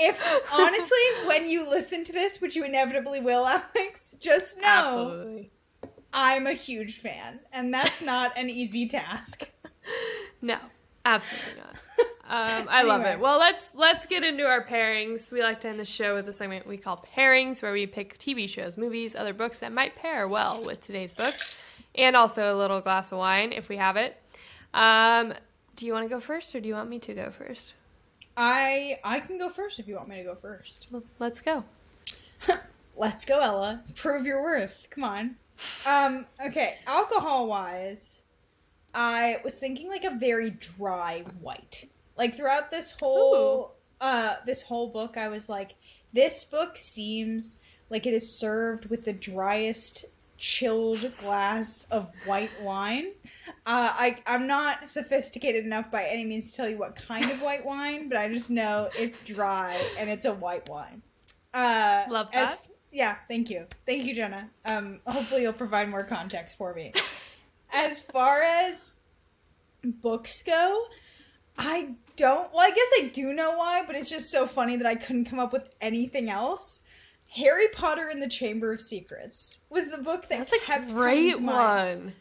If 0.00 0.22
honestly, 0.52 0.98
when 1.26 1.48
you 1.48 1.68
listen 1.68 2.04
to 2.04 2.12
this, 2.12 2.40
which 2.40 2.54
you 2.54 2.64
inevitably 2.64 3.20
will, 3.20 3.44
Alex, 3.46 4.14
just 4.20 4.56
know 4.58 4.62
Absolutely. 4.64 5.50
I'm 6.12 6.46
a 6.46 6.52
huge 6.52 6.98
fan, 6.98 7.40
and 7.52 7.72
that's 7.72 8.00
not 8.02 8.36
an 8.36 8.50
easy 8.50 8.86
task. 8.88 9.50
No, 10.40 10.58
absolutely 11.04 11.54
not. 11.56 11.74
Um, 12.30 12.68
I 12.68 12.82
love 12.82 13.06
it. 13.06 13.18
Well, 13.18 13.38
let's 13.38 13.70
let's 13.74 14.04
get 14.04 14.22
into 14.22 14.44
our 14.44 14.62
pairings. 14.64 15.32
We 15.32 15.42
like 15.42 15.62
to 15.62 15.68
end 15.68 15.80
the 15.80 15.84
show 15.86 16.14
with 16.14 16.28
a 16.28 16.32
segment 16.32 16.66
we 16.66 16.76
call 16.76 17.04
pairings, 17.16 17.62
where 17.62 17.72
we 17.72 17.86
pick 17.86 18.18
TV 18.18 18.46
shows, 18.48 18.76
movies, 18.76 19.16
other 19.16 19.32
books 19.32 19.60
that 19.60 19.72
might 19.72 19.96
pair 19.96 20.28
well 20.28 20.62
with 20.62 20.82
today's 20.82 21.14
book, 21.14 21.34
and 21.94 22.14
also 22.14 22.54
a 22.54 22.56
little 22.56 22.82
glass 22.82 23.10
of 23.12 23.18
wine 23.18 23.52
if 23.52 23.70
we 23.70 23.78
have 23.78 23.96
it. 23.96 24.20
Um, 24.74 25.32
do 25.74 25.86
you 25.86 25.94
want 25.94 26.04
to 26.04 26.14
go 26.14 26.20
first, 26.20 26.54
or 26.54 26.60
do 26.60 26.68
you 26.68 26.74
want 26.74 26.90
me 26.90 26.98
to 26.98 27.14
go 27.14 27.30
first? 27.30 27.72
I 28.36 28.98
I 29.02 29.20
can 29.20 29.38
go 29.38 29.48
first 29.48 29.78
if 29.78 29.88
you 29.88 29.96
want 29.96 30.08
me 30.08 30.18
to 30.18 30.24
go 30.24 30.34
first. 30.34 30.86
Well, 30.90 31.02
let's 31.18 31.40
go. 31.40 31.64
Let's 32.96 33.24
go, 33.24 33.38
Ella. 33.38 33.82
Prove 33.94 34.26
your 34.26 34.42
worth. 34.42 34.86
Come 34.90 35.04
on. 35.04 35.36
Um, 35.86 36.26
okay, 36.44 36.76
alcohol 36.86 37.46
wise, 37.48 38.22
I 38.94 39.40
was 39.44 39.56
thinking 39.56 39.88
like 39.88 40.04
a 40.04 40.16
very 40.16 40.50
dry 40.50 41.24
white. 41.40 41.88
Like 42.16 42.34
throughout 42.34 42.70
this 42.70 42.94
whole 43.00 43.74
uh 44.00 44.36
this 44.46 44.62
whole 44.62 44.88
book, 44.88 45.16
I 45.16 45.28
was 45.28 45.48
like, 45.48 45.74
this 46.12 46.44
book 46.44 46.76
seems 46.76 47.56
like 47.90 48.06
it 48.06 48.14
is 48.14 48.30
served 48.30 48.86
with 48.86 49.04
the 49.04 49.12
driest 49.12 50.04
chilled 50.36 51.12
glass 51.18 51.86
of 51.90 52.08
white 52.24 52.50
wine. 52.62 53.12
Uh, 53.66 53.90
I 53.92 54.18
I'm 54.26 54.46
not 54.46 54.88
sophisticated 54.88 55.64
enough 55.64 55.90
by 55.90 56.04
any 56.04 56.24
means 56.24 56.50
to 56.50 56.56
tell 56.56 56.68
you 56.68 56.78
what 56.78 56.96
kind 56.96 57.30
of 57.30 57.42
white 57.42 57.64
wine, 57.64 58.08
but 58.08 58.18
I 58.18 58.32
just 58.32 58.50
know 58.50 58.88
it's 58.96 59.20
dry 59.20 59.80
and 59.98 60.08
it's 60.08 60.24
a 60.24 60.32
white 60.32 60.68
wine. 60.68 61.02
Uh, 61.52 62.04
Love 62.08 62.28
as- 62.32 62.58
that. 62.58 62.67
Yeah, 62.92 63.16
thank 63.28 63.50
you, 63.50 63.66
thank 63.86 64.04
you, 64.04 64.14
Jenna. 64.14 64.48
Um, 64.64 65.00
hopefully 65.06 65.42
you'll 65.42 65.52
provide 65.52 65.88
more 65.88 66.04
context 66.04 66.56
for 66.56 66.74
me. 66.74 66.92
as 67.72 68.00
far 68.00 68.42
as 68.42 68.92
books 69.84 70.42
go, 70.42 70.84
I 71.56 71.94
don't. 72.16 72.52
Well, 72.52 72.66
I 72.66 72.70
guess 72.70 72.88
I 72.98 73.08
do 73.12 73.32
know 73.32 73.56
why, 73.56 73.82
but 73.86 73.96
it's 73.96 74.10
just 74.10 74.30
so 74.30 74.46
funny 74.46 74.76
that 74.76 74.86
I 74.86 74.94
couldn't 74.94 75.26
come 75.26 75.38
up 75.38 75.52
with 75.52 75.74
anything 75.80 76.30
else. 76.30 76.82
Harry 77.30 77.68
Potter 77.68 78.08
and 78.08 78.22
the 78.22 78.28
Chamber 78.28 78.72
of 78.72 78.80
Secrets 78.80 79.60
was 79.68 79.88
the 79.90 79.98
book 79.98 80.28
that 80.28 80.38
That's 80.38 80.52
a 80.52 80.58
kept 80.60 80.94
great 80.94 81.34
to 81.34 81.40
mind. 81.40 82.04
one. 82.04 82.12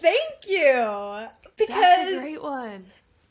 Thank 0.00 0.46
you. 0.46 1.26
Because 1.56 1.68
That's 1.68 2.10
a 2.10 2.20
great 2.20 2.42
one. 2.42 2.86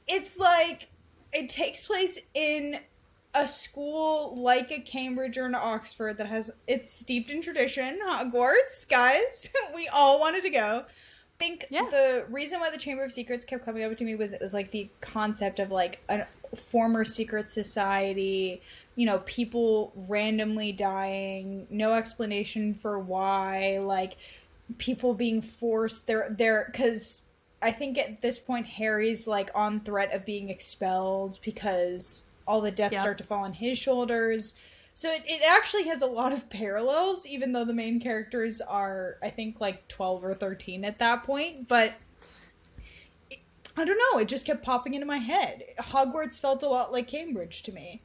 it's 0.08 0.38
like 0.38 0.88
it 1.34 1.50
takes 1.50 1.84
place 1.84 2.18
in 2.34 2.80
a 3.34 3.48
school 3.48 4.36
like 4.42 4.72
a 4.72 4.80
Cambridge 4.80 5.38
or 5.38 5.46
an 5.46 5.56
Oxford 5.56 6.18
that 6.18 6.28
has 6.28 6.52
it's 6.68 6.90
steeped 6.92 7.30
in 7.30 7.42
tradition, 7.42 8.00
Hogwarts, 8.06 8.88
guys. 8.90 9.50
we 9.76 9.88
all 9.90 10.20
wanted 10.20 10.44
to 10.44 10.50
go. 10.50 10.84
I 10.86 11.44
think 11.44 11.66
Yeah. 11.70 11.88
the 11.90 12.26
reason 12.30 12.60
why 12.60 12.70
the 12.70 12.78
Chamber 12.78 13.04
of 13.04 13.12
Secrets 13.12 13.46
kept 13.46 13.66
coming 13.66 13.84
over 13.84 13.96
to 13.96 14.04
me 14.04 14.16
was 14.16 14.32
it 14.34 14.42
was 14.42 14.54
like 14.54 14.72
the 14.72 14.90
concept 15.00 15.60
of 15.60 15.72
like 15.72 16.00
a 16.10 16.26
former 16.56 17.04
secret 17.06 17.50
society, 17.50 18.62
you 18.96 19.06
know, 19.06 19.20
people 19.26 19.92
randomly 20.08 20.72
dying, 20.72 21.66
no 21.70 21.94
explanation 21.94 22.74
for 22.76 23.00
why, 23.00 23.80
like 23.82 24.18
people 24.78 25.14
being 25.14 25.42
forced 25.42 26.08
they're 26.08 26.34
they're 26.38 26.70
because 26.72 27.24
I 27.62 27.72
think 27.72 27.98
at 27.98 28.22
this 28.22 28.40
point 28.40 28.66
Harry's 28.68 29.28
like 29.28 29.50
on 29.56 29.80
threat 29.82 30.14
of 30.14 30.26
being 30.26 30.50
expelled 30.50 31.40
because 31.44 32.24
all 32.52 32.60
the 32.62 32.70
deaths 32.72 32.92
Yep. 32.92 33.02
start 33.02 33.18
to 33.20 33.24
fall 33.24 33.46
on 33.46 33.54
his 33.54 33.78
shoulders. 33.78 34.54
So 34.94 35.10
it, 35.10 35.24
it 35.26 35.42
actually 35.48 35.84
has 35.84 36.02
a 36.02 36.06
lot 36.06 36.34
of 36.34 36.50
parallels, 36.50 37.26
even 37.26 37.54
though 37.54 37.64
the 37.64 37.74
main 37.74 38.02
characters 38.02 38.60
are, 38.60 39.16
I 39.24 39.30
think, 39.30 39.62
like 39.62 39.88
12 39.88 40.26
or 40.26 40.34
13 40.34 40.84
at 40.84 41.00
that 41.00 41.24
point. 41.24 41.70
But 41.70 41.94
it- 43.30 43.40
I 43.78 43.86
don't 43.86 43.98
know, 43.98 44.20
it 44.20 44.28
just 44.28 44.46
kept 44.46 44.64
popping 44.64 44.94
into 44.94 45.06
my 45.08 45.18
head. 45.18 45.64
Hogwarts 45.80 46.40
felt 46.42 46.62
a 46.62 46.68
lot 46.68 46.92
like 46.92 47.08
Cambridge 47.08 47.64
to 47.64 47.72
me. 47.72 48.02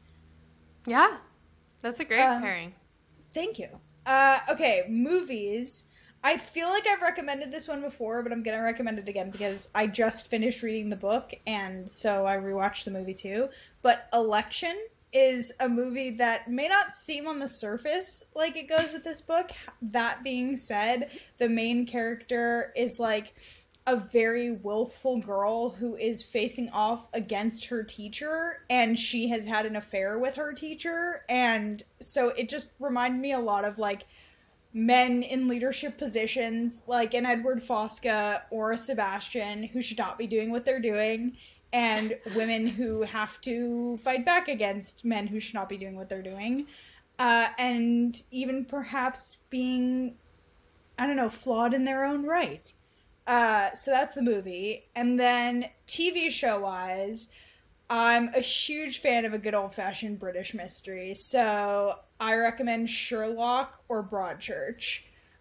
Yeah, 0.87 1.17
that's 1.83 1.99
a 1.99 2.05
great 2.05 2.23
Um, 2.23 2.41
pairing. 2.41 2.75
Thank 3.35 3.59
you. 3.59 3.69
Uh, 4.07 4.39
okay, 4.49 4.85
movies. 4.89 5.85
I 6.23 6.37
feel 6.39 6.69
like 6.69 6.87
I've 6.87 7.03
recommended 7.03 7.53
this 7.53 7.69
one 7.69 7.81
before, 7.83 8.23
but 8.23 8.33
I'm 8.33 8.43
gonna 8.43 8.63
recommend 8.63 8.99
it 9.01 9.09
again 9.09 9.31
because 9.31 9.69
I 9.75 9.87
just 9.89 10.29
finished 10.29 10.63
reading 10.63 10.89
the 10.89 10.97
book, 10.97 11.35
and 11.47 11.89
so 11.91 12.27
I 12.27 12.37
rewatched 12.37 12.85
the 12.85 12.91
movie 12.93 13.15
too. 13.15 13.49
But 13.87 14.09
Election 14.13 14.77
is 15.13 15.53
a 15.61 15.69
movie 15.69 16.11
that 16.11 16.51
may 16.51 16.67
not 16.67 16.93
seem 16.93 17.29
on 17.29 17.39
the 17.39 17.47
surface 17.47 18.25
like 18.35 18.57
it 18.57 18.69
goes 18.69 18.93
with 18.93 19.05
this 19.05 19.21
book. 19.21 19.53
That 19.81 20.25
being 20.25 20.57
said, 20.57 21.13
the 21.39 21.49
main 21.49 21.87
character 21.87 22.73
is 22.75 22.99
like 22.99 23.33
a 23.87 23.95
very 23.97 24.51
willful 24.51 25.19
girl 25.19 25.71
who 25.71 25.95
is 25.95 26.21
facing 26.21 26.69
off 26.71 27.07
against 27.13 27.67
her 27.67 27.85
teacher 27.85 28.65
and 28.69 28.99
she 28.99 29.29
has 29.29 29.45
had 29.45 29.67
an 29.67 29.77
affair 29.77 30.19
with 30.19 30.35
her 30.35 30.53
teacher 30.53 31.23
and 31.29 31.85
so 32.01 32.31
it 32.31 32.49
just 32.49 32.71
reminded 32.81 33.21
me 33.21 33.31
a 33.31 33.39
lot 33.39 33.65
of 33.65 33.79
like 33.79 34.07
men 34.75 35.23
in 35.23 35.47
leadership 35.47 35.97
positions 35.97 36.83
like 36.89 37.15
an 37.15 37.25
Edward 37.25 37.63
Fosca 37.63 38.43
or 38.51 38.73
a 38.73 38.77
Sebastian 38.77 39.63
who 39.63 39.81
should 39.81 39.97
not 39.97 40.19
be 40.19 40.27
doing 40.27 40.51
what 40.51 40.65
they're 40.65 40.81
doing 40.81 41.37
and 41.73 42.17
women 42.35 42.67
who 42.67 43.03
have 43.03 43.41
to 43.43 43.99
fight 43.99 44.25
back 44.25 44.49
against 44.49 45.05
men 45.05 45.27
who 45.27 45.41
should 45.41 45.55
not 45.55 45.69
be 45.69 45.77
doing 45.77 45.97
what 45.97 46.09
they're 46.09 46.23
doing 46.23 46.67
uh, 47.19 47.49
and 47.59 48.23
even 48.31 48.65
perhaps 48.65 49.37
being 49.51 50.15
I 50.99 51.07
don't 51.07 51.17
know 51.17 51.29
flawed 51.29 51.75
in 51.75 51.85
their 51.85 52.05
own 52.05 52.25
right 52.25 52.73
uh, 53.27 53.75
so 53.75 53.91
that's 53.91 54.15
the 54.15 54.23
movie. 54.23 54.89
And 54.95 55.19
then 55.19 55.69
TV 55.89 56.31
show 56.31 56.61
wise, 56.61 57.29
I'm 57.91 58.29
a 58.35 58.41
huge 58.41 59.01
fan 59.01 59.25
of 59.25 59.35
a 59.35 59.39
good 59.39 59.55
old 59.55 59.75
fashioned 59.75 60.19
British 60.19 60.55
mystery. 60.55 61.15
So 61.15 61.97
I 62.21 62.35
recommend 62.37 62.89
Sherlock 62.89 63.83
or 63.89 64.03
Broadchurch. 64.03 65.01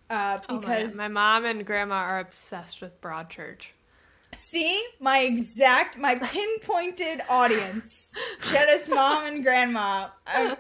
Uh, 0.10 0.40
Oh 0.50 0.56
my, 0.56 0.60
because 0.60 0.96
my 0.96 1.08
mom 1.08 1.46
and 1.46 1.66
grandma 1.66 1.96
are 1.96 2.20
obsessed 2.20 2.82
with 2.82 3.00
Broadchurch. 3.02 3.68
See? 4.36 4.86
My 5.00 5.20
exact 5.20 5.98
my 5.98 6.16
pinpointed 6.16 7.22
audience. 7.30 8.14
Jenna's 8.52 8.88
mom 8.90 9.26
and 9.26 9.44
grandma. 9.44 10.10
Um, 10.36 10.58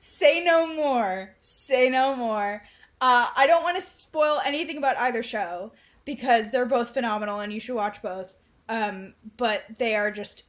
say 0.00 0.42
no 0.44 0.66
more. 0.66 1.34
Say 1.40 1.88
no 1.88 2.14
more. 2.14 2.62
Uh, 2.98 3.28
i 3.36 3.46
don't 3.46 3.62
want 3.62 3.76
to 3.76 3.82
spoil 3.82 4.40
anything 4.46 4.78
about 4.78 4.96
either 4.96 5.22
show 5.22 5.70
because 6.06 6.50
they're 6.50 6.64
both 6.64 6.94
phenomenal 6.94 7.40
and 7.40 7.52
you 7.52 7.60
should 7.60 7.74
watch 7.74 8.00
both. 8.00 8.32
Um, 8.70 9.12
but 9.36 9.64
they 9.78 9.94
are 9.94 10.10
just 10.10 10.44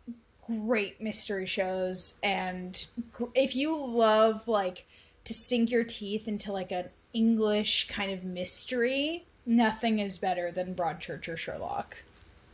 great 0.47 1.01
mystery 1.01 1.45
shows 1.45 2.13
and 2.23 2.87
gr- 3.11 3.25
if 3.35 3.53
you 3.55 3.75
love 3.75 4.47
like 4.47 4.85
to 5.25 5.33
sink 5.33 5.69
your 5.69 5.83
teeth 5.83 6.27
into 6.27 6.53
like 6.53 6.71
an 6.71 6.85
english 7.13 7.87
kind 7.89 8.11
of 8.11 8.23
mystery 8.23 9.25
nothing 9.45 9.99
is 9.99 10.17
better 10.17 10.49
than 10.49 10.73
broadchurch 10.73 11.27
or 11.27 11.35
sherlock 11.35 11.97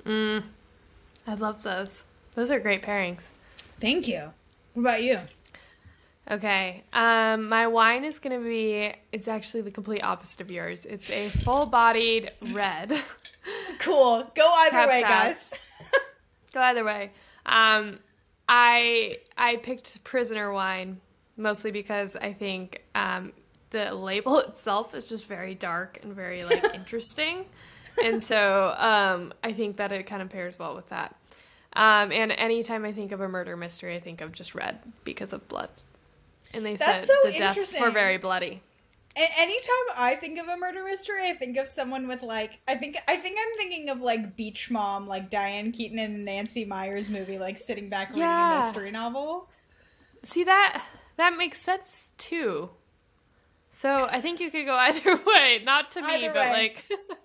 Mm, 0.06 0.44
I 1.28 1.34
love 1.36 1.64
those. 1.64 2.04
Those 2.36 2.52
are 2.52 2.60
great 2.60 2.82
pairings. 2.84 3.28
Thank 3.80 4.08
you. 4.08 4.32
What 4.74 4.82
about 4.82 5.04
you? 5.04 5.20
Okay. 6.30 6.84
Um, 6.94 7.50
my 7.50 7.68
wine 7.68 8.04
is 8.04 8.20
going 8.20 8.38
to 8.42 8.48
be, 8.48 8.94
it's 9.12 9.28
actually 9.28 9.62
the 9.62 9.72
complete 9.72 10.04
opposite 10.04 10.42
of 10.42 10.50
yours. 10.50 10.86
It's 10.86 11.10
a 11.10 11.30
full 11.30 11.66
bodied 11.66 12.32
red. 12.52 12.92
Cool. 13.80 14.32
Go 14.36 14.54
either 14.56 14.70
Perhaps 14.70 14.94
way, 14.94 15.02
guys. 15.02 15.54
Go 16.54 16.62
either 16.62 16.86
way. 16.86 17.12
Um, 17.46 18.00
I 18.48 19.18
I 19.38 19.58
picked 19.58 20.04
prisoner 20.04 20.52
wine 20.52 21.02
mostly 21.36 21.72
because 21.72 22.16
I 22.16 22.34
think 22.34 22.84
um, 22.96 23.34
the 23.72 23.94
label 23.94 24.40
itself 24.48 24.94
is 24.96 25.06
just 25.06 25.26
very 25.28 25.56
dark 25.56 26.00
and 26.04 26.14
very 26.14 26.44
like 26.46 26.64
interesting, 26.74 27.46
and 28.04 28.24
so 28.24 28.74
um, 28.78 29.34
I 29.44 29.52
think 29.54 29.78
that 29.78 29.92
it 29.92 30.04
kind 30.08 30.22
of 30.22 30.30
pairs 30.30 30.58
well 30.58 30.76
with 30.76 30.90
that. 30.90 31.16
Um, 31.74 32.12
and 32.12 32.32
anytime 32.32 32.86
I 32.86 32.92
think 32.92 33.12
of 33.12 33.20
a 33.22 33.28
murder 33.28 33.58
mystery, 33.58 33.96
I 33.96 34.00
think 34.00 34.22
of 34.22 34.32
just 34.32 34.54
red 34.56 34.80
because 35.04 35.34
of 35.34 35.48
blood. 35.48 35.70
And 36.54 36.66
they 36.66 36.76
That's 36.76 37.08
said 37.08 37.16
so 37.24 37.32
the 37.32 37.38
deaths 37.40 37.74
were 37.80 37.90
very 37.92 38.18
bloody. 38.18 38.62
A- 39.16 39.40
anytime 39.40 39.74
I 39.96 40.16
think 40.16 40.40
of 40.40 40.48
a 40.48 40.56
murder 40.58 40.84
mystery, 40.84 41.28
I 41.30 41.34
think 41.34 41.58
of 41.58 41.68
someone 41.68 42.08
with 42.08 42.22
like 42.24 42.60
I 42.68 42.76
think 42.76 42.98
I 43.08 43.16
think 43.18 43.38
I'm 43.40 43.58
thinking 43.58 43.90
of 43.90 44.02
like 44.02 44.36
Beach 44.36 44.70
Mom, 44.70 45.08
like 45.08 45.30
Diane 45.32 45.72
Keaton 45.72 45.98
and 46.00 46.24
Nancy 46.26 46.64
Meyers 46.66 47.10
movie, 47.10 47.38
like 47.40 47.58
sitting 47.58 47.90
back 47.90 48.10
reading 48.10 48.22
Yeah. 48.24 48.62
a 48.62 48.66
mystery 48.66 48.92
novel. 48.92 49.50
See 50.24 50.44
that 50.44 50.84
that 51.18 51.38
makes 51.38 51.60
sense 51.62 52.12
too. 52.20 52.70
So 53.70 54.08
I 54.12 54.22
think 54.22 54.40
you 54.40 54.52
could 54.52 54.66
go 54.68 54.76
either 54.80 55.16
way. 55.26 55.62
Not 55.64 55.90
to 55.92 56.02
me, 56.02 56.16
Either 56.26 56.28
but 56.34 56.52
way. 56.52 56.52
like 56.52 56.86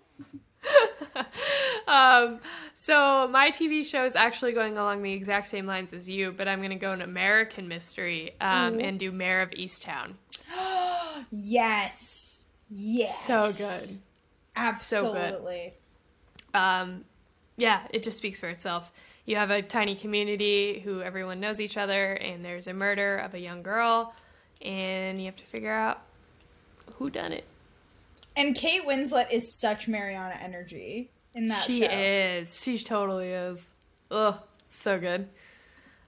um 1.88 2.40
so 2.74 3.28
my 3.28 3.50
TV 3.50 3.84
show 3.84 4.04
is 4.04 4.16
actually 4.16 4.52
going 4.52 4.76
along 4.76 5.02
the 5.02 5.12
exact 5.12 5.46
same 5.46 5.66
lines 5.66 5.92
as 5.92 6.08
you, 6.08 6.32
but 6.32 6.48
I'm 6.48 6.60
gonna 6.62 6.76
go 6.76 6.92
an 6.92 7.02
American 7.02 7.68
mystery 7.68 8.34
um 8.40 8.80
and 8.80 8.98
do 8.98 9.12
Mare 9.12 9.42
of 9.42 9.50
Easttown. 9.50 10.14
yes. 11.30 12.46
Yes. 12.70 13.18
So 13.18 13.52
good. 13.52 13.98
Absolutely. 14.56 15.74
Um 16.54 17.04
yeah, 17.56 17.82
it 17.90 18.02
just 18.02 18.18
speaks 18.18 18.38
for 18.40 18.48
itself. 18.48 18.92
You 19.26 19.36
have 19.36 19.50
a 19.50 19.60
tiny 19.60 19.94
community 19.94 20.80
who 20.80 21.02
everyone 21.02 21.40
knows 21.40 21.60
each 21.60 21.76
other 21.76 22.14
and 22.14 22.44
there's 22.44 22.66
a 22.66 22.72
murder 22.72 23.18
of 23.18 23.34
a 23.34 23.38
young 23.38 23.62
girl 23.62 24.14
and 24.62 25.18
you 25.18 25.26
have 25.26 25.36
to 25.36 25.44
figure 25.44 25.72
out 25.72 26.00
who 26.96 27.10
done 27.10 27.32
it. 27.32 27.44
And 28.38 28.54
Kate 28.54 28.86
Winslet 28.86 29.30
is 29.32 29.58
such 29.60 29.88
Mariana 29.88 30.38
energy 30.40 31.10
in 31.34 31.46
that 31.46 31.62
show. 31.62 31.66
she 31.66 31.80
show. 31.80 31.88
is. 31.90 32.62
She 32.62 32.78
totally 32.78 33.28
is. 33.30 33.66
Ugh, 34.10 34.38
so 34.68 34.98
good. 34.98 35.28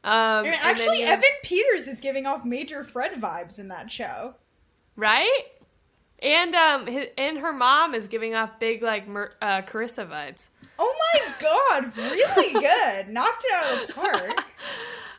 Um, 0.03 0.47
And 0.47 0.47
and 0.47 0.55
then 0.55 0.59
actually, 0.62 1.03
Evan 1.03 1.24
Peters 1.43 1.87
is 1.87 2.01
giving 2.01 2.24
off 2.26 2.45
major 2.45 2.83
Fred 2.85 3.20
vibes 3.20 3.59
in 3.59 3.68
that 3.68 3.91
show. 3.91 4.35
right? 4.97 5.43
And 6.22 6.55
um, 6.55 6.87
his, 6.87 7.09
and 7.18 7.39
her 7.39 7.53
mom 7.53 7.95
is 7.95 8.07
giving 8.07 8.35
off 8.35 8.59
big 8.59 8.83
like 8.83 9.09
Mer- 9.09 9.33
uh, 9.43 9.62
Carissa 9.62 10.07
vibes. 10.09 10.49
Oh 10.78 10.95
my 11.14 11.33
god, 11.41 11.97
really 11.97 12.53
good. 12.61 13.09
Knocked 13.09 13.45
it 13.45 13.53
out 13.55 13.81
of 13.83 13.87
the 13.89 13.93
park. 13.95 14.45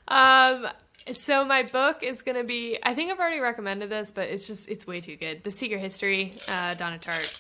Um, 0.08 0.68
so 1.14 1.44
my 1.46 1.64
book 1.64 2.04
is 2.04 2.22
gonna 2.22 2.44
be. 2.44 2.78
I 2.84 2.94
think 2.94 3.12
I've 3.12 3.20
already 3.20 3.40
recommended 3.40 3.90
this, 3.90 4.12
but 4.12 4.30
it's 4.30 4.48
just 4.48 4.70
it's 4.70 4.86
way 4.86 5.02
too 5.02 5.16
good. 5.16 5.44
The 5.44 5.52
Secret 5.52 5.80
History, 5.80 6.36
uh, 6.48 6.74
Donna 6.76 7.00
Tartt. 7.00 7.40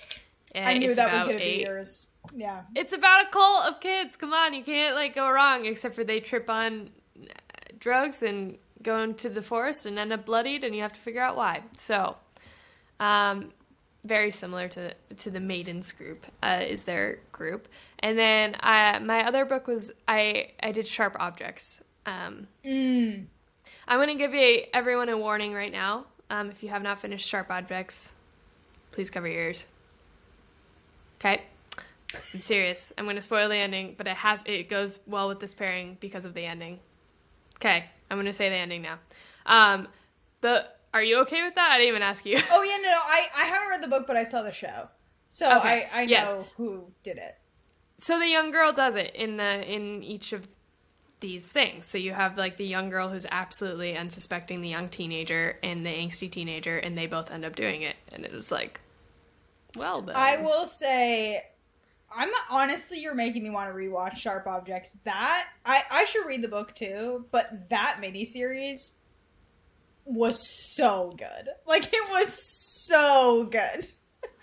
And 0.53 0.67
I 0.67 0.77
knew 0.77 0.93
that 0.93 1.13
was 1.13 1.23
going 1.23 1.37
to 1.37 1.43
be 1.43 1.63
yours. 1.63 2.07
Yeah. 2.35 2.63
It's 2.75 2.91
about 2.91 3.25
a 3.25 3.29
cult 3.29 3.67
of 3.67 3.79
kids. 3.79 4.17
Come 4.17 4.33
on, 4.33 4.53
you 4.53 4.63
can't 4.63 4.95
like 4.95 5.15
go 5.15 5.29
wrong 5.29 5.65
except 5.65 5.95
for 5.95 6.03
they 6.03 6.19
trip 6.19 6.49
on 6.49 6.89
uh, 7.17 7.27
drugs 7.79 8.21
and 8.21 8.57
go 8.83 9.01
into 9.01 9.29
the 9.29 9.41
forest 9.41 9.85
and 9.85 9.97
end 9.97 10.11
up 10.11 10.25
bloodied, 10.25 10.63
and 10.63 10.75
you 10.75 10.81
have 10.81 10.93
to 10.93 10.99
figure 10.99 11.21
out 11.21 11.37
why. 11.37 11.63
So, 11.77 12.17
um, 12.99 13.51
very 14.03 14.31
similar 14.31 14.67
to 14.69 14.93
to 15.17 15.29
the 15.29 15.39
Maidens 15.39 15.91
group 15.91 16.25
uh, 16.43 16.63
is 16.67 16.83
their 16.83 17.19
group, 17.31 17.67
and 17.99 18.17
then 18.17 18.55
uh, 18.55 18.99
my 19.03 19.25
other 19.25 19.45
book 19.45 19.67
was 19.67 19.91
I 20.07 20.51
I 20.61 20.71
did 20.71 20.85
Sharp 20.87 21.15
Objects. 21.19 21.81
Um, 22.05 22.47
Mm. 22.65 23.27
I'm 23.91 23.97
going 23.97 24.07
to 24.07 24.15
give 24.15 24.33
you, 24.33 24.63
everyone 24.73 25.09
a 25.09 25.17
warning 25.17 25.53
right 25.53 25.69
now. 25.71 26.05
Um, 26.29 26.49
if 26.49 26.63
you 26.63 26.69
have 26.69 26.81
not 26.81 27.01
finished 27.01 27.27
Sharp 27.27 27.51
Objects, 27.51 28.13
please 28.93 29.09
cover 29.09 29.27
your 29.27 29.41
ears. 29.41 29.65
Okay? 31.19 31.41
I'm 32.33 32.39
serious. 32.39 32.93
I'm 32.97 33.03
going 33.03 33.17
to 33.17 33.21
spoil 33.21 33.49
the 33.49 33.57
ending, 33.57 33.95
but 33.97 34.07
it 34.07 34.15
has 34.15 34.43
it 34.45 34.69
goes 34.69 34.99
well 35.07 35.27
with 35.27 35.41
this 35.41 35.53
pairing 35.53 35.97
because 35.99 36.23
of 36.23 36.33
the 36.33 36.45
ending. 36.45 36.79
Okay, 37.57 37.83
I'm 38.09 38.15
going 38.15 38.27
to 38.27 38.33
say 38.33 38.47
the 38.47 38.55
ending 38.55 38.81
now. 38.81 38.97
Um, 39.45 39.89
but 40.39 40.79
are 40.93 41.03
you 41.03 41.19
okay 41.23 41.43
with 41.43 41.55
that? 41.55 41.71
I 41.73 41.77
didn't 41.77 41.89
even 41.89 42.01
ask 42.01 42.25
you. 42.25 42.39
Oh 42.49 42.63
yeah, 42.63 42.77
no, 42.77 42.83
no, 42.83 42.97
I 42.97 43.27
I 43.35 43.43
haven't 43.43 43.67
read 43.71 43.83
the 43.83 43.89
book, 43.89 44.07
but 44.07 44.15
I 44.15 44.23
saw 44.23 44.41
the 44.41 44.53
show, 44.53 44.87
so 45.29 45.57
Okay, 45.57 45.89
I 45.93 46.01
I 46.03 46.05
know 46.05 46.09
yes. 46.09 46.35
who 46.55 46.85
did 47.03 47.17
it. 47.17 47.35
so 47.99 48.19
the 48.19 48.27
young 48.27 48.51
girl 48.51 48.71
does 48.71 48.95
it 48.95 49.13
in 49.15 49.35
the 49.35 49.69
in 49.69 50.01
each 50.01 50.31
of 50.31 50.47
these 51.21 51.47
things. 51.47 51.85
So 51.85 51.97
you 51.97 52.11
have 52.11 52.37
like 52.37 52.57
the 52.57 52.65
young 52.65 52.89
girl 52.89 53.07
who's 53.07 53.25
absolutely 53.31 53.95
unsuspecting 53.95 54.61
the 54.61 54.67
young 54.67 54.89
teenager 54.89 55.57
and 55.63 55.85
the 55.85 55.89
angsty 55.89 56.29
teenager, 56.29 56.77
and 56.77 56.97
they 56.97 57.07
both 57.07 57.31
end 57.31 57.45
up 57.45 57.55
doing 57.55 57.83
it, 57.83 57.95
and 58.11 58.25
it 58.25 58.33
is 58.33 58.51
like, 58.51 58.81
well 59.77 60.01
done. 60.01 60.15
I 60.15 60.37
will 60.41 60.65
say, 60.65 61.41
I'm 62.13 62.29
honestly, 62.49 62.99
you're 62.99 63.15
making 63.15 63.43
me 63.43 63.49
want 63.49 63.69
to 63.69 63.75
rewatch 63.75 64.17
Sharp 64.17 64.47
Objects. 64.47 64.97
That 65.05 65.47
I 65.65 65.83
I 65.89 66.03
should 66.03 66.25
read 66.25 66.41
the 66.41 66.49
book 66.49 66.75
too, 66.75 67.25
but 67.31 67.69
that 67.69 67.99
miniseries 68.01 68.91
was 70.05 70.45
so 70.75 71.13
good. 71.17 71.49
Like 71.65 71.85
it 71.93 72.09
was 72.09 72.33
so 72.85 73.47
good. 73.49 73.87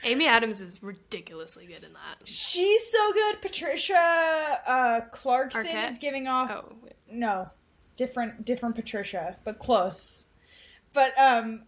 Amy 0.05 0.27
Adams 0.27 0.61
is 0.61 0.83
ridiculously 0.83 1.67
good 1.67 1.85
in 1.85 1.93
that. 1.93 2.27
She's 2.27 2.91
so 2.91 3.13
good. 3.13 3.41
Patricia 3.43 4.61
uh, 4.67 5.01
Clarkson 5.13 5.67
Arquette? 5.67 5.91
is 5.91 5.99
giving 5.99 6.27
off 6.29 6.51
Oh, 6.51 6.73
no 7.11 7.51
different 7.97 8.45
different 8.45 8.77
patricia 8.77 9.37
but 9.45 9.59
close 9.59 10.27
but 10.93 11.19
um 11.19 11.65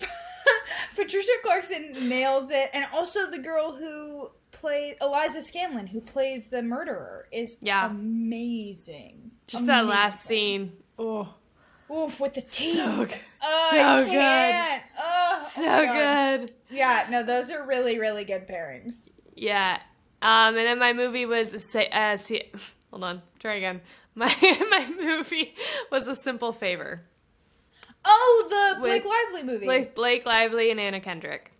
patricia 0.96 1.30
clarkson 1.44 2.08
nails 2.08 2.50
it 2.50 2.70
and 2.72 2.86
also 2.94 3.30
the 3.30 3.38
girl 3.38 3.72
who 3.76 4.30
plays 4.52 4.94
eliza 5.02 5.40
scanlen 5.40 5.86
who 5.86 6.00
plays 6.00 6.46
the 6.46 6.62
murderer 6.62 7.26
is 7.30 7.58
Yeah. 7.60 7.86
amazing 7.90 9.30
just 9.46 9.66
that 9.66 9.84
last 9.86 10.24
scene. 10.24 10.72
Oh, 10.98 11.28
Oof, 11.90 12.18
with 12.18 12.34
the 12.34 12.40
teeth 12.40 12.74
so 12.74 13.04
good. 13.04 13.14
oh, 13.42 13.68
so 13.70 14.10
good. 14.10 14.80
Oh, 14.98 15.48
So 15.48 15.62
oh 15.64 15.84
God. 15.84 16.40
good. 16.40 16.54
yeah 16.70 17.06
no 17.10 17.22
those 17.22 17.50
are 17.50 17.64
really 17.64 17.98
really 17.98 18.24
good 18.24 18.46
pairings 18.48 19.10
Yeah. 19.34 19.80
Um, 20.22 20.56
and 20.56 20.66
then 20.66 20.78
my 20.78 20.92
movie 20.94 21.26
was 21.26 21.52
a 21.52 21.58
sa- 21.58 21.80
uh, 21.92 22.16
see, 22.16 22.50
hold 22.90 23.04
on, 23.04 23.22
try 23.38 23.54
again. 23.54 23.80
My 24.18 24.34
my 24.70 24.90
movie 24.98 25.54
was 25.92 26.08
a 26.08 26.16
simple 26.16 26.52
favor. 26.54 27.02
oh 28.04 28.46
the 28.74 28.80
blake 28.80 29.04
lively 29.04 29.42
movie 29.42 29.66
Like 29.66 29.94
Blake 29.94 30.24
Lively 30.24 30.70
and 30.70 30.80
Anna 30.80 31.00
Kendrick. 31.00 31.52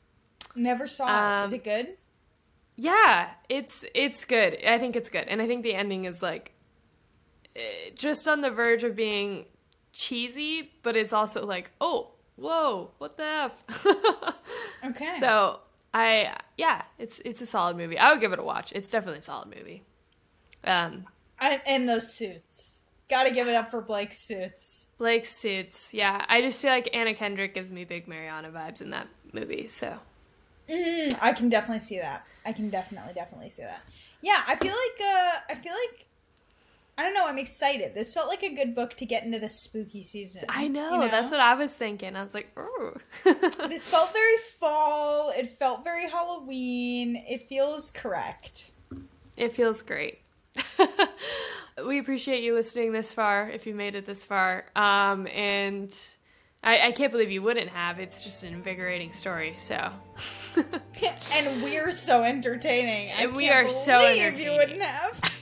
never 0.54 0.86
saw 0.86 1.04
it 1.04 1.44
is 1.46 1.52
Um, 1.52 1.58
it 1.58 1.64
good 1.64 1.88
Yeah, 2.76 3.28
it's 3.50 3.84
it's 3.94 4.24
good. 4.24 4.58
I 4.66 4.78
think 4.78 4.96
it's 4.96 5.10
good, 5.10 5.28
and 5.28 5.40
I 5.42 5.46
think 5.46 5.62
the 5.64 5.74
ending 5.74 6.06
is 6.06 6.22
like 6.22 6.52
eh, 7.54 7.60
just 7.94 8.26
on 8.26 8.40
the 8.40 8.50
verge 8.50 8.84
of 8.84 8.96
being 8.96 9.44
cheesy, 9.96 10.70
but 10.82 10.94
it's 10.94 11.12
also 11.12 11.46
like, 11.46 11.70
oh, 11.80 12.10
whoa, 12.36 12.90
what 12.98 13.16
the 13.16 13.24
f? 13.24 13.64
okay 14.84 15.12
so 15.18 15.60
I 15.94 16.36
yeah, 16.58 16.82
it's 16.98 17.20
it's 17.24 17.40
a 17.40 17.46
solid 17.46 17.76
movie. 17.76 17.98
I 17.98 18.12
would 18.12 18.20
give 18.20 18.32
it 18.32 18.38
a 18.38 18.42
watch. 18.42 18.72
It's 18.72 18.90
definitely 18.90 19.18
a 19.18 19.22
solid 19.22 19.48
movie. 19.48 19.82
Um, 20.64 21.06
I, 21.40 21.60
and 21.66 21.88
those 21.88 22.12
suits. 22.12 22.78
Gotta 23.08 23.30
give 23.30 23.48
it 23.48 23.54
up 23.54 23.70
for 23.70 23.80
Blake's 23.80 24.18
suits. 24.18 24.88
Blake 24.98 25.26
suits, 25.26 25.94
yeah. 25.94 26.24
I 26.28 26.40
just 26.42 26.60
feel 26.60 26.70
like 26.70 26.90
Anna 26.94 27.14
Kendrick 27.14 27.54
gives 27.54 27.72
me 27.72 27.84
big 27.84 28.08
Mariana 28.08 28.50
vibes 28.50 28.82
in 28.82 28.90
that 28.90 29.06
movie. 29.32 29.68
So 29.68 29.98
Mm, 30.68 31.16
I 31.20 31.32
can 31.32 31.48
definitely 31.48 31.80
see 31.80 31.98
that. 31.98 32.26
I 32.44 32.52
can 32.52 32.70
definitely, 32.70 33.14
definitely 33.14 33.50
see 33.50 33.62
that. 33.62 33.82
Yeah, 34.20 34.42
I 34.46 34.56
feel 34.56 34.72
like, 34.72 35.00
uh, 35.00 35.40
I 35.50 35.54
feel 35.54 35.72
like, 35.72 36.05
I 36.98 37.02
don't 37.02 37.12
know, 37.12 37.26
I'm 37.26 37.38
excited. 37.38 37.94
This 37.94 38.14
felt 38.14 38.28
like 38.28 38.42
a 38.42 38.54
good 38.54 38.74
book 38.74 38.94
to 38.94 39.04
get 39.04 39.24
into 39.24 39.38
the 39.38 39.50
spooky 39.50 40.02
season. 40.02 40.44
I 40.48 40.68
know, 40.68 41.02
you 41.02 41.10
that's 41.10 41.30
what 41.30 41.40
I 41.40 41.54
was 41.54 41.74
thinking. 41.74 42.16
I 42.16 42.22
was 42.24 42.32
like, 42.32 42.56
ooh. 42.58 42.98
This 43.68 43.88
felt 43.88 44.12
very 44.12 44.38
fall. 44.58 45.30
It 45.30 45.58
felt 45.58 45.84
very 45.84 46.08
Halloween. 46.08 47.16
It 47.28 47.48
feels 47.48 47.90
correct. 47.90 48.70
It 49.36 49.52
feels 49.52 49.82
great. 49.82 50.20
we 51.86 51.98
appreciate 51.98 52.42
you 52.42 52.54
listening 52.54 52.92
this 52.92 53.12
far, 53.12 53.50
if 53.50 53.66
you 53.66 53.74
made 53.74 53.94
it 53.94 54.06
this 54.06 54.24
far. 54.24 54.64
Um, 54.74 55.26
and 55.26 55.94
I, 56.62 56.88
I 56.88 56.92
can't 56.92 57.12
believe 57.12 57.30
you 57.30 57.42
wouldn't 57.42 57.68
have. 57.68 58.00
It's 58.00 58.24
just 58.24 58.42
an 58.42 58.54
invigorating 58.54 59.12
story. 59.12 59.54
So, 59.58 59.74
and 60.56 61.62
we're 61.62 61.92
so 61.92 62.22
entertaining. 62.22 63.10
And 63.10 63.36
we 63.36 63.50
are 63.50 63.68
so 63.68 63.98
believe 63.98 64.16
you 64.16 64.22
entertaining. 64.22 64.56
wouldn't 64.56 64.82
have. 64.82 65.35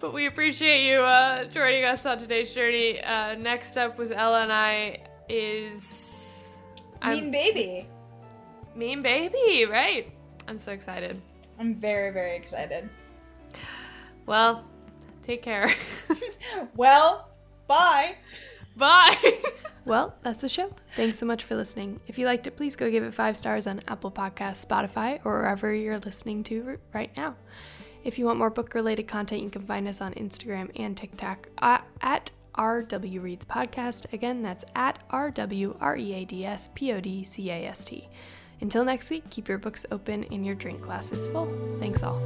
But 0.00 0.14
we 0.14 0.26
appreciate 0.26 0.90
you 0.90 1.00
uh, 1.00 1.44
joining 1.44 1.84
us 1.84 2.06
on 2.06 2.18
today's 2.18 2.54
journey. 2.54 3.02
Uh, 3.02 3.34
next 3.34 3.76
up 3.76 3.98
with 3.98 4.12
Ella 4.12 4.44
and 4.44 4.52
I 4.52 5.02
is 5.28 6.56
i 7.02 7.12
Mean 7.12 7.30
Baby. 7.30 7.86
Mean 8.74 9.02
Baby, 9.02 9.66
right? 9.70 10.10
I'm 10.48 10.58
so 10.58 10.72
excited. 10.72 11.20
I'm 11.58 11.74
very, 11.74 12.12
very 12.12 12.34
excited. 12.34 12.88
Well, 14.24 14.64
take 15.22 15.42
care. 15.42 15.68
well, 16.76 17.28
bye. 17.66 18.14
Bye. 18.76 19.42
well, 19.84 20.14
that's 20.22 20.40
the 20.40 20.48
show. 20.48 20.74
Thanks 20.96 21.18
so 21.18 21.26
much 21.26 21.44
for 21.44 21.56
listening. 21.56 22.00
If 22.06 22.18
you 22.18 22.24
liked 22.24 22.46
it, 22.46 22.56
please 22.56 22.74
go 22.74 22.90
give 22.90 23.04
it 23.04 23.12
five 23.12 23.36
stars 23.36 23.66
on 23.66 23.82
Apple 23.86 24.10
Podcasts, 24.10 24.64
Spotify, 24.64 25.20
or 25.26 25.40
wherever 25.40 25.74
you're 25.74 25.98
listening 25.98 26.42
to 26.44 26.78
right 26.94 27.14
now. 27.18 27.36
If 28.02 28.18
you 28.18 28.24
want 28.24 28.38
more 28.38 28.50
book 28.50 28.74
related 28.74 29.06
content, 29.06 29.42
you 29.42 29.50
can 29.50 29.66
find 29.66 29.86
us 29.86 30.00
on 30.00 30.14
Instagram 30.14 30.70
and 30.76 30.96
TikTok 30.96 31.48
uh, 31.58 31.78
at, 32.00 32.30
at 32.30 32.30
RW 32.54 33.22
Reads 33.22 33.44
Podcast. 33.44 34.12
Again, 34.12 34.42
that's 34.42 34.64
at 34.74 35.08
RW 35.10 35.76
R 35.80 35.96
A 35.96 36.24
D 36.24 36.44
S 36.44 36.68
P 36.74 36.92
O 36.92 37.00
D 37.00 37.24
C 37.24 37.50
A 37.50 37.66
S 37.66 37.84
T. 37.84 38.08
Until 38.60 38.84
next 38.84 39.10
week, 39.10 39.28
keep 39.30 39.48
your 39.48 39.58
books 39.58 39.86
open 39.90 40.24
and 40.24 40.44
your 40.44 40.54
drink 40.54 40.82
glasses 40.82 41.26
full. 41.28 41.48
Thanks 41.78 42.02
all. 42.02 42.20